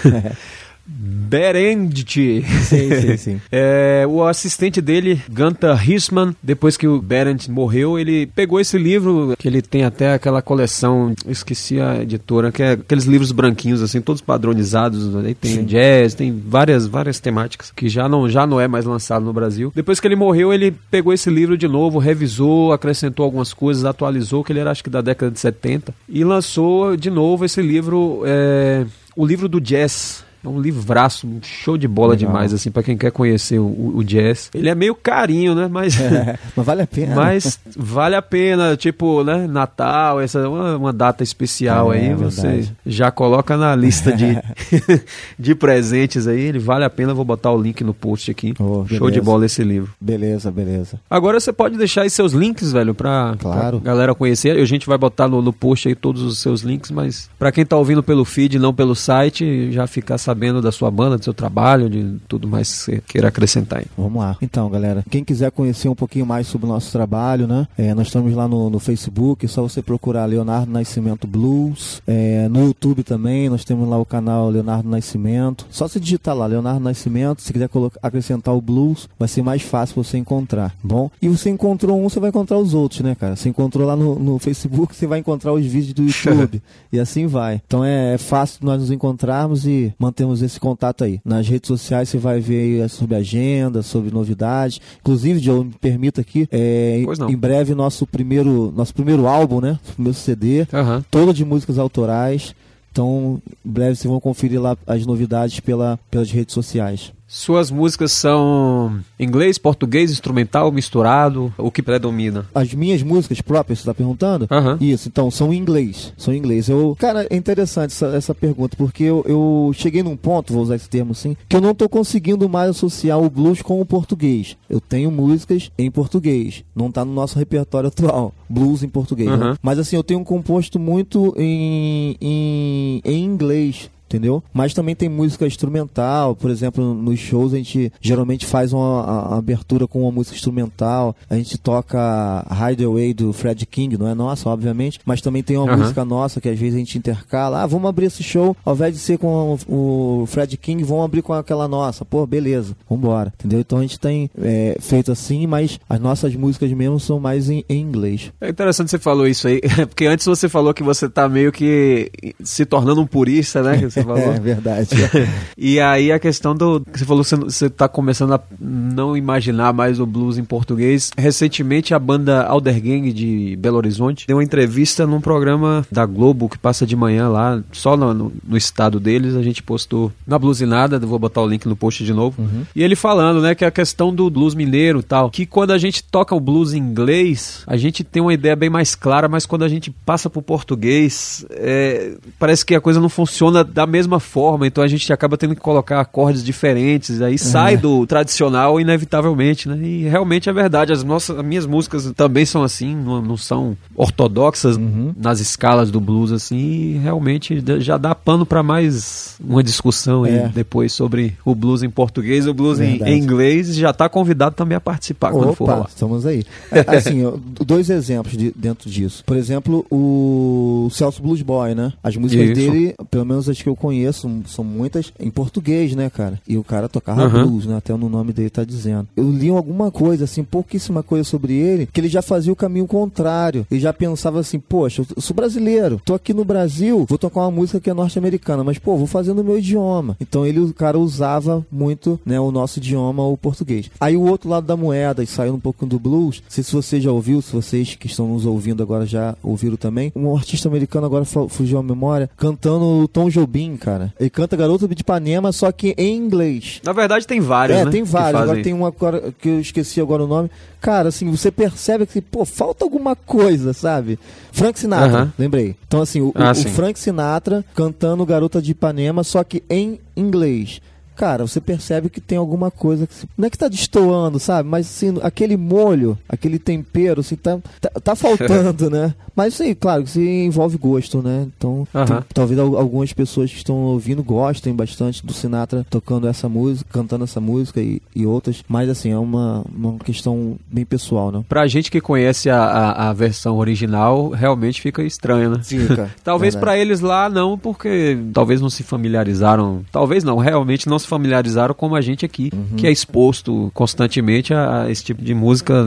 [0.87, 2.45] Berendt.
[2.65, 3.41] Sim, sim, sim.
[3.51, 9.35] É, o assistente dele, Gunther Hirschman, depois que o Berendt morreu, ele pegou esse livro,
[9.39, 14.01] que ele tem até aquela coleção, esqueci a editora, que é aqueles livros branquinhos, assim,
[14.01, 15.15] todos padronizados.
[15.17, 15.65] Aí tem sim.
[15.65, 19.73] jazz, tem várias, várias temáticas que já não, já não é mais lançado no Brasil.
[19.75, 24.45] Depois que ele morreu, ele pegou esse livro de novo, revisou, acrescentou algumas coisas, atualizou,
[24.45, 28.23] que ele era acho que da década de 70, e lançou de novo esse livro,
[28.25, 28.85] é,
[29.17, 32.29] o livro do jazz é um livraço, um show de bola Legal.
[32.29, 34.51] demais, assim, para quem quer conhecer o, o, jazz.
[34.55, 35.69] Ele é meio carinho, né?
[35.69, 37.15] Mas, é, mas vale a pena.
[37.15, 39.47] Mas vale a pena, tipo, né?
[39.47, 44.39] Natal, essa uma, uma data especial é, aí, é você já coloca na lista de,
[45.39, 46.43] de presentes aí.
[46.43, 48.55] Ele vale a pena, vou botar o link no post aqui.
[48.59, 49.93] Oh, show de bola esse livro.
[49.99, 51.01] Beleza, beleza.
[51.09, 53.81] Agora você pode deixar aí seus links, velho, pra, claro.
[53.81, 54.59] pra galera conhecer.
[54.59, 57.65] A gente vai botar no, no post aí todos os seus links, mas para quem
[57.65, 61.23] tá ouvindo pelo feed, não pelo site, já ficar sabendo sabendo da sua banda, do
[61.23, 63.87] seu trabalho, de tudo mais que você queira acrescentar aí.
[63.97, 64.37] Vamos lá.
[64.43, 67.69] Então, galera, quem quiser conhecer um pouquinho mais sobre o nosso trabalho, né?
[67.79, 72.03] É, nós estamos lá no, no, Facebook, é só você procurar Leonardo Nascimento Blues.
[72.05, 75.67] É, no YouTube também, nós temos lá o canal Leonardo Nascimento.
[75.71, 79.63] Só se digitar lá, Leonardo Nascimento, se quiser colocar, acrescentar o blues, vai ser mais
[79.63, 81.09] fácil você encontrar, bom?
[81.23, 83.37] E você encontrou um, você vai encontrar os outros, né, cara?
[83.37, 86.61] Você encontrou lá no, no Facebook, você vai encontrar os vídeos do YouTube.
[86.93, 87.63] e assim vai.
[87.65, 91.21] Então é, é fácil nós nos encontrarmos e manter temos esse contato aí.
[91.23, 94.81] Nas redes sociais você vai ver sobre agenda, sobre novidades.
[95.01, 99.79] Inclusive, eu me permito aqui, é, em breve nosso primeiro, nosso primeiro álbum, né?
[99.95, 101.03] Primeiro CD, uhum.
[101.11, 102.55] todo de músicas autorais.
[102.91, 107.13] Então, em breve vocês vão conferir lá as novidades pela, pelas redes sociais.
[107.35, 111.53] Suas músicas são inglês, português, instrumental, misturado?
[111.59, 112.47] O que predomina?
[112.55, 114.47] As minhas músicas próprias, você tá perguntando?
[114.49, 114.77] Uhum.
[114.81, 116.13] Isso, então, são em inglês.
[116.17, 116.69] São em inglês.
[116.69, 120.77] Eu, cara, é interessante essa, essa pergunta, porque eu, eu, cheguei num ponto, vou usar
[120.77, 124.57] esse termo assim, que eu não tô conseguindo mais associar o blues com o português.
[124.71, 126.63] Eu tenho músicas em português.
[126.75, 128.33] Não tá no nosso repertório atual.
[128.49, 129.29] Blues em português.
[129.29, 129.37] Uhum.
[129.39, 129.57] Né?
[129.61, 134.43] Mas assim, eu tenho um composto muito em, em, em inglês entendeu?
[134.53, 139.87] Mas também tem música instrumental, por exemplo, nos shows a gente geralmente faz uma, abertura
[139.87, 145.01] com uma música instrumental, a gente toca Hideaway do Fred King, não é nossa, obviamente,
[145.05, 145.79] mas também tem uma uhum.
[145.79, 148.95] música nossa que às vezes a gente intercala, ah, vamos abrir esse show, ao invés
[148.95, 153.61] de ser com o Fred King, vamos abrir com aquela nossa, pô, beleza, vambora, entendeu?
[153.61, 157.65] Então a gente tem é, feito assim, mas as nossas músicas mesmo são mais em,
[157.69, 158.33] em inglês.
[158.41, 162.11] É interessante você falou isso aí, porque antes você falou que você tá meio que
[162.43, 163.89] se tornando um purista, né?
[163.95, 164.19] Você falou.
[164.19, 164.89] É verdade.
[165.57, 166.85] e aí a questão do.
[166.93, 171.13] Você falou que você está começando a não imaginar mais o blues em português.
[171.17, 176.59] Recentemente a banda Aldergang de Belo Horizonte deu uma entrevista num programa da Globo que
[176.59, 179.37] passa de manhã lá, só no, no, estado deles.
[179.37, 182.43] A gente postou na Bluesinada, vou botar o link no post de novo.
[182.43, 182.65] Uhum.
[182.75, 186.03] E ele falando, né, que a questão do blues mineiro tal, que quando a gente
[186.03, 189.63] toca o blues em inglês, a gente tem uma ideia bem mais clara, mas quando
[189.63, 194.67] a gente passa pro português, é, parece que a coisa não funciona da mesma forma,
[194.67, 197.77] então a gente acaba tendo que colocar acordes diferentes, aí sai é.
[197.77, 199.79] do tradicional inevitavelmente, né?
[199.83, 203.77] E realmente é verdade, as nossas as minhas músicas também são assim, não, não são
[203.95, 205.15] ortodoxas uhum.
[205.17, 210.37] nas escalas do blues assim, e realmente já dá pano para mais uma discussão aí
[210.37, 210.49] é.
[210.49, 214.77] depois sobre o blues em português, o blues em, em, inglês, já tá convidado também
[214.77, 215.87] a participar Opa, quando for lá.
[215.89, 216.45] Estamos aí.
[216.71, 217.23] É, assim,
[217.65, 219.23] dois exemplos de, dentro disso.
[219.25, 221.93] Por exemplo, o Celso Blues Boy, né?
[222.03, 222.71] As músicas Isso.
[222.71, 226.41] dele, pelo menos as que eu conheço, são muitas em português, né, cara?
[226.47, 227.47] E o cara tocava uhum.
[227.47, 227.77] blues, né?
[227.77, 229.09] Até no nome dele tá dizendo.
[229.17, 232.87] Eu li alguma coisa, assim, pouquíssima coisa sobre ele, que ele já fazia o caminho
[232.87, 233.67] contrário.
[233.71, 237.51] Ele já pensava assim, poxa, eu sou brasileiro, tô aqui no Brasil, vou tocar uma
[237.51, 240.17] música que é norte-americana, mas, pô, vou fazer no meu idioma.
[240.21, 243.91] Então ele, o cara usava muito, né, o nosso idioma, o português.
[244.01, 246.73] Aí o outro lado da moeda, e saiu um pouco do blues, não sei se
[246.73, 250.69] você já ouviu, se vocês que estão nos ouvindo agora já ouviram também, um artista
[250.69, 254.13] americano agora fugiu a memória, cantando o Tom Jobim, cara.
[254.19, 256.81] Ele canta Garota de Ipanema, só que em inglês.
[256.85, 257.91] Na verdade tem vários, é, né?
[257.91, 258.43] tem vários.
[258.43, 260.51] Agora tem um agora, que eu esqueci agora o nome.
[260.81, 264.19] Cara, assim, você percebe que, pô, falta alguma coisa, sabe?
[264.53, 265.75] Frank Sinatra, lembrei.
[265.87, 269.99] Então, assim, o, ah, o, o Frank Sinatra cantando Garota de Ipanema, só que em
[270.17, 270.81] inglês.
[271.17, 274.69] Cara, você percebe que tem alguma coisa que não é que tá destoando, sabe?
[274.69, 279.15] Mas assim, aquele molho, aquele tempero, assim, tá, tá, tá faltando, né?
[279.37, 281.47] Mas sim, claro que se envolve gosto, né?
[281.57, 286.89] Então, tem, talvez algumas pessoas que estão ouvindo gostem bastante do Sinatra tocando essa música,
[286.93, 291.45] cantando essa música e, e outras, mas assim, é uma, uma questão bem pessoal, né?
[291.49, 295.61] Pra gente que conhece a, a, a versão original, realmente fica estranho, né?
[295.65, 296.11] Fica.
[296.23, 301.09] talvez para eles lá não, porque talvez não se familiarizaram, talvez não, realmente não se
[301.09, 302.77] familiarizaram como a gente aqui, uhum.
[302.77, 305.87] que é exposto constantemente a, a, esse tipo de música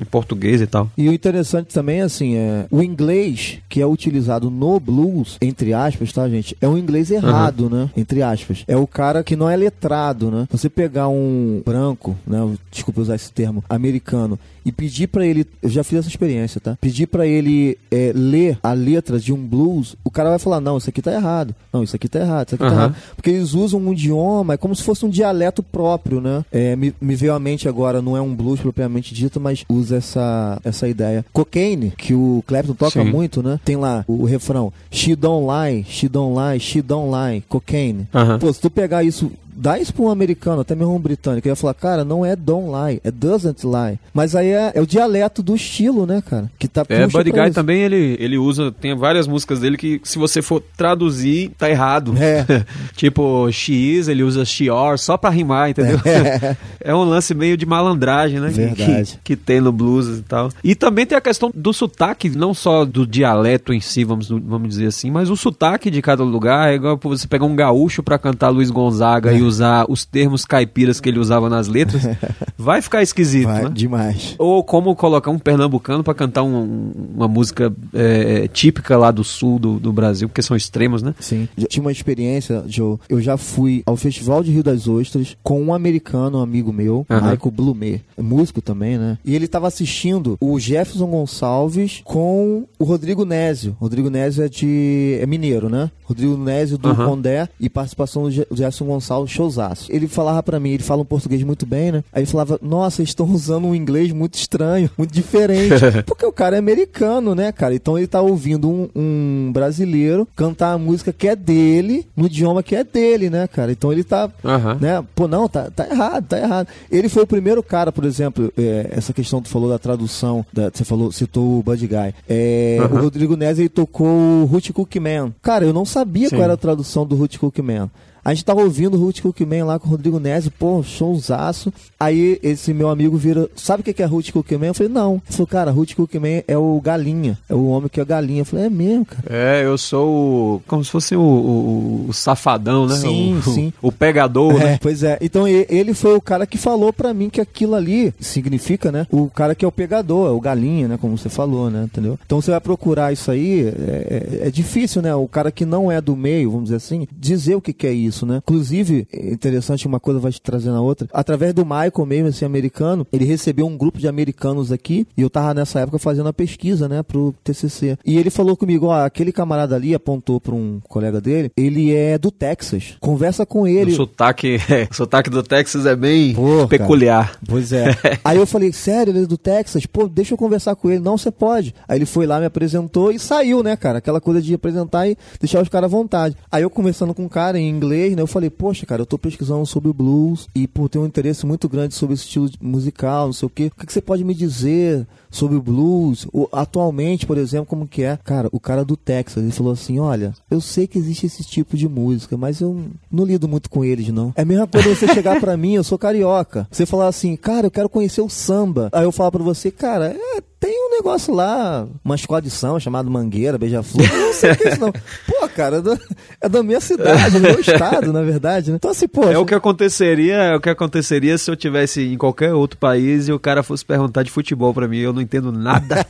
[0.00, 0.90] em português e tal.
[0.96, 6.12] E o interessante também, assim, é o inglês que é utilizado no blues, entre aspas,
[6.12, 6.56] tá, gente?
[6.60, 7.70] É um inglês errado, uhum.
[7.70, 7.90] né?
[7.96, 8.64] Entre aspas.
[8.68, 10.46] É o cara que não é letrado, né?
[10.50, 12.38] Você pegar um branco, né?
[12.70, 14.38] Desculpa usar esse termo, americano,
[14.68, 16.76] e pedir para ele, eu já fiz essa experiência, tá?
[16.78, 20.76] Pedir para ele é, ler a letra de um blues, o cara vai falar: não,
[20.76, 22.70] isso aqui tá errado, não, isso aqui tá errado, isso aqui uhum.
[22.70, 22.96] tá errado.
[23.16, 26.44] Porque eles usam um idioma, é como se fosse um dialeto próprio, né?
[26.52, 29.96] É, me, me veio à mente agora, não é um blues propriamente dito, mas usa
[29.96, 31.24] essa, essa ideia.
[31.32, 33.10] Cocaine, que o Clapton toca Sim.
[33.10, 33.58] muito, né?
[33.64, 38.06] Tem lá o, o, refrão: She don't lie, she don't lie, she don't lie, cocaine.
[38.12, 38.38] Uhum.
[38.38, 41.52] Pô, se tu pegar isso dá isso pra um americano, até mesmo um britânico, ele
[41.52, 43.98] ia falar, cara, não é don't lie, é doesn't lie.
[44.14, 46.50] Mas aí é, é o dialeto do estilo, né, cara?
[46.58, 47.54] Que tá É, Buddy Guy isso.
[47.54, 52.14] também, ele, ele usa, tem várias músicas dele que se você for traduzir, tá errado.
[52.16, 52.64] É.
[52.94, 56.00] tipo, she is, ele usa she are, só pra rimar, entendeu?
[56.04, 56.56] É,
[56.90, 58.48] é um lance meio de malandragem, né?
[58.48, 59.18] Verdade.
[59.24, 60.50] Que, que, tem no blues e tal.
[60.62, 64.68] E também tem a questão do sotaque, não só do dialeto em si, vamos, vamos
[64.68, 66.70] dizer assim, mas o sotaque de cada lugar.
[66.70, 69.38] É igual você pegar um gaúcho pra cantar Luiz Gonzaga é.
[69.38, 72.02] e usar os termos caipiras que ele usava nas letras,
[72.56, 73.70] vai ficar esquisito, vai, né?
[73.72, 74.34] Demais.
[74.38, 79.58] Ou como colocar um pernambucano para cantar um, uma música é, típica lá do sul
[79.58, 81.14] do, do, Brasil, porque são extremos, né?
[81.18, 81.48] Sim.
[81.56, 82.98] Eu tinha uma experiência, Joe.
[83.08, 87.06] Eu já fui ao Festival de Rio das Ostras com um americano, um amigo meu,
[87.08, 87.16] uhum.
[87.16, 89.18] Michael Blumer, músico também, né?
[89.24, 93.76] E ele estava assistindo o Jefferson Gonçalves com o Rodrigo Nésio.
[93.80, 95.90] Rodrigo Nésio é de é mineiro, né?
[96.04, 97.04] Rodrigo Nésio do uhum.
[97.06, 99.90] Condé e participação do Jefferson Gonçalves showzaço.
[99.90, 102.04] Ele falava para mim, ele fala um português muito bem, né?
[102.12, 105.74] Aí ele falava, nossa, eles estão usando um inglês muito estranho, muito diferente.
[106.06, 107.74] Porque o cara é americano, né, cara?
[107.74, 112.62] Então ele tá ouvindo um, um, brasileiro cantar a música que é dele, no idioma
[112.62, 113.72] que é dele, né, cara?
[113.72, 114.74] Então ele tá, uhum.
[114.80, 115.04] né?
[115.14, 116.68] Pô, não, tá, tá errado, tá errado.
[116.90, 120.44] Ele foi o primeiro cara, por exemplo, é, essa questão que tu falou da tradução,
[120.52, 122.14] da, você falou, citou o Bud Guy.
[122.28, 122.98] É, uhum.
[122.98, 125.34] O Rodrigo Nese, ele tocou o Root Cookman.
[125.42, 126.36] Cara, eu não sabia Sim.
[126.36, 127.90] qual era a tradução do Root Cookman.
[128.28, 131.72] A gente tava ouvindo o Ruth Cookman lá com o Rodrigo Nese, pô, showzaço.
[131.98, 134.68] Aí esse meu amigo vira, sabe o que é Ruth Cookman?
[134.68, 135.14] Eu falei, não.
[135.14, 138.42] Ele falou, cara, Ruth Cookman é o galinha, é o homem que é galinha.
[138.42, 139.24] Eu falei, é mesmo, cara.
[139.30, 142.96] É, eu sou o, como se fosse o, o, o safadão, né?
[142.96, 143.72] Sim, o, sim.
[143.80, 144.78] O, pegador, é, né?
[144.78, 145.16] Pois é.
[145.22, 149.06] Então ele foi o cara que falou para mim que aquilo ali significa, né?
[149.10, 150.98] O cara que é o pegador, é o galinha, né?
[151.00, 151.84] Como você falou, né?
[151.84, 152.18] Entendeu?
[152.26, 155.14] Então você vai procurar isso aí, é, é, é difícil, né?
[155.14, 157.92] O cara que não é do meio, vamos dizer assim, dizer o que, que é
[157.92, 158.38] isso, né?
[158.38, 161.08] Inclusive, interessante, uma coisa vai te trazer na outra.
[161.12, 165.30] Através do Michael mesmo, esse americano, ele recebeu um grupo de americanos aqui e eu
[165.30, 167.98] tava nessa época fazendo a pesquisa, né, pro TCC.
[168.04, 172.18] E ele falou comigo, ó, aquele camarada ali apontou para um colega dele, ele é
[172.18, 172.96] do Texas.
[173.00, 173.92] Conversa com ele.
[173.92, 176.34] O sotaque, é, o sotaque do Texas é bem
[176.68, 177.32] peculiar.
[177.32, 177.86] Cara, pois é.
[178.24, 179.86] Aí eu falei, sério, ele é do Texas?
[179.86, 181.00] Pô, deixa eu conversar com ele.
[181.00, 181.74] Não, você pode.
[181.86, 183.98] Aí ele foi lá, me apresentou e saiu, né, cara?
[183.98, 186.36] Aquela coisa de apresentar e deixar os caras à vontade.
[186.50, 189.06] Aí eu conversando com o um cara em inglês, né, eu falei, poxa, cara, eu
[189.06, 193.26] tô pesquisando sobre blues e por ter um interesse muito grande sobre esse estilo musical,
[193.26, 193.66] não sei o quê.
[193.66, 196.26] O que, que você pode me dizer sobre o blues?
[196.52, 198.18] Atualmente, por exemplo, como que é?
[198.24, 201.76] Cara, o cara do Texas, ele falou assim, olha, eu sei que existe esse tipo
[201.76, 204.32] de música, mas eu não lido muito com eles, não.
[204.36, 206.66] É a mesma coisa você chegar para mim, eu sou carioca.
[206.70, 208.88] Você falar assim, cara, eu quero conhecer o samba.
[208.92, 213.56] Aí eu falo para você, cara, é tem um negócio lá, uma escoadição chamado Mangueira,
[213.56, 214.06] Beija-Flor.
[214.12, 214.92] não sei o que é isso, não.
[215.26, 215.98] Pô, cara, é da,
[216.40, 218.76] é da minha cidade, do meu estado, na verdade, né?
[218.76, 219.24] Então, assim, pô.
[219.24, 223.28] É o que aconteceria, é o que aconteceria se eu tivesse em qualquer outro país
[223.28, 224.98] e o cara fosse perguntar de futebol para mim.
[224.98, 226.04] Eu não entendo nada.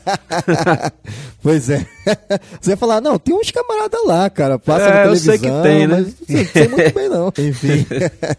[1.43, 1.87] pois é.
[2.61, 4.59] Você ia falar, não, tem uns camaradas lá, cara.
[4.59, 5.35] Passa é, na televisão.
[5.35, 5.97] Eu sei que tem, né?
[5.97, 7.33] Mas não sei muito bem, não.
[7.39, 7.87] Enfim.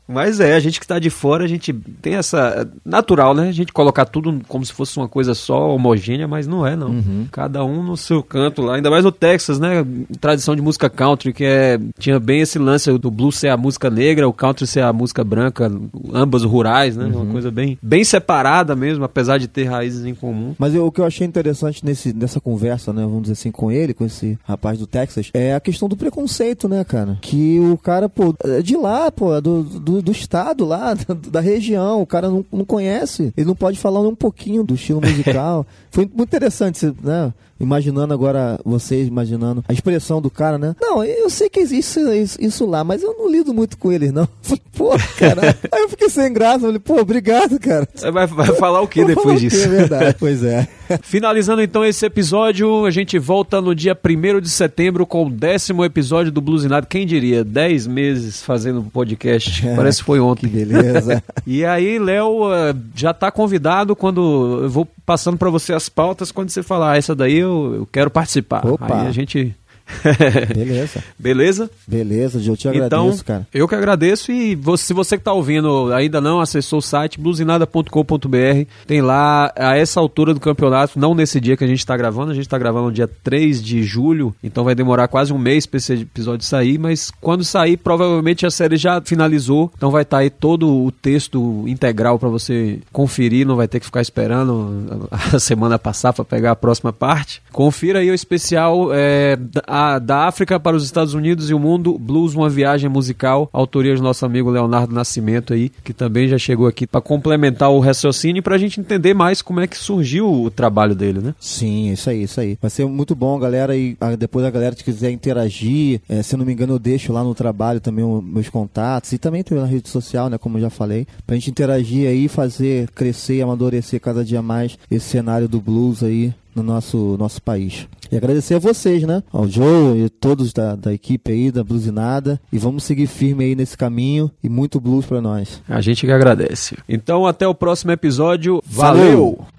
[0.07, 1.71] mas é, a gente que tá de fora, a gente
[2.01, 2.67] tem essa.
[2.83, 3.49] Natural, né?
[3.49, 6.73] A gente colocar tudo como se fosse uma coisa só, homogênea, mas mas não é,
[6.73, 6.91] não.
[6.91, 7.27] Uhum.
[7.29, 8.75] Cada um no seu canto lá.
[8.75, 9.85] Ainda mais no Texas, né?
[10.21, 13.89] Tradição de música country, que é tinha bem esse lance do blues ser a música
[13.89, 15.69] negra, o country ser a música branca,
[16.13, 17.05] ambas rurais, né?
[17.05, 17.23] Uhum.
[17.23, 20.55] Uma coisa bem, bem separada mesmo, apesar de ter raízes em comum.
[20.57, 23.01] Mas eu, o que eu achei interessante nesse, nessa conversa, né?
[23.01, 26.69] Vamos dizer assim, com ele, com esse rapaz do Texas, é a questão do preconceito,
[26.69, 27.17] né, cara?
[27.21, 31.13] Que o cara, pô, é de lá, pô, é do, do, do estado lá, da,
[31.29, 34.75] da, região, o cara não, não conhece, ele não pode falar nem um pouquinho do
[34.75, 35.65] estilo musical.
[35.91, 37.33] Foi muito interessante, né?
[37.59, 40.75] Imaginando agora, vocês imaginando a expressão do cara, né?
[40.79, 44.11] Não, eu sei que existe isso, isso lá, mas eu não lido muito com eles,
[44.11, 44.27] não.
[44.79, 45.57] Pô, cara.
[45.71, 47.85] Aí eu fiquei sem graça, falei, pô, obrigado, cara.
[47.93, 49.65] Você vai, vai falar o que depois disso?
[49.65, 50.69] É verdade, pois é.
[51.01, 55.83] Finalizando então esse episódio, a gente volta no dia 1 de setembro com o décimo
[55.83, 56.87] episódio do Bluesinado.
[56.87, 57.43] Quem diria?
[57.43, 59.67] Dez meses fazendo podcast.
[59.67, 60.47] É, Parece que foi ontem.
[60.47, 61.21] Que beleza.
[61.45, 66.31] e aí, Léo, eh, já está convidado quando eu vou passando para você as pautas.
[66.31, 68.65] Quando você falar, ah, essa daí eu, eu quero participar.
[68.65, 69.01] Opa.
[69.01, 69.55] Aí a gente
[70.53, 71.03] Beleza.
[71.17, 71.69] Beleza?
[71.87, 73.47] Beleza, eu te agradeço, então, cara.
[73.53, 77.19] Eu que agradeço e você, se você que está ouvindo ainda não acessou o site
[77.19, 81.97] bluesinada.com.br, tem lá a essa altura do campeonato, não nesse dia que a gente está
[81.97, 85.37] gravando, a gente está gravando no dia 3 de julho, então vai demorar quase um
[85.37, 90.03] mês para esse episódio sair, mas quando sair, provavelmente a série já finalizou, então vai
[90.03, 94.01] estar tá aí todo o texto integral para você conferir, não vai ter que ficar
[94.01, 97.41] esperando a semana passar para pegar a próxima parte.
[97.51, 101.59] Confira aí o especial é, a a, da África para os Estados Unidos e o
[101.59, 106.37] mundo, Blues, uma viagem musical, autoria do nosso amigo Leonardo Nascimento aí, que também já
[106.37, 110.29] chegou aqui para complementar o raciocínio para a gente entender mais como é que surgiu
[110.29, 111.33] o trabalho dele, né?
[111.39, 112.57] Sim, isso aí, isso aí.
[112.61, 116.35] Vai ser muito bom, galera, e a, depois a galera que quiser interagir, é, se
[116.35, 119.65] não me engano eu deixo lá no trabalho também os meus contatos e também na
[119.65, 124.25] rede social, né, como já falei, pra gente interagir aí, fazer crescer e amadurecer cada
[124.25, 126.33] dia mais esse cenário do blues aí
[126.63, 127.87] no nosso, nosso país.
[128.11, 129.23] E agradecer a vocês, né?
[129.31, 132.39] Ao Joe e todos da, da equipe aí, da Bluesinada.
[132.51, 135.61] E vamos seguir firme aí nesse caminho e muito blues para nós.
[135.67, 136.77] A gente que agradece.
[136.87, 138.61] Então, até o próximo episódio.
[138.65, 139.37] Valeu!
[139.37, 139.58] Valeu!